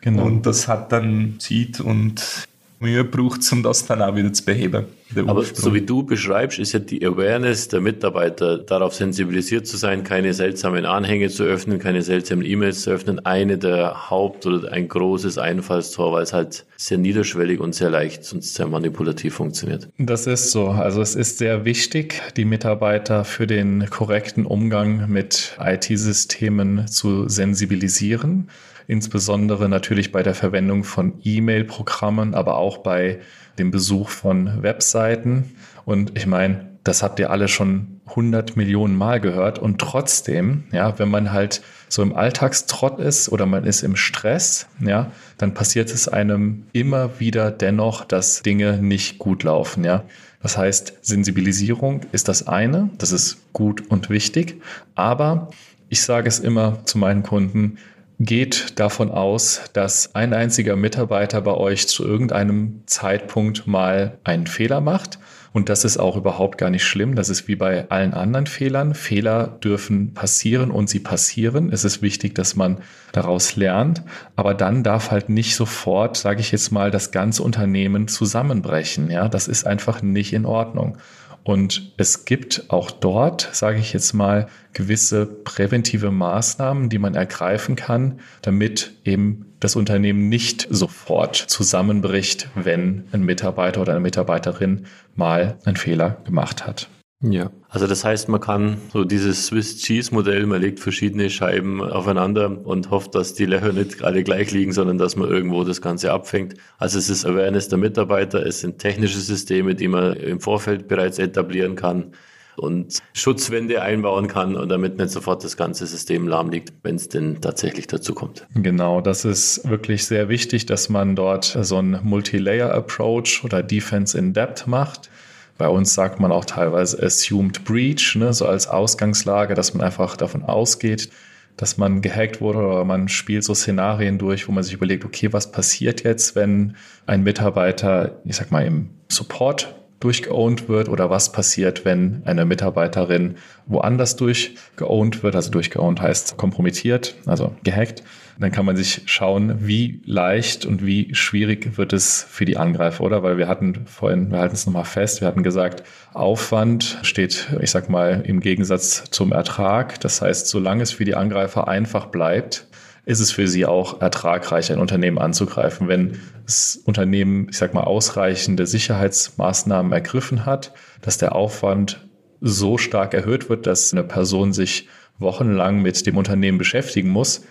Genau. 0.00 0.24
Und 0.24 0.46
das 0.46 0.68
hat 0.68 0.92
dann 0.92 1.36
Zeit 1.38 1.80
und 1.80 2.46
Mühe 2.78 3.04
braucht, 3.04 3.40
um 3.52 3.62
das 3.62 3.86
dann 3.86 4.02
auch 4.02 4.14
wieder 4.14 4.32
zu 4.32 4.44
beheben. 4.44 4.84
Aber 5.26 5.44
so 5.44 5.72
wie 5.72 5.80
du 5.80 6.02
beschreibst, 6.02 6.58
ist 6.58 6.72
ja 6.72 6.80
die 6.80 7.04
Awareness 7.06 7.68
der 7.68 7.80
Mitarbeiter, 7.80 8.58
darauf 8.58 8.94
sensibilisiert 8.94 9.66
zu 9.66 9.76
sein, 9.76 10.04
keine 10.04 10.34
seltsamen 10.34 10.84
Anhänge 10.84 11.28
zu 11.28 11.44
öffnen, 11.44 11.78
keine 11.78 12.02
seltsamen 12.02 12.44
E-Mails 12.44 12.82
zu 12.82 12.90
öffnen, 12.90 13.24
eine 13.24 13.56
der 13.56 14.10
Haupt- 14.10 14.46
oder 14.46 14.72
ein 14.72 14.88
großes 14.88 15.38
Einfallstor, 15.38 16.12
weil 16.12 16.24
es 16.24 16.32
halt 16.32 16.66
sehr 16.76 16.98
niederschwellig 16.98 17.60
und 17.60 17.74
sehr 17.74 17.90
leicht 17.90 18.30
und 18.32 18.44
sehr 18.44 18.66
manipulativ 18.66 19.34
funktioniert. 19.34 19.88
Das 19.98 20.26
ist 20.26 20.50
so. 20.50 20.68
Also 20.68 21.00
es 21.00 21.14
ist 21.14 21.38
sehr 21.38 21.64
wichtig, 21.64 22.20
die 22.36 22.44
Mitarbeiter 22.44 23.24
für 23.24 23.46
den 23.46 23.88
korrekten 23.88 24.44
Umgang 24.44 25.08
mit 25.08 25.56
IT-Systemen 25.60 26.88
zu 26.88 27.28
sensibilisieren 27.28 28.48
insbesondere 28.86 29.68
natürlich 29.68 30.12
bei 30.12 30.22
der 30.22 30.34
Verwendung 30.34 30.84
von 30.84 31.14
E-Mail-Programmen, 31.22 32.34
aber 32.34 32.56
auch 32.56 32.78
bei 32.78 33.20
dem 33.58 33.70
Besuch 33.70 34.08
von 34.08 34.62
Webseiten. 34.62 35.56
Und 35.84 36.16
ich 36.16 36.26
meine, 36.26 36.76
das 36.84 37.02
habt 37.02 37.18
ihr 37.18 37.30
alle 37.30 37.48
schon 37.48 38.00
100 38.06 38.56
Millionen 38.56 38.96
Mal 38.96 39.20
gehört. 39.20 39.58
Und 39.58 39.80
trotzdem, 39.80 40.64
ja, 40.72 40.98
wenn 40.98 41.08
man 41.08 41.32
halt 41.32 41.62
so 41.88 42.02
im 42.02 42.14
Alltagstrott 42.14 43.00
ist 43.00 43.28
oder 43.28 43.46
man 43.46 43.64
ist 43.64 43.82
im 43.82 43.96
Stress, 43.96 44.66
ja, 44.80 45.10
dann 45.38 45.54
passiert 45.54 45.90
es 45.92 46.08
einem 46.08 46.64
immer 46.72 47.18
wieder 47.18 47.50
dennoch, 47.50 48.04
dass 48.04 48.42
Dinge 48.42 48.78
nicht 48.78 49.18
gut 49.18 49.42
laufen, 49.42 49.84
ja. 49.84 50.04
Das 50.42 50.56
heißt, 50.56 50.98
Sensibilisierung 51.02 52.02
ist 52.12 52.28
das 52.28 52.46
eine, 52.46 52.90
das 52.98 53.10
ist 53.10 53.38
gut 53.52 53.90
und 53.90 54.10
wichtig. 54.10 54.60
Aber 54.94 55.50
ich 55.88 56.02
sage 56.02 56.28
es 56.28 56.38
immer 56.38 56.84
zu 56.84 56.98
meinen 56.98 57.24
Kunden, 57.24 57.78
geht 58.18 58.78
davon 58.78 59.10
aus, 59.10 59.62
dass 59.72 60.14
ein 60.14 60.32
einziger 60.32 60.76
Mitarbeiter 60.76 61.40
bei 61.42 61.54
euch 61.54 61.86
zu 61.88 62.04
irgendeinem 62.04 62.82
Zeitpunkt 62.86 63.66
mal 63.66 64.18
einen 64.24 64.46
Fehler 64.46 64.80
macht. 64.80 65.18
Und 65.52 65.70
das 65.70 65.86
ist 65.86 65.96
auch 65.96 66.18
überhaupt 66.18 66.58
gar 66.58 66.68
nicht 66.68 66.84
schlimm. 66.84 67.14
Das 67.14 67.30
ist 67.30 67.48
wie 67.48 67.56
bei 67.56 67.88
allen 67.88 68.12
anderen 68.12 68.46
Fehlern. 68.46 68.94
Fehler 68.94 69.58
dürfen 69.64 70.12
passieren 70.12 70.70
und 70.70 70.90
sie 70.90 71.00
passieren. 71.00 71.72
Es 71.72 71.82
ist 71.82 72.02
wichtig, 72.02 72.34
dass 72.34 72.56
man 72.56 72.82
daraus 73.12 73.56
lernt. 73.56 74.02
Aber 74.34 74.52
dann 74.52 74.82
darf 74.82 75.10
halt 75.10 75.30
nicht 75.30 75.56
sofort, 75.56 76.18
sage 76.18 76.40
ich 76.40 76.52
jetzt 76.52 76.72
mal, 76.72 76.90
das 76.90 77.10
ganze 77.10 77.42
Unternehmen 77.42 78.06
zusammenbrechen. 78.06 79.10
Ja, 79.10 79.28
das 79.28 79.48
ist 79.48 79.66
einfach 79.66 80.02
nicht 80.02 80.34
in 80.34 80.44
Ordnung. 80.44 80.98
Und 81.46 81.92
es 81.96 82.24
gibt 82.24 82.64
auch 82.70 82.90
dort, 82.90 83.48
sage 83.52 83.78
ich 83.78 83.92
jetzt 83.92 84.14
mal, 84.14 84.48
gewisse 84.72 85.26
präventive 85.26 86.10
Maßnahmen, 86.10 86.88
die 86.88 86.98
man 86.98 87.14
ergreifen 87.14 87.76
kann, 87.76 88.18
damit 88.42 88.94
eben 89.04 89.54
das 89.60 89.76
Unternehmen 89.76 90.28
nicht 90.28 90.66
sofort 90.70 91.36
zusammenbricht, 91.36 92.48
wenn 92.56 93.04
ein 93.12 93.22
Mitarbeiter 93.22 93.80
oder 93.80 93.92
eine 93.92 94.00
Mitarbeiterin 94.00 94.86
mal 95.14 95.56
einen 95.64 95.76
Fehler 95.76 96.16
gemacht 96.24 96.66
hat. 96.66 96.88
Ja, 97.22 97.50
also 97.70 97.86
das 97.86 98.04
heißt, 98.04 98.28
man 98.28 98.40
kann 98.40 98.76
so 98.92 99.04
dieses 99.04 99.46
Swiss 99.46 99.78
Cheese 99.78 100.12
Modell, 100.12 100.44
man 100.44 100.60
legt 100.60 100.80
verschiedene 100.80 101.30
Scheiben 101.30 101.82
aufeinander 101.82 102.60
und 102.66 102.90
hofft, 102.90 103.14
dass 103.14 103.32
die 103.32 103.46
Löcher 103.46 103.72
nicht 103.72 104.04
alle 104.04 104.22
gleich 104.22 104.50
liegen, 104.50 104.72
sondern 104.72 104.98
dass 104.98 105.16
man 105.16 105.30
irgendwo 105.30 105.64
das 105.64 105.80
Ganze 105.80 106.12
abfängt. 106.12 106.54
Also 106.76 106.98
es 106.98 107.08
ist 107.08 107.24
Awareness 107.24 107.68
der 107.68 107.78
Mitarbeiter, 107.78 108.44
es 108.44 108.60
sind 108.60 108.78
technische 108.78 109.18
Systeme, 109.18 109.74
die 109.74 109.88
man 109.88 110.12
im 110.12 110.40
Vorfeld 110.40 110.88
bereits 110.88 111.18
etablieren 111.18 111.74
kann 111.74 112.12
und 112.56 112.98
Schutzwände 113.14 113.80
einbauen 113.80 114.28
kann 114.28 114.54
und 114.54 114.68
damit 114.68 114.98
nicht 114.98 115.10
sofort 115.10 115.42
das 115.42 115.56
ganze 115.56 115.86
System 115.86 116.28
lahm 116.28 116.50
liegt, 116.50 116.72
wenn 116.82 116.96
es 116.96 117.08
denn 117.08 117.40
tatsächlich 117.40 117.86
dazu 117.86 118.14
kommt. 118.14 118.46
Genau, 118.54 119.00
das 119.00 119.24
ist 119.24 119.68
wirklich 119.68 120.04
sehr 120.04 120.28
wichtig, 120.28 120.66
dass 120.66 120.90
man 120.90 121.16
dort 121.16 121.56
so 121.62 121.78
ein 121.78 121.98
Multilayer 122.02 122.72
Approach 122.74 123.42
oder 123.42 123.62
Defense 123.62 124.16
in 124.18 124.34
Depth 124.34 124.66
macht. 124.66 125.10
Bei 125.58 125.68
uns 125.68 125.94
sagt 125.94 126.20
man 126.20 126.32
auch 126.32 126.44
teilweise 126.44 127.02
Assumed 127.02 127.64
Breach, 127.64 128.14
ne, 128.16 128.32
so 128.32 128.46
als 128.46 128.68
Ausgangslage, 128.68 129.54
dass 129.54 129.74
man 129.74 129.84
einfach 129.84 130.16
davon 130.16 130.42
ausgeht, 130.42 131.10
dass 131.56 131.78
man 131.78 132.02
gehackt 132.02 132.40
wurde 132.40 132.58
oder 132.58 132.84
man 132.84 133.08
spielt 133.08 133.44
so 133.44 133.54
Szenarien 133.54 134.18
durch, 134.18 134.46
wo 134.46 134.52
man 134.52 134.62
sich 134.62 134.74
überlegt, 134.74 135.04
okay, 135.04 135.32
was 135.32 135.50
passiert 135.50 136.04
jetzt, 136.04 136.36
wenn 136.36 136.76
ein 137.06 137.22
Mitarbeiter, 137.22 138.20
ich 138.24 138.36
sag 138.36 138.50
mal, 138.50 138.66
im 138.66 138.90
Support 139.08 139.74
durchgeowned 140.00 140.68
wird 140.68 140.90
oder 140.90 141.08
was 141.08 141.32
passiert, 141.32 141.86
wenn 141.86 142.22
eine 142.26 142.44
Mitarbeiterin 142.44 143.36
woanders 143.66 144.16
durchgeowned 144.16 145.22
wird, 145.22 145.34
also 145.34 145.50
durchgeowned 145.50 146.00
heißt 146.00 146.36
kompromittiert, 146.36 147.16
also 147.24 147.54
gehackt. 147.64 148.02
Dann 148.38 148.52
kann 148.52 148.66
man 148.66 148.76
sich 148.76 149.02
schauen, 149.06 149.66
wie 149.66 150.02
leicht 150.04 150.66
und 150.66 150.84
wie 150.84 151.14
schwierig 151.14 151.78
wird 151.78 151.94
es 151.94 152.26
für 152.28 152.44
die 152.44 152.58
Angreifer, 152.58 153.02
oder? 153.02 153.22
Weil 153.22 153.38
wir 153.38 153.48
hatten 153.48 153.86
vorhin, 153.86 154.30
wir 154.30 154.38
halten 154.38 154.54
es 154.54 154.66
nochmal 154.66 154.84
fest, 154.84 155.22
wir 155.22 155.28
hatten 155.28 155.42
gesagt, 155.42 155.84
Aufwand 156.12 156.98
steht, 157.02 157.48
ich 157.60 157.70
sag 157.70 157.88
mal, 157.88 158.22
im 158.26 158.40
Gegensatz 158.40 159.04
zum 159.10 159.32
Ertrag. 159.32 160.00
Das 160.00 160.20
heißt, 160.20 160.48
solange 160.48 160.82
es 160.82 160.92
für 160.92 161.06
die 161.06 161.14
Angreifer 161.14 161.66
einfach 161.66 162.06
bleibt, 162.06 162.68
ist 163.06 163.20
es 163.20 163.30
für 163.30 163.48
sie 163.48 163.64
auch 163.64 164.02
ertragreich, 164.02 164.70
ein 164.70 164.80
Unternehmen 164.80 165.18
anzugreifen. 165.18 165.88
Wenn 165.88 166.20
das 166.44 166.76
Unternehmen, 166.84 167.48
ich 167.48 167.56
sag 167.56 167.72
mal, 167.72 167.84
ausreichende 167.84 168.66
Sicherheitsmaßnahmen 168.66 169.92
ergriffen 169.92 170.44
hat, 170.44 170.74
dass 171.00 171.16
der 171.16 171.34
Aufwand 171.34 172.06
so 172.40 172.76
stark 172.76 173.14
erhöht 173.14 173.48
wird, 173.48 173.66
dass 173.66 173.92
eine 173.92 174.02
Person 174.02 174.52
sich 174.52 174.88
wochenlang 175.18 175.80
mit 175.80 176.04
dem 176.06 176.16
Unternehmen 176.16 176.58
beschäftigen 176.58 177.08
muss, 177.08 177.46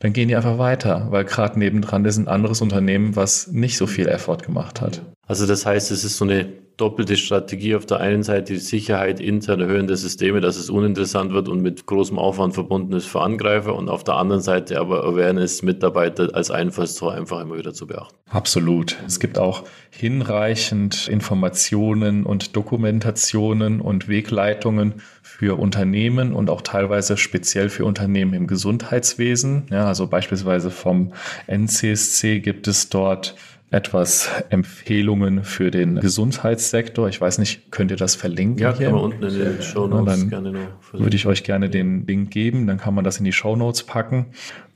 dann 0.00 0.12
gehen 0.12 0.28
die 0.28 0.36
einfach 0.36 0.58
weiter, 0.58 1.08
weil 1.10 1.24
gerade 1.24 1.58
nebendran 1.58 2.04
ist 2.04 2.18
ein 2.18 2.28
anderes 2.28 2.60
Unternehmen, 2.60 3.16
was 3.16 3.48
nicht 3.48 3.76
so 3.76 3.86
viel 3.86 4.08
Effort 4.08 4.38
gemacht 4.38 4.80
hat. 4.80 5.02
Also 5.26 5.46
das 5.46 5.66
heißt, 5.66 5.90
es 5.90 6.04
ist 6.04 6.16
so 6.16 6.24
eine 6.24 6.46
doppelte 6.78 7.16
Strategie. 7.16 7.74
Auf 7.74 7.84
der 7.84 7.98
einen 8.00 8.22
Seite 8.22 8.54
die 8.54 8.58
Sicherheit 8.60 9.20
intern 9.20 9.60
erhöhen 9.60 9.86
der 9.86 9.96
Systeme, 9.96 10.40
dass 10.40 10.56
es 10.56 10.70
uninteressant 10.70 11.32
wird 11.32 11.48
und 11.48 11.60
mit 11.60 11.84
großem 11.86 12.18
Aufwand 12.18 12.54
verbunden 12.54 12.94
ist 12.94 13.06
für 13.06 13.20
Angreifer 13.20 13.74
und 13.74 13.88
auf 13.88 14.04
der 14.04 14.14
anderen 14.14 14.40
Seite 14.40 14.80
aber 14.80 15.04
Awareness 15.04 15.62
Mitarbeiter 15.62 16.30
als 16.34 16.50
Einfallstor 16.50 17.12
einfach 17.12 17.40
immer 17.40 17.58
wieder 17.58 17.74
zu 17.74 17.86
beachten. 17.86 18.14
Absolut. 18.30 18.96
Es 19.06 19.20
gibt 19.20 19.38
auch 19.38 19.64
hinreichend 19.90 21.08
Informationen 21.08 22.24
und 22.24 22.56
Dokumentationen 22.56 23.80
und 23.80 24.08
Wegleitungen 24.08 24.94
für 25.38 25.56
Unternehmen 25.56 26.32
und 26.32 26.50
auch 26.50 26.62
teilweise 26.62 27.16
speziell 27.16 27.68
für 27.68 27.84
Unternehmen 27.84 28.34
im 28.34 28.48
Gesundheitswesen. 28.48 29.66
Ja, 29.70 29.86
also 29.86 30.08
beispielsweise 30.08 30.72
vom 30.72 31.12
NCSC 31.46 32.40
gibt 32.40 32.66
es 32.66 32.88
dort 32.88 33.36
etwas 33.70 34.28
Empfehlungen 34.50 35.44
für 35.44 35.70
den 35.70 36.00
Gesundheitssektor. 36.00 37.08
Ich 37.08 37.20
weiß 37.20 37.38
nicht, 37.38 37.70
könnt 37.70 37.92
ihr 37.92 37.96
das 37.96 38.16
verlinken? 38.16 38.58
Ja, 38.58 38.76
hier? 38.76 38.86
kann 38.86 38.96
man 38.96 39.04
unten 39.04 39.22
in 39.22 39.38
den 39.38 39.62
Show 39.62 39.86
Notes 39.86 40.18
dann 40.18 40.28
gerne 40.28 40.50
noch 40.50 40.92
Würde 40.92 41.14
ich 41.14 41.26
euch 41.26 41.44
gerne 41.44 41.70
den 41.70 42.04
Link 42.04 42.32
geben, 42.32 42.66
dann 42.66 42.78
kann 42.78 42.94
man 42.94 43.04
das 43.04 43.18
in 43.18 43.24
die 43.24 43.32
Show 43.32 43.54
Notes 43.54 43.84
packen. 43.84 44.26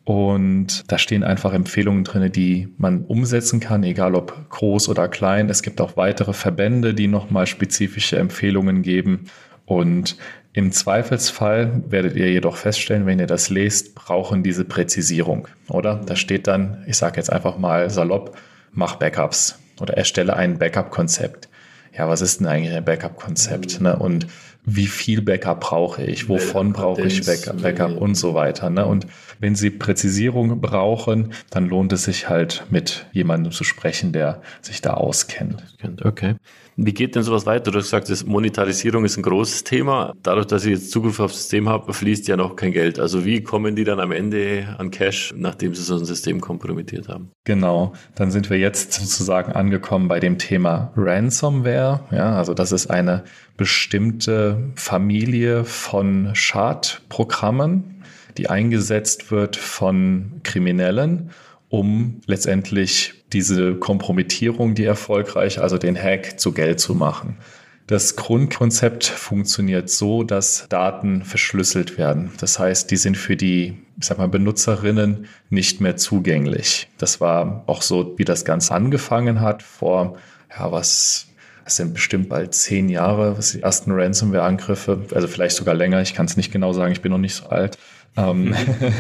Und 0.04 0.84
da 0.86 0.96
stehen 0.96 1.24
einfach 1.24 1.52
Empfehlungen 1.54 2.04
drin, 2.04 2.30
die 2.30 2.68
man 2.78 3.04
umsetzen 3.04 3.58
kann, 3.58 3.82
egal 3.82 4.14
ob 4.14 4.48
groß 4.50 4.88
oder 4.88 5.08
klein. 5.08 5.48
Es 5.48 5.62
gibt 5.62 5.80
auch 5.80 5.96
weitere 5.96 6.32
Verbände, 6.32 6.94
die 6.94 7.08
nochmal 7.08 7.48
spezifische 7.48 8.16
Empfehlungen 8.16 8.82
geben. 8.82 9.26
Und 9.66 10.16
im 10.52 10.70
Zweifelsfall 10.70 11.82
werdet 11.88 12.14
ihr 12.14 12.30
jedoch 12.30 12.56
feststellen, 12.56 13.06
wenn 13.06 13.18
ihr 13.18 13.26
das 13.26 13.48
lest, 13.48 13.94
brauchen 13.94 14.42
diese 14.42 14.64
Präzisierung, 14.64 15.48
oder? 15.68 16.00
Da 16.04 16.14
steht 16.14 16.46
dann, 16.46 16.84
ich 16.86 16.96
sage 16.96 17.16
jetzt 17.16 17.32
einfach 17.32 17.56
mal 17.56 17.88
salopp, 17.88 18.36
mach 18.72 18.96
Backups 18.96 19.58
oder 19.80 19.96
erstelle 19.96 20.36
ein 20.36 20.58
Backup-Konzept. 20.58 21.48
Ja, 21.96 22.08
was 22.08 22.20
ist 22.20 22.40
denn 22.40 22.46
eigentlich 22.46 22.74
ein 22.74 22.84
Backup-Konzept? 22.84 23.80
Mhm. 23.80 23.86
Ne? 23.86 23.96
Und 23.96 24.26
wie 24.64 24.86
viel 24.86 25.22
Backup 25.22 25.60
brauche 25.60 26.04
ich? 26.04 26.28
Wovon 26.28 26.72
brauche 26.72 27.02
ich 27.02 27.26
Backup, 27.26 27.62
Backup 27.62 28.00
und 28.00 28.14
so 28.14 28.34
weiter? 28.34 28.70
Ne? 28.70 28.86
Und 28.86 29.06
wenn 29.40 29.54
Sie 29.54 29.70
Präzisierung 29.70 30.60
brauchen, 30.60 31.32
dann 31.50 31.68
lohnt 31.68 31.92
es 31.92 32.04
sich 32.04 32.28
halt 32.28 32.64
mit 32.70 33.06
jemandem 33.12 33.52
zu 33.52 33.64
sprechen, 33.64 34.12
der 34.12 34.40
sich 34.60 34.80
da 34.80 34.94
auskennt. 34.94 35.62
Okay. 36.02 36.36
Wie 36.76 36.94
geht 36.94 37.14
denn 37.14 37.22
sowas 37.22 37.44
weiter? 37.44 37.70
Du 37.70 37.78
hast 37.78 37.90
gesagt, 37.90 38.26
Monetarisierung 38.26 39.04
ist 39.04 39.18
ein 39.18 39.22
großes 39.22 39.64
Thema. 39.64 40.14
Dadurch, 40.22 40.46
dass 40.46 40.64
ich 40.64 40.70
jetzt 40.70 40.90
Zugriff 40.90 41.20
aufs 41.20 41.36
System 41.36 41.68
habe, 41.68 41.92
fließt 41.92 42.26
ja 42.28 42.36
noch 42.36 42.56
kein 42.56 42.72
Geld. 42.72 42.98
Also 42.98 43.24
wie 43.24 43.42
kommen 43.42 43.76
die 43.76 43.84
dann 43.84 44.00
am 44.00 44.10
Ende 44.10 44.74
an 44.78 44.90
Cash, 44.90 45.34
nachdem 45.36 45.74
sie 45.74 45.82
so 45.82 45.96
ein 45.96 46.04
System 46.04 46.40
kompromittiert 46.40 47.08
haben? 47.08 47.30
Genau. 47.44 47.92
Dann 48.14 48.30
sind 48.30 48.48
wir 48.48 48.58
jetzt 48.58 48.92
sozusagen 48.94 49.52
angekommen 49.52 50.08
bei 50.08 50.18
dem 50.18 50.38
Thema 50.38 50.92
Ransomware. 50.96 52.00
Ja, 52.10 52.36
also 52.36 52.54
das 52.54 52.72
ist 52.72 52.88
eine 52.88 53.24
bestimmte 53.56 54.72
Familie 54.74 55.64
von 55.64 56.30
Schadprogrammen, 56.34 58.02
die 58.38 58.48
eingesetzt 58.48 59.30
wird 59.30 59.56
von 59.56 60.40
Kriminellen, 60.42 61.30
um 61.68 62.20
letztendlich 62.26 63.21
diese 63.32 63.74
Kompromittierung, 63.74 64.74
die 64.74 64.84
erfolgreich, 64.84 65.60
also 65.60 65.78
den 65.78 65.96
Hack 65.96 66.38
zu 66.38 66.52
Geld 66.52 66.80
zu 66.80 66.94
machen. 66.94 67.38
Das 67.86 68.16
Grundkonzept 68.16 69.04
funktioniert 69.04 69.90
so, 69.90 70.22
dass 70.22 70.66
Daten 70.68 71.24
verschlüsselt 71.24 71.98
werden. 71.98 72.30
Das 72.38 72.58
heißt, 72.58 72.90
die 72.90 72.96
sind 72.96 73.16
für 73.16 73.36
die, 73.36 73.76
ich 73.98 74.06
sag 74.06 74.18
mal, 74.18 74.28
Benutzerinnen 74.28 75.26
nicht 75.50 75.80
mehr 75.80 75.96
zugänglich. 75.96 76.88
Das 76.98 77.20
war 77.20 77.64
auch 77.66 77.82
so, 77.82 78.14
wie 78.18 78.24
das 78.24 78.44
Ganze 78.44 78.74
angefangen 78.74 79.40
hat 79.40 79.62
vor, 79.62 80.16
ja, 80.56 80.70
was, 80.70 81.26
das 81.64 81.76
sind 81.76 81.92
bestimmt 81.92 82.28
bald 82.28 82.54
zehn 82.54 82.88
Jahre, 82.88 83.36
was 83.36 83.52
die 83.52 83.62
ersten 83.62 83.90
Ransomware-Angriffe, 83.90 85.06
also 85.12 85.26
vielleicht 85.26 85.56
sogar 85.56 85.74
länger, 85.74 86.00
ich 86.02 86.14
kann 86.14 86.26
es 86.26 86.36
nicht 86.36 86.52
genau 86.52 86.72
sagen, 86.72 86.92
ich 86.92 87.02
bin 87.02 87.10
noch 87.10 87.18
nicht 87.18 87.34
so 87.34 87.46
alt. 87.46 87.78
Ähm, 88.16 88.54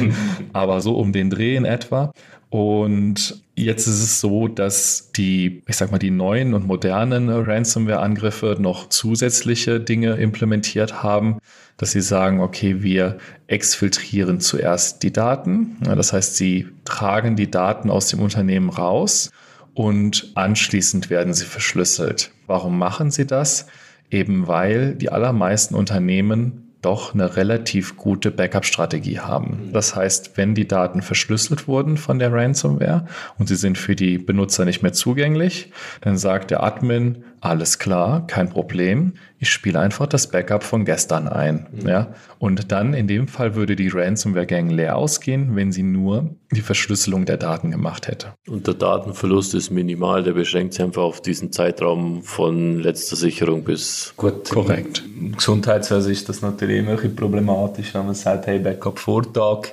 aber 0.52 0.80
so 0.80 0.96
um 0.96 1.12
den 1.12 1.30
Dreh 1.30 1.56
in 1.56 1.64
etwa. 1.64 2.12
Und 2.50 3.41
jetzt 3.54 3.86
ist 3.86 4.02
es 4.02 4.20
so, 4.20 4.48
dass 4.48 5.12
die, 5.12 5.62
ich 5.66 5.76
sag 5.76 5.90
mal, 5.90 5.98
die 5.98 6.10
neuen 6.10 6.54
und 6.54 6.66
modernen 6.66 7.28
Ransomware-Angriffe 7.28 8.56
noch 8.58 8.88
zusätzliche 8.88 9.80
Dinge 9.80 10.14
implementiert 10.14 11.02
haben, 11.02 11.38
dass 11.76 11.92
sie 11.92 12.00
sagen, 12.00 12.40
okay, 12.40 12.82
wir 12.82 13.18
exfiltrieren 13.46 14.40
zuerst 14.40 15.02
die 15.02 15.12
Daten. 15.12 15.76
Das 15.80 16.12
heißt, 16.12 16.36
sie 16.36 16.68
tragen 16.84 17.36
die 17.36 17.50
Daten 17.50 17.90
aus 17.90 18.08
dem 18.08 18.20
Unternehmen 18.20 18.70
raus 18.70 19.30
und 19.74 20.32
anschließend 20.34 21.10
werden 21.10 21.34
sie 21.34 21.46
verschlüsselt. 21.46 22.30
Warum 22.46 22.78
machen 22.78 23.10
sie 23.10 23.26
das? 23.26 23.66
Eben 24.10 24.46
weil 24.46 24.94
die 24.94 25.10
allermeisten 25.10 25.74
Unternehmen 25.74 26.61
doch 26.82 27.14
eine 27.14 27.36
relativ 27.36 27.96
gute 27.96 28.30
Backup-Strategie 28.30 29.20
haben. 29.20 29.70
Das 29.72 29.94
heißt, 29.94 30.36
wenn 30.36 30.54
die 30.54 30.68
Daten 30.68 31.00
verschlüsselt 31.00 31.68
wurden 31.68 31.96
von 31.96 32.18
der 32.18 32.32
Ransomware 32.32 33.06
und 33.38 33.48
sie 33.48 33.56
sind 33.56 33.78
für 33.78 33.96
die 33.96 34.18
Benutzer 34.18 34.64
nicht 34.64 34.82
mehr 34.82 34.92
zugänglich, 34.92 35.72
dann 36.00 36.18
sagt 36.18 36.50
der 36.50 36.62
Admin, 36.62 37.24
alles 37.42 37.80
klar, 37.80 38.24
kein 38.28 38.48
Problem. 38.48 39.14
Ich 39.40 39.50
spiele 39.50 39.80
einfach 39.80 40.06
das 40.06 40.30
Backup 40.30 40.62
von 40.62 40.84
gestern 40.84 41.26
ein. 41.26 41.66
Mhm. 41.72 41.88
Ja? 41.88 42.14
Und 42.38 42.70
dann 42.70 42.94
in 42.94 43.08
dem 43.08 43.26
Fall 43.26 43.56
würde 43.56 43.74
die 43.74 43.88
Ransomware-Gang 43.88 44.70
leer 44.70 44.96
ausgehen, 44.96 45.56
wenn 45.56 45.72
sie 45.72 45.82
nur 45.82 46.36
die 46.52 46.60
Verschlüsselung 46.60 47.24
der 47.24 47.38
Daten 47.38 47.72
gemacht 47.72 48.06
hätte. 48.06 48.28
Und 48.46 48.68
der 48.68 48.74
Datenverlust 48.74 49.54
ist 49.54 49.70
minimal, 49.70 50.22
der 50.22 50.32
beschränkt 50.32 50.74
sich 50.74 50.84
einfach 50.84 51.02
auf 51.02 51.20
diesen 51.20 51.50
Zeitraum 51.50 52.22
von 52.22 52.78
letzter 52.78 53.16
Sicherung 53.16 53.64
bis. 53.64 54.14
Gut, 54.16 54.48
korrekt. 54.48 55.02
Im 55.18 55.32
Gesundheitswesen 55.32 56.12
ist 56.12 56.28
das 56.28 56.42
natürlich 56.42 56.78
immer 56.78 57.02
ein 57.02 57.16
problematisch, 57.16 57.92
wenn 57.94 58.06
man 58.06 58.14
sagt, 58.14 58.46
hey, 58.46 58.60
Backup 58.60 59.00
Vortag 59.00 59.72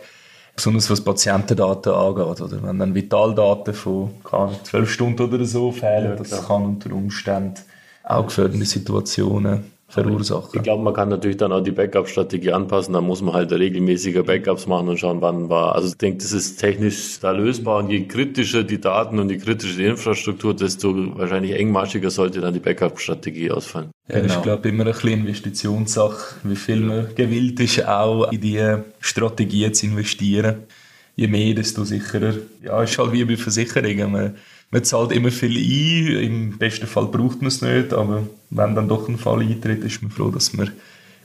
besonders 0.56 0.90
was 0.90 1.02
Patientendaten 1.02 1.94
angeht. 1.94 2.42
Oder 2.42 2.64
wenn 2.64 2.80
dann 2.80 2.96
Vitaldaten 2.96 3.74
von 3.74 4.12
zwölf 4.64 4.90
Stunden 4.90 5.22
oder 5.22 5.46
so 5.46 5.72
fehlen, 5.72 6.18
das 6.18 6.48
kann 6.48 6.66
unter 6.66 6.92
Umständen 6.92 7.62
auch 8.04 8.26
gefährdende 8.26 8.66
Situationen 8.66 9.72
verursachen. 9.89 10.52
Ich 10.54 10.62
glaube, 10.62 10.84
man 10.84 10.93
kann 10.93 11.10
natürlich 11.10 11.38
dann 11.38 11.52
auch 11.52 11.62
die 11.62 11.71
Backup-Strategie 11.71 12.52
anpassen. 12.52 12.93
Da 12.93 13.02
muss 13.02 13.21
man 13.21 13.34
halt 13.34 13.52
regelmäßiger 13.52 14.23
Backups 14.23 14.67
machen 14.67 14.88
und 14.88 14.99
schauen, 14.99 15.21
wann 15.21 15.49
war. 15.49 15.75
Also 15.75 15.89
ich 15.89 15.97
denke, 15.97 16.19
das 16.19 16.32
ist 16.32 16.58
technisch 16.58 17.19
da 17.19 17.32
lösbar. 17.32 17.80
Und 17.80 17.89
je 17.89 18.06
kritischer 18.06 18.63
die 18.63 18.80
Daten 18.80 19.19
und 19.19 19.30
je 19.32 19.38
kritischer 19.38 19.78
die 19.78 19.86
Infrastruktur, 19.86 20.54
desto 20.54 20.93
wahrscheinlich 21.17 21.54
engmaschiger 21.54 22.12
sollte 22.12 22.39
dann 22.39 22.54
die 22.54 22.60
Backup-Strategie 22.60 23.52
ausfallen. 23.52 23.89
Ja, 24.08 24.15
genau. 24.15 24.28
das 24.28 24.38
ist, 24.38 24.43
glaube 24.43 24.67
ich, 24.67 24.73
immer 24.73 24.84
eine 24.86 24.93
kleine 24.93 25.21
Investitionssache, 25.21 26.36
wie 26.43 26.56
viel 26.56 26.82
man 26.82 27.15
gewillt 27.15 27.60
ist, 27.60 27.86
auch 27.86 28.32
in 28.32 28.41
diese 28.41 28.86
Strategie 28.99 29.71
zu 29.71 29.88
investieren. 29.88 30.58
Je 31.15 31.28
mehr, 31.28 31.54
desto 31.54 31.84
sicherer. 31.84 32.34
Ja, 32.63 32.82
ist 32.82 32.97
halt 32.97 33.12
wie 33.12 33.25
bei 33.25 33.36
Versicherungen. 33.36 34.12
Man, 34.12 34.36
man 34.72 34.84
zahlt 34.84 35.12
immer 35.12 35.32
viel 35.32 35.58
ein, 35.58 36.24
im 36.24 36.58
besten 36.58 36.88
Fall 36.88 37.08
braucht 37.08 37.42
man 37.42 37.48
es 37.48 37.62
nicht, 37.62 37.94
aber 37.94 38.24
wenn 38.50 38.76
dann 38.76 38.88
doch 38.88 39.08
ein 39.08 39.18
Fall 39.18 39.42
eintritt, 39.42 39.84
ist 39.84 40.02
man 40.02 40.12
froh, 40.12 40.30
dass 40.30 40.54
man 40.54 40.72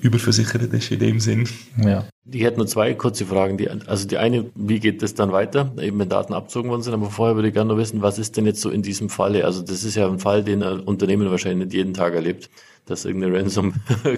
überversichert 0.01 0.73
ist 0.73 0.91
in 0.91 0.99
dem 0.99 1.21
Sinn. 1.21 1.49
Ja. 1.83 2.07
Ich 2.31 2.43
hätte 2.43 2.57
nur 2.59 2.67
zwei 2.67 2.95
kurze 2.95 3.27
Fragen. 3.27 3.57
Die, 3.59 3.69
also 3.69 4.09
die 4.09 4.19
eine, 4.19 4.51
wie 4.55 4.81
geht 4.81 5.03
das 5.03 5.15
dann 5.15 5.33
weiter, 5.33 5.73
eben 5.81 5.99
wenn 5.99 6.09
Daten 6.09 6.35
abzogen 6.35 6.71
worden 6.71 6.83
sind, 6.83 6.95
aber 6.95 7.11
vorher 7.11 7.37
würde 7.37 7.49
ich 7.49 7.55
gerne 7.55 7.69
noch 7.69 7.79
wissen, 7.79 8.03
was 8.03 8.19
ist 8.19 8.37
denn 8.37 8.47
jetzt 8.47 8.61
so 8.61 8.71
in 8.71 8.83
diesem 8.83 9.09
Falle? 9.09 9.45
Also 9.45 9.63
das 9.63 9.85
ist 9.85 9.95
ja 9.95 10.09
ein 10.09 10.19
Fall, 10.19 10.43
den 10.43 10.63
ein 10.63 10.81
Unternehmen 10.81 11.31
wahrscheinlich 11.31 11.67
nicht 11.67 11.75
jeden 11.75 11.95
Tag 11.95 12.15
erlebt 12.15 12.51
dass 12.87 13.05
irgendeine 13.05 13.39
Ransom 13.39 13.75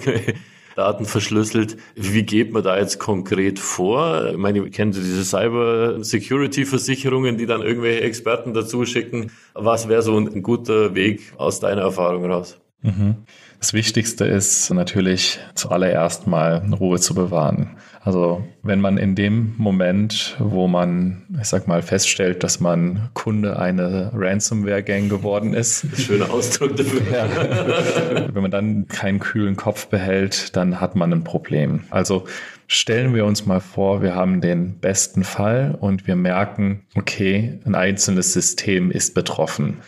Daten 0.77 1.07
verschlüsselt. 1.07 1.79
Wie 1.95 2.23
geht 2.23 2.53
man 2.53 2.63
da 2.63 2.79
jetzt 2.79 2.99
konkret 2.99 3.59
vor? 3.59 4.33
Ich 4.33 4.37
meine, 4.37 4.59
ihr 4.59 4.71
kennt 4.71 4.95
diese 4.95 5.25
Cyber-Security-Versicherungen, 5.25 7.39
die 7.39 7.47
dann 7.47 7.63
irgendwelche 7.63 8.03
Experten 8.03 8.53
dazu 8.53 8.85
schicken. 8.85 9.31
Was 9.55 9.89
wäre 9.89 10.03
so 10.03 10.19
ein 10.19 10.43
guter 10.43 10.95
Weg 10.95 11.33
aus 11.39 11.61
deiner 11.61 11.81
Erfahrung 11.81 12.31
raus? 12.31 12.59
Mhm. 12.87 13.17
Das 13.59 13.73
Wichtigste 13.73 14.25
ist 14.25 14.71
natürlich 14.71 15.41
zuallererst 15.55 16.27
mal 16.27 16.63
Ruhe 16.79 17.01
zu 17.01 17.15
bewahren. 17.15 17.77
Also 18.01 18.47
wenn 18.63 18.81
man 18.81 18.99
in 18.99 19.17
dem 19.17 19.55
Moment, 19.57 20.37
wo 20.39 20.69
man, 20.69 21.25
ich 21.41 21.49
sag 21.49 21.67
mal, 21.67 21.83
feststellt, 21.83 22.45
dass 22.45 22.61
man 22.61 23.09
Kunde 23.15 23.59
einer 23.59 24.13
Ransomware-Gang 24.15 25.09
geworden 25.09 25.55
ist. 25.55 25.87
Schöner 25.97 26.31
Ausdruck 26.31 26.77
dafür. 26.77 27.01
Ja, 27.11 28.33
wenn 28.33 28.43
man 28.43 28.53
dann 28.53 28.87
keinen 28.87 29.19
kühlen 29.19 29.57
Kopf 29.57 29.89
behält, 29.89 30.55
dann 30.55 30.81
hat 30.81 30.95
man 30.95 31.13
ein 31.13 31.25
Problem. 31.25 31.85
Also 31.91 32.27
stellen 32.69 33.15
wir 33.15 33.25
uns 33.25 33.47
mal 33.47 33.61
vor, 33.61 34.03
wir 34.03 34.15
haben 34.15 34.41
den 34.41 34.79
besten 34.79 35.25
Fall 35.25 35.77
und 35.81 36.07
wir 36.07 36.15
merken, 36.15 36.83
okay, 36.95 37.59
ein 37.65 37.75
einzelnes 37.75 38.33
System 38.33 38.93
ist 38.93 39.15
betroffen 39.15 39.79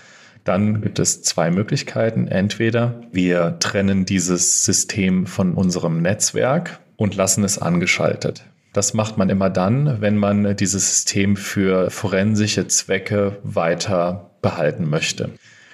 dann 0.49 0.81
gibt 0.81 0.99
es 0.99 1.23
zwei 1.23 1.51
Möglichkeiten. 1.51 2.27
Entweder 2.27 3.03
wir 3.13 3.59
trennen 3.61 4.07
dieses 4.07 4.65
System 4.65 5.27
von 5.27 5.55
unserem 5.55 6.01
Netzwerk 6.01 6.81
und 6.97 7.15
lassen 7.15 7.45
es 7.45 7.59
angeschaltet. 7.59 8.45
Das 8.73 8.95
macht 8.95 9.19
man 9.19 9.29
immer 9.29 9.51
dann, 9.51 10.01
wenn 10.01 10.17
man 10.17 10.57
dieses 10.57 10.89
System 10.89 11.37
für 11.37 11.91
forensische 11.91 12.67
Zwecke 12.67 13.39
weiter 13.43 14.31
behalten 14.41 14.89
möchte. 14.89 15.31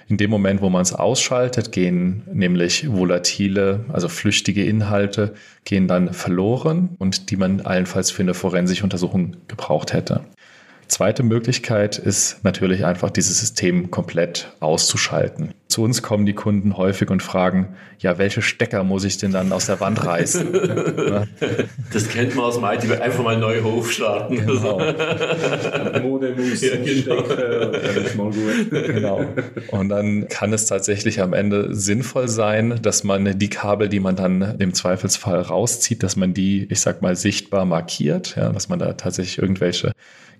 In 0.09 0.17
dem 0.19 0.31
Moment, 0.31 0.61
wo 0.61 0.69
man 0.69 0.83
es 0.83 0.93
ausschaltet, 0.93 1.73
gehen 1.73 2.25
nämlich 2.33 2.91
volatile, 2.91 3.85
also 3.93 4.09
flüchtige 4.09 4.65
Inhalte, 4.65 5.35
gehen 5.65 5.89
dann 5.89 6.13
verloren 6.13 6.91
und 6.99 7.31
die 7.31 7.37
man 7.37 7.63
allenfalls 7.63 8.11
für 8.11 8.23
eine 8.23 8.35
forensische 8.35 8.85
Untersuchung 8.85 9.37
gebraucht 9.49 9.93
hätte. 9.93 10.21
Zweite 10.95 11.25
Möglichkeit 11.25 11.99
ist 11.99 12.45
natürlich 12.45 12.85
einfach 12.85 13.11
dieses 13.11 13.41
System 13.41 13.91
komplett 13.91 14.53
auszuschalten. 14.61 15.53
Zu 15.67 15.83
uns 15.83 16.03
kommen 16.03 16.25
die 16.25 16.35
Kunden 16.35 16.77
häufig 16.77 17.11
und 17.11 17.21
fragen, 17.21 17.75
ja, 17.99 18.17
welche 18.19 18.43
Stecker 18.43 18.85
muss 18.85 19.03
ich 19.03 19.19
denn 19.19 19.33
dann 19.33 19.51
aus 19.51 19.67
der 19.67 19.81
Wand 19.81 20.07
reißen? 20.07 20.53
das 21.93 22.09
kennt 22.09 22.37
man 22.37 22.45
aus 22.45 22.61
dem 22.61 22.65
IT, 22.65 23.03
einfach 23.03 23.25
mal 23.25 23.37
neu 23.37 23.61
hochstarten. 23.63 24.47
Genau. 24.47 24.79
Modem 26.05 26.37
ja, 26.61 26.77
genau. 26.77 27.23
genau. 28.71 29.27
Und 29.73 29.89
dann 29.89 30.29
kann 30.29 30.53
es 30.53 30.67
tatsächlich 30.67 31.21
am 31.21 31.33
Ende 31.33 31.75
sinnvoll 31.75 32.29
sein, 32.29 32.79
dass 32.83 33.03
man 33.03 33.37
die 33.37 33.51
Kabel, 33.51 33.89
die 33.89 33.99
man 33.99 34.15
dann 34.15 34.55
im 34.61 34.75
Zweifelsfall 34.75 35.41
rauszieht, 35.41 36.05
dass 36.05 36.15
man 36.15 36.35
die, 36.35 36.69
ich 36.71 36.81
sag 36.81 37.03
mal, 37.03 37.17
sichtbar 37.17 37.65
markiert, 37.65 38.37
ja, 38.37 38.53
dass 38.53 38.69
man 38.69 38.79
da 38.79 38.93
tatsächlich 38.93 39.39
irgendwelche 39.39 39.91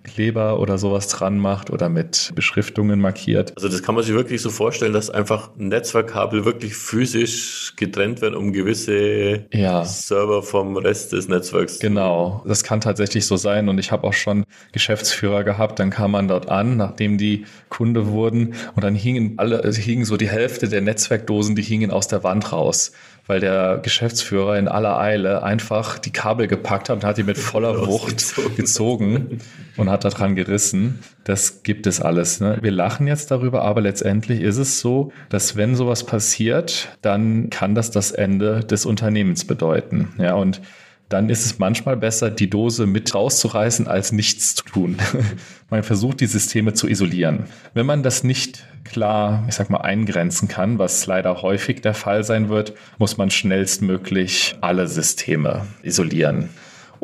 Kleber 0.05 0.59
oder 0.59 0.77
sowas 0.77 1.07
dran 1.07 1.37
macht 1.37 1.69
oder 1.69 1.89
mit 1.89 2.31
Beschriftungen 2.35 3.01
markiert. 3.01 3.53
Also 3.57 3.67
das 3.67 3.83
kann 3.83 3.95
man 3.95 4.03
sich 4.03 4.13
wirklich 4.13 4.41
so 4.41 4.49
vorstellen, 4.49 4.93
dass 4.93 5.09
einfach 5.09 5.49
Netzwerkkabel 5.57 6.45
wirklich 6.45 6.75
physisch 6.75 7.73
getrennt 7.75 8.21
werden, 8.21 8.35
um 8.35 8.53
gewisse 8.53 9.45
ja. 9.51 9.83
Server 9.83 10.41
vom 10.43 10.77
Rest 10.77 11.11
des 11.11 11.27
Netzwerks. 11.27 11.79
Genau, 11.79 12.43
das 12.47 12.63
kann 12.63 12.79
tatsächlich 12.79 13.25
so 13.25 13.35
sein 13.35 13.67
und 13.67 13.77
ich 13.79 13.91
habe 13.91 14.05
auch 14.05 14.13
schon 14.13 14.45
Geschäftsführer 14.71 15.43
gehabt, 15.43 15.79
dann 15.79 15.89
kam 15.89 16.11
man 16.11 16.27
dort 16.27 16.49
an, 16.49 16.77
nachdem 16.77 17.17
die 17.17 17.45
Kunde 17.69 18.07
wurden 18.07 18.53
und 18.75 18.83
dann 18.83 18.95
hingen 18.95 19.33
alle, 19.37 19.63
also 19.63 19.81
hingen 19.81 20.05
so 20.05 20.15
die 20.15 20.29
Hälfte 20.29 20.69
der 20.69 20.81
Netzwerkdosen, 20.81 21.55
die 21.55 21.63
hingen 21.63 21.91
aus 21.91 22.07
der 22.07 22.23
Wand 22.23 22.51
raus 22.51 22.91
weil 23.27 23.39
der 23.39 23.79
Geschäftsführer 23.81 24.57
in 24.57 24.67
aller 24.67 24.99
Eile 24.99 25.43
einfach 25.43 25.97
die 25.97 26.11
Kabel 26.11 26.47
gepackt 26.47 26.89
hat 26.89 26.97
und 26.97 27.03
hat 27.03 27.17
die 27.17 27.23
mit 27.23 27.37
voller 27.39 27.87
Wucht 27.87 28.35
gezogen 28.55 29.39
und 29.77 29.89
hat 29.89 29.94
daran 29.97 30.35
gerissen. 30.35 30.99
Das 31.23 31.63
gibt 31.63 31.87
es 31.87 32.01
alles. 32.01 32.39
Ne? 32.39 32.57
Wir 32.61 32.71
lachen 32.71 33.07
jetzt 33.07 33.31
darüber, 33.31 33.63
aber 33.63 33.81
letztendlich 33.81 34.41
ist 34.41 34.57
es 34.57 34.79
so, 34.79 35.11
dass 35.29 35.55
wenn 35.55 35.75
sowas 35.75 36.05
passiert, 36.05 36.97
dann 37.01 37.49
kann 37.49 37.75
das 37.75 37.91
das 37.91 38.11
Ende 38.11 38.61
des 38.61 38.85
Unternehmens 38.85 39.45
bedeuten. 39.45 40.13
Ja, 40.17 40.35
und 40.35 40.61
dann 41.09 41.29
ist 41.29 41.45
es 41.45 41.59
manchmal 41.59 41.97
besser, 41.97 42.31
die 42.31 42.49
Dose 42.49 42.87
mit 42.87 43.13
rauszureißen, 43.13 43.87
als 43.87 44.11
nichts 44.11 44.55
zu 44.55 44.63
tun. 44.63 44.97
man 45.69 45.83
versucht, 45.83 46.19
die 46.19 46.25
Systeme 46.25 46.73
zu 46.73 46.87
isolieren. 46.87 47.45
Wenn 47.73 47.85
man 47.85 48.01
das 48.01 48.23
nicht 48.23 48.65
klar, 48.83 49.45
ich 49.47 49.55
sag 49.55 49.69
mal, 49.69 49.81
eingrenzen 49.81 50.47
kann, 50.47 50.79
was 50.79 51.05
leider 51.05 51.41
häufig 51.41 51.81
der 51.81 51.93
Fall 51.93 52.23
sein 52.23 52.49
wird, 52.49 52.73
muss 52.97 53.17
man 53.17 53.29
schnellstmöglich 53.29 54.55
alle 54.61 54.87
Systeme 54.87 55.67
isolieren 55.83 56.49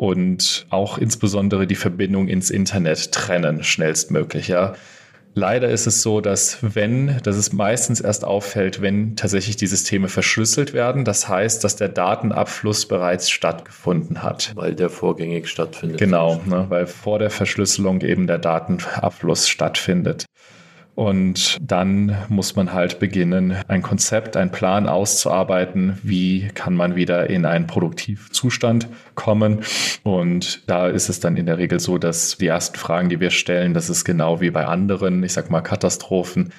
und 0.02 0.66
auch 0.68 0.98
insbesondere 0.98 1.68
die 1.68 1.76
Verbindung 1.76 2.26
ins 2.26 2.50
Internet 2.50 3.12
trennen, 3.12 3.62
schnellstmöglich. 3.62 4.48
Ja. 4.48 4.72
Leider 5.34 5.68
ist 5.68 5.86
es 5.86 6.02
so, 6.02 6.20
dass 6.20 6.58
wenn, 6.60 7.20
dass 7.22 7.36
es 7.36 7.52
meistens 7.52 8.00
erst 8.00 8.24
auffällt, 8.24 8.82
wenn 8.82 9.14
tatsächlich 9.14 9.54
die 9.54 9.68
Systeme 9.68 10.08
verschlüsselt 10.08 10.72
werden. 10.72 11.04
Das 11.04 11.28
heißt, 11.28 11.62
dass 11.62 11.76
der 11.76 11.88
Datenabfluss 11.88 12.86
bereits 12.86 13.30
stattgefunden 13.30 14.24
hat. 14.24 14.50
Weil 14.56 14.74
der 14.74 14.90
vorgängig 14.90 15.46
stattfindet. 15.46 15.98
Genau, 15.98 16.40
ne, 16.46 16.66
weil 16.68 16.88
vor 16.88 17.20
der 17.20 17.30
Verschlüsselung 17.30 18.00
eben 18.00 18.26
der 18.26 18.38
Datenabfluss 18.38 19.48
stattfindet. 19.48 20.26
Und 20.94 21.58
dann 21.62 22.16
muss 22.28 22.54
man 22.54 22.72
halt 22.72 22.98
beginnen, 22.98 23.56
ein 23.66 23.80
Konzept, 23.80 24.36
einen 24.36 24.50
Plan 24.50 24.88
auszuarbeiten, 24.88 25.98
wie 26.02 26.48
kann 26.54 26.74
man 26.74 26.96
wieder 26.96 27.30
in 27.30 27.46
einen 27.46 27.66
Produktivzustand 27.66 28.88
kommen. 29.14 29.60
Und 30.02 30.68
da 30.68 30.88
ist 30.88 31.08
es 31.08 31.18
dann 31.20 31.36
in 31.36 31.46
der 31.46 31.56
Regel 31.56 31.80
so, 31.80 31.96
dass 31.96 32.36
die 32.36 32.46
ersten 32.46 32.76
Fragen, 32.76 33.08
die 33.08 33.20
wir 33.20 33.30
stellen, 33.30 33.72
das 33.72 33.88
ist 33.88 34.04
genau 34.04 34.42
wie 34.42 34.50
bei 34.50 34.66
anderen, 34.66 35.22
ich 35.22 35.32
sag 35.32 35.50
mal, 35.50 35.62
Katastrophen. 35.62 36.52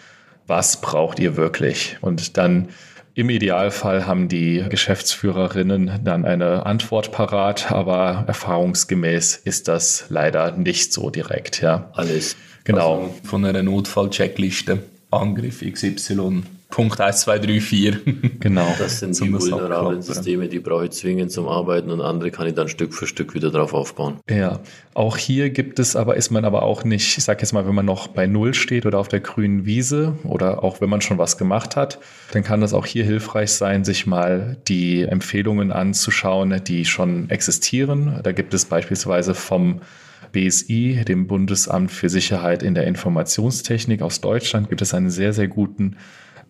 Was 0.47 0.81
braucht 0.81 1.19
ihr 1.19 1.37
wirklich? 1.37 1.97
Und 2.01 2.37
dann 2.37 2.69
im 3.13 3.29
Idealfall 3.29 4.07
haben 4.07 4.27
die 4.27 4.65
Geschäftsführerinnen 4.67 5.99
dann 6.03 6.25
eine 6.25 6.65
Antwort 6.65 7.11
parat, 7.11 7.71
aber 7.71 8.23
erfahrungsgemäß 8.25 9.35
ist 9.35 9.67
das 9.67 10.05
leider 10.09 10.51
nicht 10.57 10.91
so 10.91 11.11
direkt, 11.11 11.61
ja. 11.61 11.91
Alles 11.93 12.35
Genau. 12.63 13.01
Also 13.01 13.15
von 13.23 13.45
einer 13.45 13.63
Notfall-Checkliste. 13.63 14.79
Angriff 15.11 15.61
XY. 15.61 16.43
Punkt 16.73 16.99
1, 16.99 17.21
2, 17.21 17.37
3, 17.37 17.61
4. 17.61 17.99
Genau. 18.39 18.65
Das 18.79 18.97
sind 18.97 19.19
die 19.19 19.31
vulnerablen 19.31 20.01
Systeme, 20.01 20.47
die 20.47 20.57
brauche 20.57 20.85
ich 20.85 20.91
zwingend 20.91 21.31
zum 21.31 21.47
Arbeiten 21.47 21.91
und 21.91 22.01
andere 22.01 22.31
kann 22.31 22.47
ich 22.47 22.55
dann 22.55 22.67
Stück 22.67 22.95
für 22.95 23.05
Stück 23.05 23.35
wieder 23.35 23.51
drauf 23.51 23.75
aufbauen. 23.75 24.15
Ja, 24.27 24.59
auch 24.95 25.17
hier 25.17 25.51
gibt 25.51 25.77
es 25.77 25.95
aber, 25.95 26.15
ist 26.15 26.31
man 26.31 26.45
aber 26.45 26.63
auch 26.63 26.83
nicht, 26.83 27.15
ich 27.15 27.23
sage 27.23 27.41
jetzt 27.41 27.53
mal, 27.53 27.67
wenn 27.67 27.75
man 27.75 27.85
noch 27.85 28.07
bei 28.07 28.25
Null 28.25 28.55
steht 28.55 28.87
oder 28.87 28.97
auf 28.97 29.07
der 29.07 29.19
grünen 29.19 29.67
Wiese 29.67 30.17
oder 30.23 30.63
auch 30.63 30.81
wenn 30.81 30.89
man 30.89 31.01
schon 31.01 31.19
was 31.19 31.37
gemacht 31.37 31.75
hat, 31.75 31.99
dann 32.31 32.43
kann 32.43 32.61
das 32.61 32.73
auch 32.73 32.87
hier 32.87 33.05
hilfreich 33.05 33.51
sein, 33.51 33.85
sich 33.85 34.07
mal 34.07 34.57
die 34.67 35.03
Empfehlungen 35.03 35.71
anzuschauen, 35.71 36.59
die 36.65 36.85
schon 36.85 37.29
existieren. 37.29 38.19
Da 38.23 38.31
gibt 38.31 38.55
es 38.55 38.65
beispielsweise 38.65 39.35
vom 39.35 39.81
BSI, 40.33 41.05
dem 41.07 41.27
Bundesamt 41.27 41.91
für 41.91 42.09
Sicherheit 42.09 42.61
in 42.61 42.75
der 42.75 42.87
Informationstechnik 42.87 44.01
aus 44.01 44.19
Deutschland, 44.19 44.67
gibt 44.67 44.81
es 44.81 44.93
einen 44.93 45.09
sehr, 45.09 45.31
sehr 45.31 45.47
guten 45.47 45.95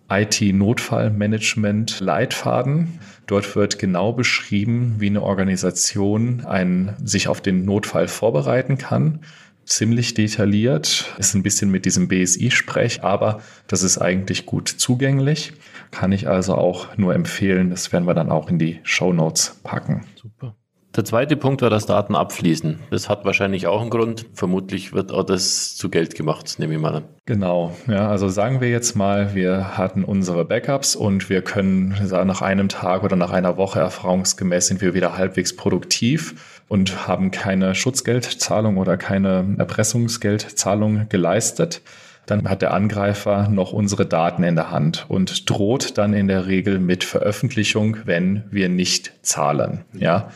IT-Notfallmanagement-Leitfaden. 0.09 2.99
Dort 3.27 3.55
wird 3.55 3.77
genau 3.79 4.13
beschrieben, 4.13 4.95
wie 4.97 5.07
eine 5.07 5.21
Organisation 5.21 6.45
einen, 6.45 6.93
sich 7.03 7.27
auf 7.27 7.41
den 7.41 7.65
Notfall 7.65 8.07
vorbereiten 8.07 8.77
kann. 8.77 9.19
Ziemlich 9.65 10.13
detailliert, 10.13 11.13
ist 11.19 11.33
ein 11.35 11.43
bisschen 11.43 11.71
mit 11.71 11.85
diesem 11.85 12.09
BSI-Sprech, 12.09 13.01
aber 13.03 13.41
das 13.67 13.83
ist 13.83 13.97
eigentlich 13.97 14.45
gut 14.45 14.67
zugänglich. 14.67 15.53
Kann 15.91 16.11
ich 16.11 16.27
also 16.27 16.55
auch 16.55 16.97
nur 16.97 17.15
empfehlen. 17.15 17.69
Das 17.69 17.93
werden 17.93 18.05
wir 18.05 18.13
dann 18.13 18.29
auch 18.29 18.49
in 18.49 18.59
die 18.59 18.81
Show 18.83 19.13
Notes 19.13 19.61
packen. 19.63 20.05
Super. 20.15 20.57
Der 20.95 21.03
zweite 21.03 21.35
Punkt 21.35 21.63
war 21.63 21.71
das 21.71 21.87
Daten 21.87 22.15
abfließen. 22.15 22.79
Das 22.91 23.09
hat 23.09 23.25
wahrscheinlich 23.25 23.65
auch 23.65 23.81
einen 23.81 23.89
Grund. 23.89 24.27
Vermutlich 24.33 24.93
wird 24.93 25.11
auch 25.11 25.23
das 25.23 25.75
zu 25.75 25.89
Geld 25.89 26.13
gemacht, 26.13 26.59
nehme 26.59 26.75
ich 26.75 26.79
mal 26.79 26.95
an. 26.95 27.03
Genau. 27.25 27.75
Ja, 27.87 28.09
also 28.09 28.29
sagen 28.29 28.61
wir 28.61 28.69
jetzt 28.69 28.95
mal, 28.95 29.33
wir 29.33 29.75
hatten 29.75 30.03
unsere 30.03 30.45
Backups 30.45 30.95
und 30.95 31.31
wir 31.31 31.41
können 31.41 31.95
nach 32.11 32.43
einem 32.43 32.69
Tag 32.69 33.03
oder 33.03 33.15
nach 33.15 33.31
einer 33.31 33.57
Woche 33.57 33.79
erfahrungsgemäß 33.79 34.67
sind 34.67 34.81
wir 34.81 34.93
wieder 34.93 35.17
halbwegs 35.17 35.55
produktiv 35.55 36.61
und 36.67 37.07
haben 37.07 37.31
keine 37.31 37.73
Schutzgeldzahlung 37.73 38.77
oder 38.77 38.95
keine 38.95 39.55
Erpressungsgeldzahlung 39.57 41.07
geleistet 41.09 41.81
dann 42.25 42.47
hat 42.47 42.61
der 42.61 42.73
Angreifer 42.73 43.49
noch 43.49 43.73
unsere 43.73 44.05
Daten 44.05 44.43
in 44.43 44.55
der 44.55 44.71
Hand 44.71 45.05
und 45.09 45.49
droht 45.49 45.97
dann 45.97 46.13
in 46.13 46.27
der 46.27 46.47
Regel 46.47 46.79
mit 46.79 47.03
Veröffentlichung, 47.03 47.97
wenn 48.05 48.43
wir 48.49 48.69
nicht 48.69 49.11
zahlen. 49.23 49.83
Ja. 49.93 50.29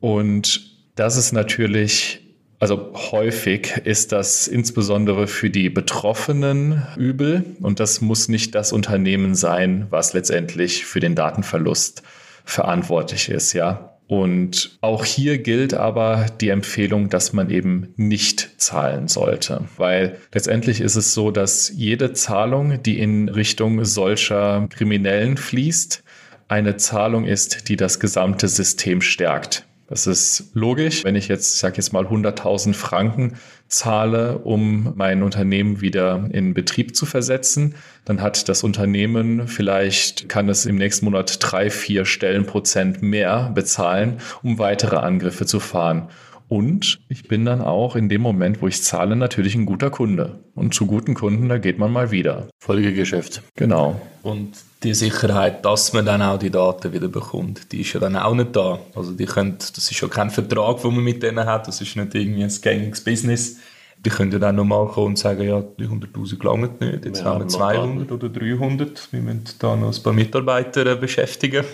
Und 0.00 0.76
das 0.94 1.16
ist 1.16 1.32
natürlich 1.32 2.22
also 2.58 2.92
häufig 2.94 3.82
ist 3.84 4.12
das 4.12 4.48
insbesondere 4.48 5.26
für 5.26 5.50
die 5.50 5.68
Betroffenen 5.68 6.86
übel 6.96 7.44
und 7.60 7.80
das 7.80 8.00
muss 8.00 8.28
nicht 8.28 8.54
das 8.54 8.72
Unternehmen 8.72 9.34
sein, 9.34 9.86
was 9.90 10.14
letztendlich 10.14 10.86
für 10.86 11.00
den 11.00 11.14
Datenverlust 11.14 12.02
verantwortlich 12.44 13.28
ist, 13.28 13.52
ja. 13.52 13.92
Und 14.08 14.78
auch 14.82 15.04
hier 15.04 15.38
gilt 15.38 15.74
aber 15.74 16.26
die 16.40 16.50
Empfehlung, 16.50 17.10
dass 17.10 17.32
man 17.32 17.50
eben 17.50 17.92
nicht 17.96 18.50
zahlen 18.56 19.08
sollte, 19.08 19.64
weil 19.76 20.18
letztendlich 20.32 20.80
ist 20.80 20.94
es 20.94 21.12
so, 21.12 21.32
dass 21.32 21.72
jede 21.74 22.12
Zahlung, 22.12 22.80
die 22.84 23.00
in 23.00 23.28
Richtung 23.28 23.84
solcher 23.84 24.68
Kriminellen 24.70 25.36
fließt, 25.36 26.04
eine 26.46 26.76
Zahlung 26.76 27.24
ist, 27.24 27.68
die 27.68 27.76
das 27.76 27.98
gesamte 27.98 28.46
System 28.46 29.00
stärkt. 29.00 29.66
Das 29.88 30.06
ist 30.06 30.50
logisch. 30.54 31.04
Wenn 31.04 31.14
ich 31.14 31.28
jetzt, 31.28 31.54
ich 31.54 31.60
sage 31.60 31.76
jetzt 31.76 31.92
mal 31.92 32.06
100.000 32.06 32.74
Franken 32.74 33.34
zahle, 33.68 34.38
um 34.38 34.92
mein 34.96 35.22
Unternehmen 35.22 35.80
wieder 35.80 36.28
in 36.32 36.54
Betrieb 36.54 36.96
zu 36.96 37.06
versetzen, 37.06 37.74
dann 38.04 38.20
hat 38.20 38.48
das 38.48 38.64
Unternehmen 38.64 39.46
vielleicht, 39.46 40.28
kann 40.28 40.48
es 40.48 40.66
im 40.66 40.76
nächsten 40.76 41.04
Monat 41.04 41.38
drei, 41.40 41.70
vier 41.70 42.04
Stellenprozent 42.04 43.02
mehr 43.02 43.52
bezahlen, 43.54 44.18
um 44.42 44.58
weitere 44.58 44.96
Angriffe 44.96 45.46
zu 45.46 45.60
fahren. 45.60 46.08
Und 46.48 47.00
ich 47.08 47.26
bin 47.26 47.44
dann 47.44 47.60
auch 47.60 47.96
in 47.96 48.08
dem 48.08 48.22
Moment, 48.22 48.62
wo 48.62 48.68
ich 48.68 48.82
zahle, 48.82 49.16
natürlich 49.16 49.56
ein 49.56 49.66
guter 49.66 49.90
Kunde. 49.90 50.38
Und 50.54 50.74
zu 50.74 50.86
guten 50.86 51.14
Kunden, 51.14 51.48
da 51.48 51.58
geht 51.58 51.78
man 51.78 51.92
mal 51.92 52.12
wieder. 52.12 52.48
Folgegeschäft. 52.60 53.42
Genau. 53.56 54.00
Und 54.22 54.52
die 54.86 54.94
Sicherheit, 54.94 55.64
dass 55.64 55.92
man 55.92 56.06
dann 56.06 56.22
auch 56.22 56.38
die 56.38 56.50
Daten 56.50 56.92
wieder 56.92 57.08
bekommt, 57.08 57.72
die 57.72 57.80
ist 57.80 57.92
ja 57.92 58.00
dann 58.00 58.16
auch 58.16 58.34
nicht 58.34 58.54
da. 58.54 58.78
Also 58.94 59.12
die 59.12 59.26
können, 59.26 59.58
das 59.58 59.76
ist 59.76 60.00
ja 60.00 60.08
kein 60.08 60.30
Vertrag, 60.30 60.80
den 60.80 60.94
man 60.94 61.04
mit 61.04 61.22
denen 61.22 61.44
hat, 61.44 61.66
das 61.66 61.80
ist 61.80 61.96
nicht 61.96 62.14
irgendwie 62.14 62.44
ein 62.44 62.52
gängiges 62.62 63.02
Business. 63.02 63.58
Die 64.04 64.10
können 64.10 64.30
ja 64.30 64.38
dann 64.38 64.54
nochmal 64.54 64.86
kommen 64.86 65.08
und 65.08 65.18
sagen, 65.18 65.42
ja, 65.42 65.56
300'000 65.56 66.44
langen 66.44 66.70
nicht, 66.78 67.04
jetzt 67.04 67.24
wir 67.24 67.30
haben 67.30 67.40
wir 67.40 67.48
200 67.48 68.12
oder 68.12 68.28
300, 68.28 69.08
wir 69.10 69.20
müssen 69.20 69.44
da 69.58 69.74
noch 69.74 69.96
ein 69.96 70.02
paar 70.02 70.12
Mitarbeiter 70.12 70.96
beschäftigen. 70.96 71.64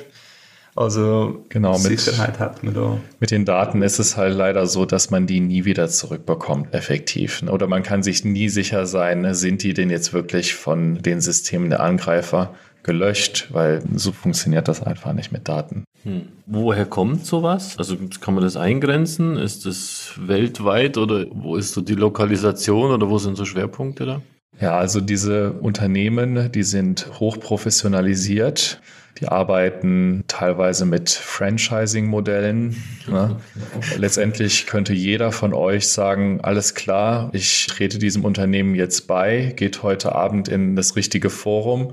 Also 0.74 1.44
genau, 1.50 1.78
mit, 1.78 2.00
Sicherheit 2.00 2.38
hat 2.38 2.64
man 2.64 2.72
da. 2.72 2.98
Mit 3.20 3.30
den 3.30 3.44
Daten 3.44 3.82
ist 3.82 3.98
es 3.98 4.16
halt 4.16 4.34
leider 4.34 4.66
so, 4.66 4.86
dass 4.86 5.10
man 5.10 5.26
die 5.26 5.40
nie 5.40 5.66
wieder 5.66 5.88
zurückbekommt, 5.88 6.72
effektiv. 6.72 7.42
Oder 7.42 7.66
man 7.66 7.82
kann 7.82 8.02
sich 8.02 8.24
nie 8.24 8.48
sicher 8.48 8.86
sein, 8.86 9.34
sind 9.34 9.62
die 9.62 9.74
denn 9.74 9.90
jetzt 9.90 10.14
wirklich 10.14 10.54
von 10.54 11.02
den 11.02 11.20
Systemen 11.20 11.68
der 11.68 11.80
Angreifer 11.80 12.54
gelöscht, 12.82 13.48
weil 13.50 13.82
so 13.94 14.12
funktioniert 14.12 14.68
das 14.68 14.82
einfach 14.82 15.12
nicht 15.12 15.32
mit 15.32 15.48
Daten. 15.48 15.84
Hm. 16.02 16.28
Woher 16.46 16.86
kommt 16.86 17.24
sowas? 17.26 17.76
Also 17.78 17.96
kann 18.20 18.34
man 18.34 18.42
das 18.42 18.56
eingrenzen? 18.56 19.36
Ist 19.36 19.66
das 19.66 20.14
weltweit 20.18 20.98
oder 20.98 21.26
wo 21.30 21.56
ist 21.56 21.72
so 21.72 21.80
die 21.80 21.94
Lokalisation 21.94 22.90
oder 22.90 23.08
wo 23.08 23.18
sind 23.18 23.36
so 23.36 23.44
Schwerpunkte 23.44 24.06
da? 24.06 24.22
Ja, 24.60 24.76
also 24.76 25.00
diese 25.00 25.52
Unternehmen, 25.52 26.50
die 26.52 26.62
sind 26.62 27.08
hochprofessionalisiert. 27.18 28.80
Die 29.20 29.28
arbeiten 29.28 30.24
teilweise 30.26 30.86
mit 30.86 31.10
Franchising-Modellen. 31.10 32.76
Ne? 33.06 33.36
Letztendlich 33.96 34.66
könnte 34.66 34.94
jeder 34.94 35.32
von 35.32 35.52
euch 35.52 35.88
sagen, 35.88 36.40
alles 36.42 36.74
klar, 36.74 37.30
ich 37.32 37.66
trete 37.66 37.98
diesem 37.98 38.24
Unternehmen 38.24 38.74
jetzt 38.74 39.06
bei, 39.06 39.52
geht 39.56 39.82
heute 39.82 40.14
Abend 40.14 40.48
in 40.48 40.76
das 40.76 40.96
richtige 40.96 41.30
Forum, 41.30 41.92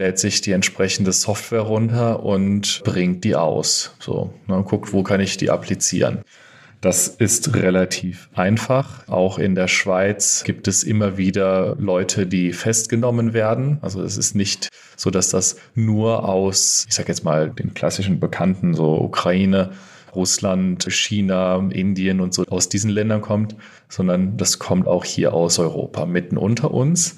lädt 0.00 0.18
sich 0.18 0.40
die 0.40 0.52
entsprechende 0.52 1.12
Software 1.12 1.60
runter 1.60 2.24
und 2.24 2.80
bringt 2.84 3.22
die 3.22 3.36
aus. 3.36 3.94
So, 4.00 4.32
ne, 4.46 4.64
guckt, 4.66 4.94
wo 4.94 5.02
kann 5.02 5.20
ich 5.20 5.36
die 5.36 5.50
applizieren. 5.50 6.22
Das 6.80 7.08
ist 7.08 7.54
relativ 7.54 8.30
einfach. 8.34 9.06
Auch 9.06 9.38
in 9.38 9.54
der 9.54 9.68
Schweiz 9.68 10.42
gibt 10.44 10.66
es 10.68 10.82
immer 10.82 11.18
wieder 11.18 11.76
Leute, 11.78 12.26
die 12.26 12.54
festgenommen 12.54 13.34
werden. 13.34 13.76
Also 13.82 14.02
es 14.02 14.16
ist 14.16 14.34
nicht 14.34 14.70
so, 14.96 15.10
dass 15.10 15.28
das 15.28 15.56
nur 15.74 16.26
aus, 16.26 16.86
ich 16.88 16.94
sage 16.94 17.08
jetzt 17.08 17.22
mal, 17.22 17.50
den 17.50 17.74
klassischen 17.74 18.18
Bekannten, 18.18 18.72
so 18.72 18.98
Ukraine, 18.98 19.72
Russland, 20.14 20.90
China, 20.90 21.56
Indien 21.70 22.22
und 22.22 22.32
so 22.32 22.46
aus 22.46 22.70
diesen 22.70 22.90
Ländern 22.90 23.20
kommt, 23.20 23.54
sondern 23.90 24.38
das 24.38 24.58
kommt 24.58 24.88
auch 24.88 25.04
hier 25.04 25.34
aus 25.34 25.58
Europa, 25.58 26.06
mitten 26.06 26.38
unter 26.38 26.70
uns. 26.70 27.16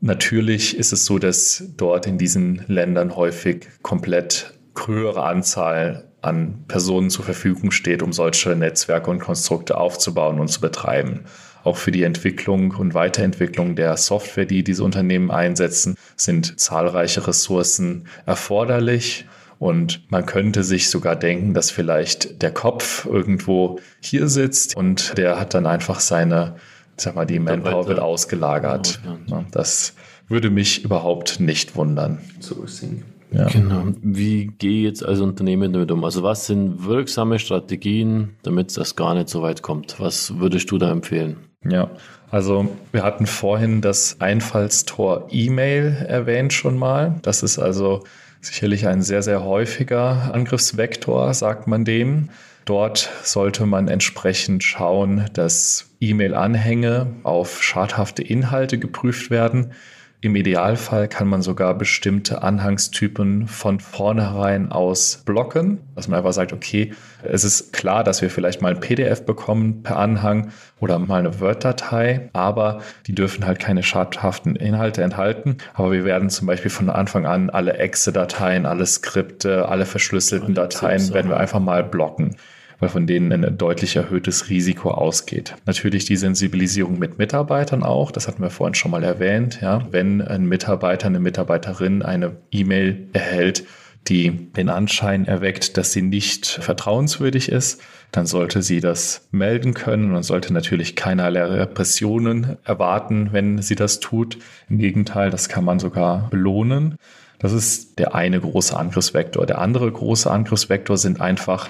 Natürlich 0.00 0.76
ist 0.76 0.92
es 0.92 1.04
so, 1.04 1.18
dass 1.18 1.62
dort 1.76 2.06
in 2.06 2.16
diesen 2.16 2.64
Ländern 2.68 3.16
häufig 3.16 3.68
komplett 3.82 4.54
höhere 4.86 5.24
Anzahl 5.24 6.08
an 6.22 6.64
Personen 6.68 7.10
zur 7.10 7.24
Verfügung 7.24 7.70
steht, 7.70 8.02
um 8.02 8.12
solche 8.12 8.56
Netzwerke 8.56 9.10
und 9.10 9.20
Konstrukte 9.20 9.76
aufzubauen 9.76 10.40
und 10.40 10.48
zu 10.48 10.60
betreiben. 10.60 11.24
Auch 11.64 11.76
für 11.76 11.90
die 11.90 12.04
Entwicklung 12.04 12.72
und 12.72 12.94
Weiterentwicklung 12.94 13.76
der 13.76 13.96
Software, 13.98 14.46
die 14.46 14.64
diese 14.64 14.84
Unternehmen 14.84 15.30
einsetzen, 15.30 15.96
sind 16.16 16.58
zahlreiche 16.58 17.26
Ressourcen 17.26 18.06
erforderlich. 18.24 19.26
Und 19.58 20.10
man 20.10 20.24
könnte 20.24 20.64
sich 20.64 20.88
sogar 20.88 21.16
denken, 21.16 21.52
dass 21.52 21.70
vielleicht 21.70 22.40
der 22.40 22.52
Kopf 22.52 23.04
irgendwo 23.04 23.78
hier 24.00 24.28
sitzt 24.28 24.74
und 24.74 25.18
der 25.18 25.38
hat 25.38 25.52
dann 25.52 25.66
einfach 25.66 26.00
seine, 26.00 26.56
sag 27.02 27.14
mal, 27.14 27.26
die 27.26 27.38
Manpower 27.38 27.86
wird 27.86 28.00
ausgelagert. 28.00 29.00
Genau, 29.26 29.44
das 29.50 29.94
würde 30.28 30.50
mich 30.50 30.84
überhaupt 30.84 31.40
nicht 31.40 31.76
wundern. 31.76 32.18
Sourcing. 32.40 33.02
Ja. 33.32 33.46
Genau. 33.46 33.84
Wie 34.02 34.46
gehe 34.46 34.78
ich 34.80 34.84
jetzt 34.84 35.04
als 35.04 35.20
Unternehmen 35.20 35.72
damit 35.72 35.90
um? 35.92 36.04
Also 36.04 36.22
was 36.22 36.46
sind 36.46 36.84
wirksame 36.84 37.38
Strategien, 37.38 38.30
damit 38.42 38.76
das 38.76 38.96
gar 38.96 39.14
nicht 39.14 39.28
so 39.28 39.42
weit 39.42 39.62
kommt? 39.62 40.00
Was 40.00 40.38
würdest 40.38 40.70
du 40.70 40.78
da 40.78 40.90
empfehlen? 40.90 41.36
Ja, 41.64 41.90
also 42.30 42.68
wir 42.90 43.02
hatten 43.02 43.26
vorhin 43.26 43.82
das 43.82 44.20
Einfallstor 44.20 45.28
E-Mail 45.30 46.06
erwähnt 46.08 46.52
schon 46.52 46.78
mal. 46.78 47.16
Das 47.22 47.42
ist 47.42 47.58
also 47.58 48.02
sicherlich 48.40 48.86
ein 48.86 49.02
sehr, 49.02 49.22
sehr 49.22 49.44
häufiger 49.44 50.32
Angriffsvektor, 50.32 51.32
sagt 51.34 51.66
man 51.66 51.84
dem. 51.84 52.30
Dort 52.70 53.10
sollte 53.24 53.66
man 53.66 53.88
entsprechend 53.88 54.62
schauen, 54.62 55.24
dass 55.32 55.90
E-Mail-Anhänge 55.98 57.08
auf 57.24 57.64
schadhafte 57.64 58.22
Inhalte 58.22 58.78
geprüft 58.78 59.28
werden. 59.28 59.72
Im 60.20 60.36
Idealfall 60.36 61.08
kann 61.08 61.26
man 61.26 61.42
sogar 61.42 61.74
bestimmte 61.74 62.42
Anhangstypen 62.44 63.48
von 63.48 63.80
vornherein 63.80 64.70
aus 64.70 65.24
blocken, 65.26 65.80
dass 65.96 66.06
man 66.06 66.18
einfach 66.18 66.32
sagt, 66.32 66.52
okay, 66.52 66.92
es 67.24 67.42
ist 67.42 67.72
klar, 67.72 68.04
dass 68.04 68.22
wir 68.22 68.30
vielleicht 68.30 68.62
mal 68.62 68.72
ein 68.72 68.80
PDF 68.80 69.26
bekommen 69.26 69.82
per 69.82 69.96
Anhang 69.96 70.52
oder 70.78 71.00
mal 71.00 71.18
eine 71.18 71.40
Word-Datei, 71.40 72.30
aber 72.34 72.82
die 73.08 73.16
dürfen 73.16 73.46
halt 73.46 73.58
keine 73.58 73.82
schadhaften 73.82 74.54
Inhalte 74.54 75.02
enthalten. 75.02 75.56
Aber 75.74 75.90
wir 75.90 76.04
werden 76.04 76.30
zum 76.30 76.46
Beispiel 76.46 76.70
von 76.70 76.88
Anfang 76.88 77.26
an 77.26 77.50
alle 77.50 77.78
Exe-Dateien, 77.78 78.64
alle 78.64 78.86
Skripte, 78.86 79.68
alle 79.68 79.86
verschlüsselten 79.86 80.54
Dateien 80.54 81.12
werden 81.12 81.30
wir 81.30 81.38
einfach 81.38 81.58
mal 81.58 81.82
blocken 81.82 82.36
weil 82.80 82.88
von 82.88 83.06
denen 83.06 83.32
ein 83.32 83.58
deutlich 83.58 83.96
erhöhtes 83.96 84.48
Risiko 84.48 84.90
ausgeht. 84.90 85.54
Natürlich 85.66 86.06
die 86.06 86.16
Sensibilisierung 86.16 86.98
mit 86.98 87.18
Mitarbeitern 87.18 87.82
auch, 87.82 88.10
das 88.10 88.26
hatten 88.26 88.42
wir 88.42 88.50
vorhin 88.50 88.74
schon 88.74 88.90
mal 88.90 89.04
erwähnt. 89.04 89.60
Ja, 89.60 89.86
wenn 89.90 90.22
ein 90.22 90.46
Mitarbeiter, 90.46 91.06
eine 91.06 91.20
Mitarbeiterin 91.20 92.02
eine 92.02 92.36
E-Mail 92.50 93.08
erhält, 93.12 93.64
die 94.08 94.30
den 94.52 94.70
Anschein 94.70 95.26
erweckt, 95.26 95.76
dass 95.76 95.92
sie 95.92 96.02
nicht 96.02 96.46
vertrauenswürdig 96.46 97.50
ist, 97.50 97.82
dann 98.12 98.26
sollte 98.26 98.62
sie 98.62 98.80
das 98.80 99.28
melden 99.30 99.74
können 99.74 100.14
und 100.14 100.22
sollte 100.22 100.52
natürlich 100.52 100.96
keinerlei 100.96 101.44
Repressionen 101.44 102.56
erwarten, 102.64 103.28
wenn 103.32 103.60
sie 103.62 103.76
das 103.76 104.00
tut. 104.00 104.38
Im 104.68 104.78
Gegenteil, 104.78 105.30
das 105.30 105.48
kann 105.48 105.64
man 105.64 105.78
sogar 105.78 106.28
belohnen. 106.30 106.96
Das 107.38 107.52
ist 107.52 107.98
der 107.98 108.14
eine 108.14 108.40
große 108.40 108.76
Angriffsvektor. 108.76 109.46
Der 109.46 109.58
andere 109.58 109.90
große 109.90 110.30
Angriffsvektor 110.30 110.96
sind 110.98 111.20
einfach 111.20 111.68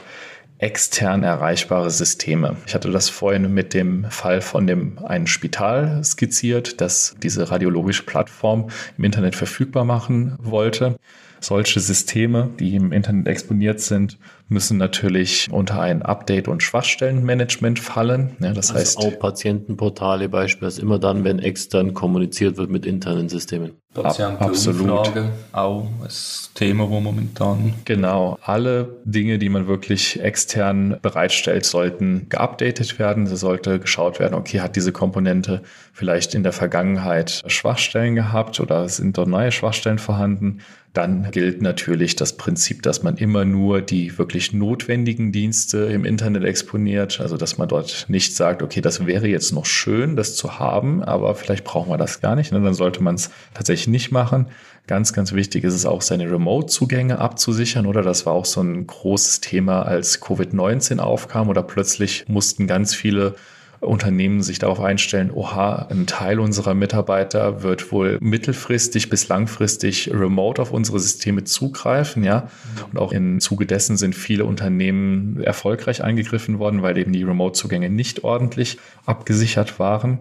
extern 0.60 1.22
erreichbare 1.22 1.90
Systeme. 1.90 2.56
Ich 2.66 2.74
hatte 2.74 2.90
das 2.90 3.08
vorhin 3.08 3.52
mit 3.52 3.72
dem 3.72 4.04
Fall 4.10 4.42
von 4.42 4.66
dem 4.66 4.98
einen 4.98 5.26
Spital 5.26 6.04
skizziert, 6.04 6.80
das 6.80 7.16
diese 7.22 7.50
radiologische 7.50 8.02
Plattform 8.02 8.70
im 8.98 9.04
Internet 9.04 9.34
verfügbar 9.34 9.84
machen 9.84 10.36
wollte. 10.38 10.98
Solche 11.40 11.80
Systeme, 11.80 12.50
die 12.58 12.74
im 12.74 12.92
Internet 12.92 13.26
exponiert 13.26 13.80
sind, 13.80 14.18
müssen 14.50 14.78
natürlich 14.78 15.48
unter 15.50 15.80
ein 15.80 16.02
Update- 16.02 16.48
und 16.48 16.62
Schwachstellenmanagement 16.62 17.78
fallen. 17.78 18.36
Ja, 18.40 18.52
das 18.52 18.70
also 18.70 18.80
heißt 18.80 18.98
auch 18.98 19.18
Patientenportale 19.18 20.28
beispielsweise 20.28 20.82
immer 20.82 20.98
dann, 20.98 21.24
wenn 21.24 21.38
extern 21.38 21.94
kommuniziert 21.94 22.56
wird 22.56 22.68
mit 22.68 22.84
internen 22.84 23.28
Systemen. 23.28 23.72
Patientenumfrage, 23.94 25.30
auch 25.50 25.82
ein 25.82 26.08
Thema, 26.54 26.88
wo 26.88 27.00
momentan. 27.00 27.74
Genau, 27.84 28.38
alle 28.42 29.00
Dinge, 29.04 29.38
die 29.38 29.48
man 29.48 29.66
wirklich 29.66 30.20
extern 30.20 30.96
bereitstellt, 31.02 31.64
sollten 31.64 32.26
geupdatet 32.28 33.00
werden. 33.00 33.26
Es 33.26 33.40
sollte 33.40 33.80
geschaut 33.80 34.20
werden, 34.20 34.34
okay, 34.34 34.60
hat 34.60 34.76
diese 34.76 34.92
Komponente 34.92 35.62
vielleicht 35.92 36.34
in 36.34 36.44
der 36.44 36.52
Vergangenheit 36.52 37.42
Schwachstellen 37.46 38.14
gehabt 38.14 38.60
oder 38.60 38.88
sind 38.88 39.18
dort 39.18 39.28
neue 39.28 39.50
Schwachstellen 39.50 39.98
vorhanden? 39.98 40.60
Dann 40.92 41.30
gilt 41.30 41.62
natürlich 41.62 42.16
das 42.16 42.36
Prinzip, 42.36 42.82
dass 42.82 43.04
man 43.04 43.16
immer 43.16 43.44
nur 43.44 43.80
die 43.80 44.18
wirklich 44.18 44.52
notwendigen 44.52 45.30
Dienste 45.30 45.78
im 45.78 46.04
Internet 46.04 46.42
exponiert. 46.42 47.20
Also, 47.20 47.36
dass 47.36 47.58
man 47.58 47.68
dort 47.68 48.06
nicht 48.08 48.34
sagt, 48.34 48.60
okay, 48.62 48.80
das 48.80 49.06
wäre 49.06 49.28
jetzt 49.28 49.52
noch 49.52 49.66
schön, 49.66 50.16
das 50.16 50.34
zu 50.34 50.58
haben, 50.58 51.02
aber 51.04 51.36
vielleicht 51.36 51.64
brauchen 51.64 51.90
wir 51.90 51.96
das 51.96 52.20
gar 52.20 52.34
nicht. 52.34 52.50
Ne? 52.50 52.60
Dann 52.60 52.74
sollte 52.74 53.02
man 53.04 53.14
es 53.14 53.30
tatsächlich 53.54 53.86
nicht 53.86 54.10
machen. 54.10 54.46
Ganz, 54.88 55.12
ganz 55.12 55.32
wichtig 55.32 55.62
ist 55.62 55.74
es 55.74 55.86
auch, 55.86 56.02
seine 56.02 56.28
Remote-Zugänge 56.28 57.20
abzusichern, 57.20 57.86
oder? 57.86 58.02
Das 58.02 58.26
war 58.26 58.32
auch 58.32 58.44
so 58.44 58.60
ein 58.60 58.88
großes 58.88 59.40
Thema, 59.40 59.82
als 59.82 60.20
Covid-19 60.20 60.98
aufkam 60.98 61.48
oder 61.48 61.62
plötzlich 61.62 62.24
mussten 62.26 62.66
ganz 62.66 62.94
viele 62.94 63.36
Unternehmen 63.80 64.42
sich 64.42 64.58
darauf 64.58 64.80
einstellen, 64.80 65.30
oha, 65.30 65.86
ein 65.90 66.06
Teil 66.06 66.38
unserer 66.38 66.74
Mitarbeiter 66.74 67.62
wird 67.62 67.92
wohl 67.92 68.18
mittelfristig 68.20 69.08
bis 69.08 69.28
langfristig 69.28 70.10
remote 70.12 70.60
auf 70.60 70.70
unsere 70.70 71.00
Systeme 71.00 71.44
zugreifen, 71.44 72.22
ja. 72.22 72.48
Und 72.92 72.98
auch 72.98 73.12
im 73.12 73.40
Zuge 73.40 73.64
dessen 73.64 73.96
sind 73.96 74.14
viele 74.14 74.44
Unternehmen 74.44 75.42
erfolgreich 75.42 76.04
eingegriffen 76.04 76.58
worden, 76.58 76.82
weil 76.82 76.98
eben 76.98 77.12
die 77.12 77.22
Remote-Zugänge 77.22 77.88
nicht 77.88 78.22
ordentlich 78.22 78.76
abgesichert 79.06 79.78
waren. 79.78 80.20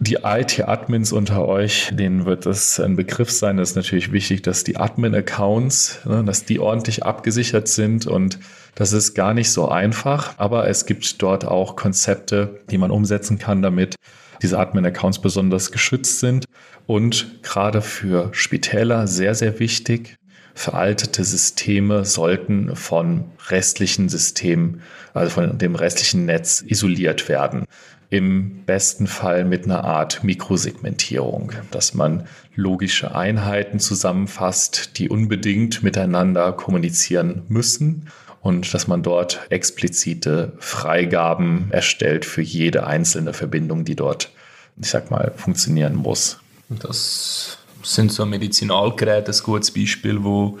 Die 0.00 0.18
IT-Admins 0.22 1.10
unter 1.12 1.46
euch, 1.48 1.90
denen 1.92 2.24
wird 2.24 2.46
das 2.46 2.78
ein 2.78 2.94
Begriff 2.94 3.32
sein. 3.32 3.56
Das 3.56 3.70
ist 3.70 3.76
natürlich 3.76 4.12
wichtig, 4.12 4.42
dass 4.42 4.62
die 4.62 4.76
Admin-Accounts, 4.76 6.04
ne, 6.04 6.22
dass 6.22 6.44
die 6.44 6.60
ordentlich 6.60 7.04
abgesichert 7.04 7.66
sind 7.66 8.06
und 8.06 8.38
das 8.76 8.92
ist 8.92 9.14
gar 9.14 9.34
nicht 9.34 9.50
so 9.50 9.68
einfach, 9.68 10.34
aber 10.38 10.68
es 10.68 10.86
gibt 10.86 11.20
dort 11.20 11.44
auch 11.44 11.74
Konzepte, 11.74 12.60
die 12.70 12.78
man 12.78 12.92
umsetzen 12.92 13.40
kann, 13.40 13.60
damit 13.60 13.96
diese 14.40 14.60
Admin-Accounts 14.60 15.20
besonders 15.20 15.72
geschützt 15.72 16.20
sind 16.20 16.44
und 16.86 17.42
gerade 17.42 17.82
für 17.82 18.28
Spitäler 18.30 19.08
sehr, 19.08 19.34
sehr 19.34 19.58
wichtig. 19.58 20.16
Veraltete 20.58 21.22
Systeme 21.22 22.04
sollten 22.04 22.74
von 22.74 23.26
restlichen 23.48 24.08
Systemen, 24.08 24.82
also 25.14 25.30
von 25.30 25.56
dem 25.56 25.76
restlichen 25.76 26.24
Netz 26.24 26.64
isoliert 26.66 27.28
werden 27.28 27.64
im 28.10 28.64
besten 28.64 29.06
Fall 29.06 29.44
mit 29.44 29.66
einer 29.66 29.84
Art 29.84 30.24
Mikrosegmentierung, 30.24 31.52
dass 31.70 31.94
man 31.94 32.26
logische 32.56 33.14
Einheiten 33.14 33.78
zusammenfasst, 33.78 34.98
die 34.98 35.08
unbedingt 35.08 35.84
miteinander 35.84 36.52
kommunizieren 36.52 37.42
müssen 37.46 38.08
und 38.40 38.74
dass 38.74 38.88
man 38.88 39.04
dort 39.04 39.46
explizite 39.50 40.54
Freigaben 40.58 41.68
erstellt 41.70 42.24
für 42.24 42.42
jede 42.42 42.84
einzelne 42.84 43.32
Verbindung, 43.32 43.84
die 43.84 43.94
dort, 43.94 44.32
ich 44.80 44.88
sag 44.88 45.12
mal, 45.12 45.32
funktionieren 45.36 45.94
muss. 45.94 46.40
Das 46.68 47.57
sind 47.82 48.12
so 48.12 48.26
Medizinalgeräte 48.26 49.32
ein 49.32 49.38
gutes 49.44 49.70
Beispiel, 49.70 50.22
wo 50.22 50.58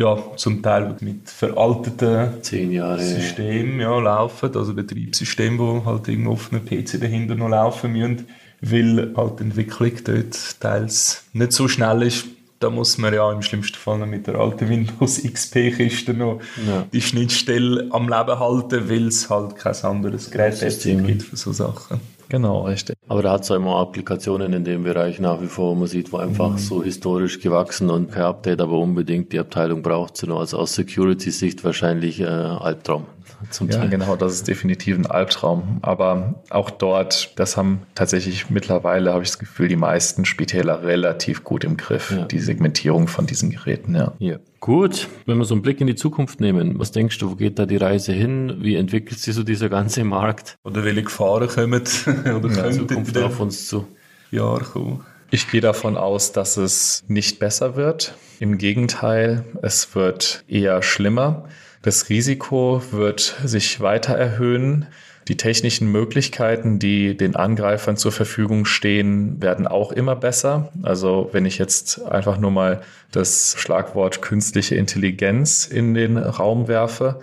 ja, 0.00 0.18
zum 0.36 0.62
Teil 0.62 0.96
mit 1.00 1.28
veralteten 1.28 2.42
Zehn 2.42 2.72
Jahre. 2.72 3.02
Systemen 3.02 3.80
ja, 3.80 3.98
laufen, 3.98 4.56
also 4.56 4.72
Betriebssystemen, 4.72 5.58
wo 5.58 5.84
halt 5.84 6.08
irgendwo 6.08 6.32
auf 6.32 6.50
einem 6.50 6.64
PC 6.64 6.98
dahinter 7.00 7.34
noch 7.34 7.50
laufen 7.50 7.92
müssen, 7.92 8.26
weil 8.62 9.12
halt 9.14 9.40
die 9.40 9.44
Entwicklung 9.44 9.92
dort 10.04 10.60
teils 10.60 11.24
nicht 11.34 11.52
so 11.52 11.68
schnell 11.68 12.02
ist. 12.02 12.26
Da 12.60 12.70
muss 12.70 12.98
man 12.98 13.12
ja 13.12 13.30
im 13.32 13.42
schlimmsten 13.42 13.76
Fall 13.76 13.98
noch 13.98 14.06
mit 14.06 14.26
der 14.26 14.36
alten 14.36 14.68
Windows 14.68 15.22
XP-Kiste 15.22 16.14
noch 16.14 16.40
ja. 16.66 16.86
die 16.92 17.00
Schnittstelle 17.00 17.88
am 17.90 18.08
Leben 18.08 18.38
halten, 18.38 18.88
weil 18.88 19.06
es 19.08 19.28
halt 19.28 19.56
kein 19.56 19.74
anderes 19.82 20.30
Gerät 20.30 20.58
gibt 20.82 21.22
für 21.22 21.36
so 21.36 21.52
Sachen. 21.52 22.00
Genau, 22.28 22.62
richtig. 22.66 22.96
Aber 23.10 23.22
da 23.22 23.32
hat 23.32 23.42
es 23.42 23.50
immer 23.50 23.80
Applikationen 23.80 24.52
in 24.52 24.62
dem 24.62 24.84
Bereich 24.84 25.18
nach 25.18 25.42
wie 25.42 25.48
vor, 25.48 25.72
wo 25.72 25.74
man 25.74 25.88
sieht, 25.88 26.12
wo 26.12 26.18
einfach 26.18 26.52
mhm. 26.52 26.58
so 26.58 26.80
historisch 26.80 27.40
gewachsen 27.40 27.90
und 27.90 28.12
kein 28.12 28.22
Update, 28.22 28.60
aber 28.60 28.78
unbedingt 28.78 29.32
die 29.32 29.40
Abteilung 29.40 29.82
braucht 29.82 30.16
sie 30.16 30.28
noch. 30.28 30.38
Also 30.38 30.58
aus 30.58 30.76
Security-Sicht 30.76 31.64
wahrscheinlich 31.64 32.20
äh, 32.20 32.26
Albtraum. 32.26 33.06
Zum 33.50 33.68
ja, 33.68 33.78
Teil. 33.78 33.88
genau, 33.88 34.16
das 34.16 34.34
ist 34.34 34.48
definitiv 34.48 34.96
ein 34.96 35.06
Albtraum. 35.06 35.78
Aber 35.82 36.42
auch 36.50 36.70
dort, 36.70 37.38
das 37.38 37.56
haben 37.56 37.82
tatsächlich 37.94 38.50
mittlerweile, 38.50 39.12
habe 39.12 39.22
ich 39.22 39.30
das 39.30 39.38
Gefühl, 39.38 39.68
die 39.68 39.76
meisten 39.76 40.24
Spitäler 40.24 40.82
relativ 40.82 41.44
gut 41.44 41.64
im 41.64 41.76
Griff, 41.76 42.10
ja. 42.10 42.24
die 42.24 42.38
Segmentierung 42.38 43.08
von 43.08 43.26
diesen 43.26 43.50
Geräten. 43.50 43.94
Ja. 43.94 44.12
ja. 44.18 44.36
Gut, 44.60 45.08
wenn 45.24 45.38
wir 45.38 45.44
so 45.44 45.54
einen 45.54 45.62
Blick 45.62 45.80
in 45.80 45.86
die 45.86 45.94
Zukunft 45.94 46.40
nehmen, 46.40 46.78
was 46.78 46.92
denkst 46.92 47.18
du, 47.18 47.30
wo 47.30 47.34
geht 47.36 47.58
da 47.58 47.64
die 47.64 47.78
Reise 47.78 48.12
hin? 48.12 48.58
Wie 48.60 48.76
entwickelt 48.76 49.18
sich 49.18 49.34
so 49.34 49.42
dieser 49.42 49.68
ganze 49.70 50.04
Markt? 50.04 50.58
Oder 50.64 50.84
welche 50.84 51.04
Gefahren 51.04 51.48
kommen 51.48 51.82
oder 52.36 52.50
ja, 52.50 52.70
Zukunft 52.70 53.16
auf 53.16 53.40
uns 53.40 53.68
zu? 53.68 53.86
Jahr 54.30 54.60
kommen? 54.60 55.04
Ich 55.32 55.48
gehe 55.48 55.60
davon 55.60 55.96
aus, 55.96 56.32
dass 56.32 56.56
es 56.56 57.04
nicht 57.06 57.38
besser 57.38 57.76
wird. 57.76 58.14
Im 58.40 58.58
Gegenteil, 58.58 59.44
es 59.62 59.94
wird 59.94 60.44
eher 60.48 60.82
schlimmer. 60.82 61.44
Das 61.82 62.10
Risiko 62.10 62.82
wird 62.90 63.36
sich 63.42 63.80
weiter 63.80 64.14
erhöhen. 64.14 64.86
Die 65.28 65.38
technischen 65.38 65.90
Möglichkeiten, 65.90 66.78
die 66.78 67.16
den 67.16 67.36
Angreifern 67.36 67.96
zur 67.96 68.12
Verfügung 68.12 68.66
stehen, 68.66 69.40
werden 69.40 69.66
auch 69.66 69.90
immer 69.90 70.14
besser. 70.14 70.70
Also 70.82 71.30
wenn 71.32 71.46
ich 71.46 71.56
jetzt 71.56 72.04
einfach 72.04 72.36
nur 72.36 72.50
mal 72.50 72.82
das 73.12 73.54
Schlagwort 73.56 74.20
künstliche 74.20 74.74
Intelligenz 74.74 75.66
in 75.66 75.94
den 75.94 76.18
Raum 76.18 76.68
werfe, 76.68 77.20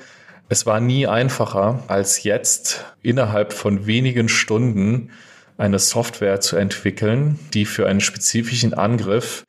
es 0.50 0.66
war 0.66 0.80
nie 0.80 1.06
einfacher 1.06 1.84
als 1.88 2.24
jetzt 2.24 2.86
innerhalb 3.04 3.54
von 3.54 3.86
wenigen 3.86 4.28
Stunden 4.28 5.12
eine 5.58 5.78
Software 5.78 6.40
zu 6.40 6.56
entwickeln, 6.56 7.38
die 7.54 7.66
für 7.66 7.88
einen 7.88 8.02
spezifischen 8.02 8.74
Angriff 8.74 9.46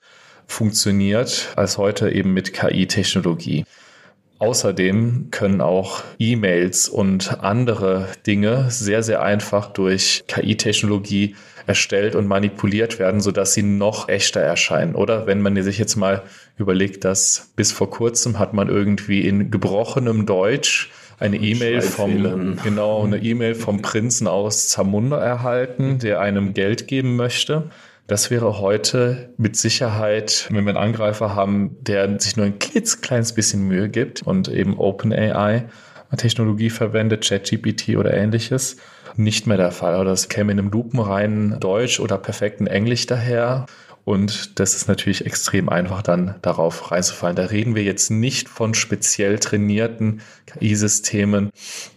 funktioniert, 0.46 1.52
als 1.56 1.78
heute 1.78 2.10
eben 2.10 2.34
mit 2.34 2.52
KI-Technologie. 2.52 3.64
Außerdem 4.38 5.28
können 5.30 5.60
auch 5.60 6.02
E-Mails 6.18 6.88
und 6.88 7.42
andere 7.42 8.06
Dinge 8.26 8.70
sehr, 8.70 9.02
sehr 9.02 9.22
einfach 9.22 9.72
durch 9.72 10.24
KI-Technologie 10.28 11.34
erstellt 11.66 12.14
und 12.14 12.26
manipuliert 12.26 12.98
werden, 12.98 13.20
sodass 13.20 13.52
sie 13.54 13.62
noch 13.62 14.08
echter 14.08 14.40
erscheinen. 14.40 14.94
Oder 14.94 15.26
wenn 15.26 15.42
man 15.42 15.60
sich 15.62 15.78
jetzt 15.78 15.96
mal 15.96 16.22
überlegt, 16.56 17.04
dass 17.04 17.50
bis 17.56 17.72
vor 17.72 17.90
kurzem 17.90 18.38
hat 18.38 18.54
man 18.54 18.68
irgendwie 18.68 19.26
in 19.26 19.50
gebrochenem 19.50 20.24
Deutsch 20.24 20.90
eine 21.20 21.36
E-Mail 21.36 21.82
vom, 21.82 22.56
genau, 22.62 23.04
eine 23.04 23.18
E-Mail 23.18 23.54
vom 23.54 23.82
Prinzen 23.82 24.28
aus 24.28 24.68
Zamunda 24.68 25.18
erhalten, 25.18 25.98
der 25.98 26.20
einem 26.20 26.54
Geld 26.54 26.86
geben 26.86 27.16
möchte. 27.16 27.70
Das 28.08 28.30
wäre 28.30 28.58
heute 28.58 29.34
mit 29.36 29.54
Sicherheit, 29.56 30.46
wenn 30.50 30.64
wir 30.64 30.70
einen 30.70 30.78
Angreifer 30.82 31.34
haben, 31.34 31.76
der 31.82 32.18
sich 32.18 32.38
nur 32.38 32.46
ein 32.46 32.58
klitzekleines 32.58 33.34
bisschen 33.34 33.68
Mühe 33.68 33.90
gibt 33.90 34.22
und 34.22 34.48
eben 34.48 34.78
OpenAI 34.78 35.68
Technologie 36.16 36.70
verwendet, 36.70 37.28
ChatGPT 37.28 37.98
oder 37.98 38.14
ähnliches, 38.14 38.78
nicht 39.16 39.46
mehr 39.46 39.58
der 39.58 39.72
Fall. 39.72 40.00
Oder 40.00 40.08
das 40.08 40.30
käme 40.30 40.52
in 40.52 40.58
einem 40.58 40.70
lupenreinen 40.70 41.60
Deutsch 41.60 42.00
oder 42.00 42.16
perfekten 42.16 42.66
Englisch 42.66 43.04
daher. 43.04 43.66
Und 44.06 44.58
das 44.58 44.74
ist 44.74 44.88
natürlich 44.88 45.26
extrem 45.26 45.68
einfach, 45.68 46.00
dann 46.00 46.36
darauf 46.40 46.90
reinzufallen. 46.90 47.36
Da 47.36 47.44
reden 47.44 47.74
wir 47.74 47.82
jetzt 47.82 48.10
nicht 48.10 48.48
von 48.48 48.72
speziell 48.72 49.38
trainierten 49.38 50.22
KI-Systemen, 50.52 51.50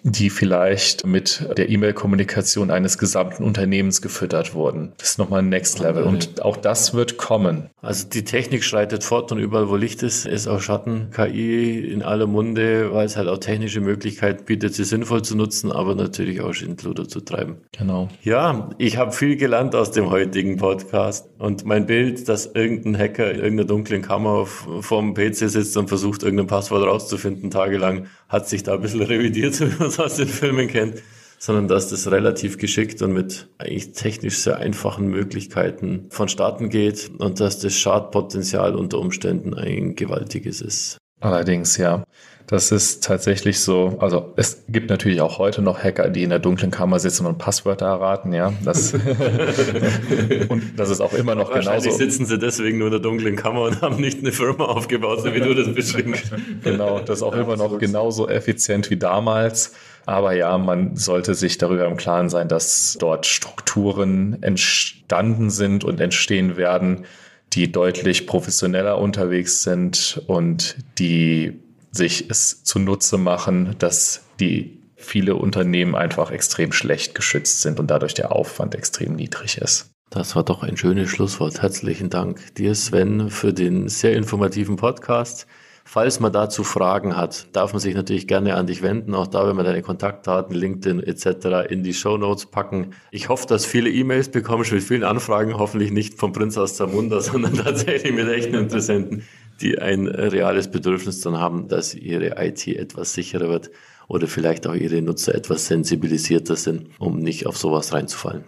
die 0.04 0.30
vielleicht 0.30 1.06
mit 1.06 1.48
der 1.58 1.70
E-Mail-Kommunikation 1.70 2.72
eines 2.72 2.98
gesamten 2.98 3.44
Unternehmens 3.44 4.02
gefüttert 4.02 4.54
wurden. 4.54 4.94
Das 4.98 5.12
ist 5.12 5.18
nochmal 5.18 5.42
ein 5.42 5.50
Next 5.50 5.80
Level. 5.80 6.04
Und 6.04 6.42
auch 6.42 6.58
das 6.58 6.94
wird 6.94 7.18
kommen. 7.18 7.70
Also 7.82 8.08
die 8.08 8.24
Technik 8.24 8.64
schreitet 8.64 9.04
fort 9.04 9.32
und 9.32 9.40
überall, 9.40 9.70
wo 9.70 9.76
Licht 9.76 10.04
ist, 10.04 10.26
ist 10.26 10.48
auch 10.48 10.62
Schatten. 10.62 11.10
KI 11.12 11.80
in 11.80 12.04
aller 12.04 12.28
Munde, 12.28 12.94
weil 12.94 13.06
es 13.06 13.18
halt 13.18 13.28
auch 13.28 13.38
technische 13.38 13.82
Möglichkeiten 13.82 14.46
bietet, 14.46 14.74
sie 14.74 14.84
sinnvoll 14.84 15.22
zu 15.22 15.36
nutzen, 15.36 15.72
aber 15.72 15.96
natürlich 15.96 16.42
auch 16.42 16.54
Schindluder 16.54 17.08
zu 17.08 17.22
treiben. 17.22 17.58
Genau. 17.78 18.10
Ja, 18.24 18.70
ich 18.78 18.98
habe 18.98 19.12
viel 19.12 19.36
gelernt 19.36 19.76
aus 19.76 19.92
dem 19.92 20.10
heutigen 20.10 20.58
Podcast. 20.58 21.30
Und 21.38 21.66
mein 21.66 21.86
Bild 21.86 22.22
dass 22.32 22.46
irgendein 22.46 22.98
Hacker 22.98 23.32
in 23.32 23.40
irgendeiner 23.40 23.68
dunklen 23.68 24.02
Kammer 24.02 24.46
vorm 24.46 25.14
PC 25.14 25.50
sitzt 25.50 25.76
und 25.78 25.88
versucht, 25.88 26.24
irgendein 26.24 26.48
Passwort 26.48 26.86
rauszufinden, 26.86 27.50
tagelang, 27.52 28.08
hat 28.32 28.48
sich 28.48 28.64
da 28.64 28.76
ein 28.76 28.82
bisschen 28.82 29.02
revidiert, 29.02 29.60
wie 29.60 29.78
man 29.78 29.90
es 29.90 30.00
aus 30.00 30.16
den 30.16 30.28
Filmen 30.28 30.68
kennt, 30.68 31.04
sondern 31.38 31.68
dass 31.68 31.90
das 31.90 32.10
relativ 32.10 32.58
geschickt 32.58 33.02
und 33.02 33.14
mit 33.14 33.50
eigentlich 33.58 33.92
technisch 33.92 34.38
sehr 34.38 34.58
einfachen 34.58 35.08
Möglichkeiten 35.08 36.08
vonstatten 36.10 36.70
geht 36.70 37.12
und 37.18 37.40
dass 37.40 37.60
das 37.60 37.76
Schadpotenzial 37.76 38.76
unter 38.76 39.00
Umständen 39.00 39.54
ein 39.54 39.96
gewaltiges 39.96 40.62
ist. 40.62 40.98
Allerdings, 41.20 41.78
ja. 41.78 42.04
Das 42.52 42.70
ist 42.74 43.06
tatsächlich 43.06 43.62
so. 43.62 43.96
Also 44.00 44.34
es 44.36 44.66
gibt 44.68 44.90
natürlich 44.90 45.22
auch 45.22 45.38
heute 45.40 45.62
noch 45.62 45.82
Hacker, 45.82 46.10
die 46.10 46.24
in 46.24 46.32
der 46.32 46.40
dunklen 46.40 46.70
Kammer 46.70 47.00
sitzen 47.00 47.26
und 47.26 47.38
Passwörter 47.38 47.86
erraten, 47.86 48.34
ja. 48.34 48.52
Das 48.66 48.94
und 50.50 50.74
das 50.76 50.90
ist 50.90 51.00
auch 51.00 51.14
immer 51.14 51.34
noch 51.34 51.50
Wahrscheinlich 51.50 51.86
genauso. 51.86 51.98
sitzen 51.98 52.26
sie 52.26 52.38
deswegen 52.38 52.78
nur 52.78 52.88
in 52.88 52.92
der 52.92 53.00
dunklen 53.00 53.38
Kammer 53.38 53.62
und 53.62 53.82
haben 53.82 54.02
nicht 54.02 54.20
eine 54.20 54.34
Firma 54.34 54.66
aufgebaut, 54.66 55.22
so 55.22 55.34
wie 55.34 55.40
du 55.40 55.54
das 55.54 55.74
beschriebst. 55.74 56.26
Genau, 56.62 57.00
das 57.00 57.20
ist 57.20 57.24
auch 57.24 57.34
ja, 57.34 57.44
immer 57.44 57.56
noch 57.56 57.80
genauso 57.80 58.28
effizient 58.28 58.90
wie 58.90 58.98
damals. 58.98 59.72
Aber 60.06 60.34
ja, 60.34 60.58
man 60.58 60.98
sollte 60.98 61.36
sich 61.36 61.58
darüber 61.58 61.86
im 61.86 61.96
Klaren 61.96 62.28
sein, 62.28 62.50
dass 62.50 62.98
dort 63.00 63.28
Strukturen 63.28 64.44
entstanden 64.44 65.52
sind 65.52 65.86
und 65.86 66.02
entstehen 66.02 66.58
werden, 66.58 67.06
die 67.54 67.72
deutlich 67.72 68.28
professioneller 68.28 68.98
unterwegs 68.98 69.64
sind 69.64 70.22
und 70.28 70.76
die 71.00 71.62
sich 71.92 72.30
es 72.30 72.64
zunutze 72.64 73.18
machen, 73.18 73.76
dass 73.80 74.24
die 74.40 74.82
viele 74.96 75.36
Unternehmen 75.36 75.96
einfach 75.96 76.32
extrem 76.32 76.72
schlecht 76.72 77.16
geschützt 77.16 77.62
sind 77.62 77.80
und 77.80 77.92
dadurch 77.92 78.14
der 78.14 78.32
Aufwand 78.32 78.76
extrem 78.76 79.16
niedrig 79.16 79.58
ist. 79.58 79.92
Das 80.10 80.36
war 80.36 80.44
doch 80.44 80.64
ein 80.64 80.78
schönes 80.78 81.10
Schlusswort. 81.10 81.62
Herzlichen 81.62 82.10
Dank 82.10 82.56
dir, 82.56 82.76
Sven, 82.76 83.30
für 83.30 83.54
den 83.54 83.88
sehr 83.88 84.14
informativen 84.14 84.76
Podcast. 84.76 85.48
Falls 85.84 86.20
man 86.20 86.32
dazu 86.32 86.64
Fragen 86.64 87.18
hat, 87.18 87.48
darf 87.54 87.74
man 87.74 87.80
sich 87.80 87.96
natürlich 87.96 88.28
gerne 88.28 88.56
an 88.56 88.68
dich 88.68 88.82
wenden. 88.82 89.16
Auch 89.16 89.28
da 89.28 89.46
werden 89.46 89.58
wir 89.58 89.64
deine 89.64 89.82
Kontaktdaten, 89.82 90.56
LinkedIn 90.56 91.02
etc. 91.02 91.70
in 91.70 91.84
die 91.84 91.94
Show 91.94 92.18
Notes 92.18 92.46
packen. 92.46 92.92
Ich 93.12 93.30
hoffe, 93.30 93.48
dass 93.48 93.66
viele 93.66 93.90
E-Mails 93.90 94.30
bekommst 94.30 94.72
mit 94.72 94.84
vielen 94.84 95.04
Anfragen, 95.04 95.58
hoffentlich 95.58 95.92
nicht 95.92 96.20
vom 96.20 96.34
Prinz 96.34 96.58
aus 96.58 96.76
Zamunda, 96.76 97.20
sondern 97.22 97.56
tatsächlich 97.56 98.14
mit 98.14 98.28
echten 98.30 98.56
Interessenten, 98.56 99.24
die 99.62 99.80
ein 99.80 100.08
reales 100.08 100.70
Bedürfnis 100.70 101.22
dann 101.22 101.38
haben, 101.38 101.68
dass 101.68 101.94
ihre 101.94 102.44
IT 102.44 102.68
etwas 102.68 103.14
sicherer 103.14 103.50
wird 103.50 103.72
oder 104.08 104.28
vielleicht 104.28 104.68
auch 104.68 104.76
ihre 104.76 105.02
Nutzer 105.02 105.36
etwas 105.36 105.68
sensibilisierter 105.68 106.56
sind, 106.56 106.90
um 107.00 107.20
nicht 107.20 107.46
auf 107.46 107.58
sowas 107.58 107.94
reinzufallen. 107.94 108.44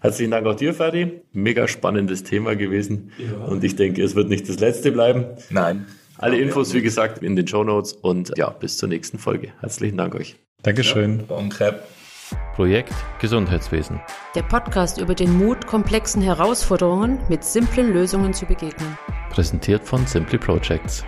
Herzlichen 0.00 0.30
Dank 0.30 0.46
auch 0.46 0.54
dir, 0.54 0.74
Ferdi. 0.74 1.20
Mega 1.32 1.66
spannendes 1.66 2.22
Thema 2.22 2.54
gewesen. 2.54 3.12
Ja. 3.18 3.46
Und 3.46 3.64
ich 3.64 3.76
denke, 3.76 4.02
es 4.02 4.14
wird 4.14 4.28
nicht 4.28 4.48
das 4.48 4.60
letzte 4.60 4.92
bleiben. 4.92 5.24
Nein. 5.50 5.86
Alle 6.18 6.38
Infos, 6.38 6.74
wie 6.74 6.82
gesagt, 6.82 7.22
in 7.22 7.36
den 7.36 7.46
Show 7.46 7.64
Notes 7.64 7.92
und 7.92 8.32
ja, 8.36 8.50
bis 8.50 8.78
zur 8.78 8.88
nächsten 8.88 9.18
Folge. 9.18 9.52
Herzlichen 9.60 9.96
Dank 9.96 10.14
euch. 10.14 10.36
Dankeschön. 10.62 11.24
Ja, 11.28 11.36
danke. 11.36 11.80
Projekt 12.54 12.94
Gesundheitswesen. 13.20 14.00
Der 14.34 14.42
Podcast 14.42 14.98
über 14.98 15.14
den 15.14 15.36
Mut, 15.36 15.66
komplexen 15.66 16.22
Herausforderungen 16.22 17.18
mit 17.28 17.44
simplen 17.44 17.92
Lösungen 17.92 18.32
zu 18.32 18.46
begegnen. 18.46 18.96
Präsentiert 19.30 19.84
von 19.84 20.06
Simply 20.06 20.38
Projects. 20.38 21.04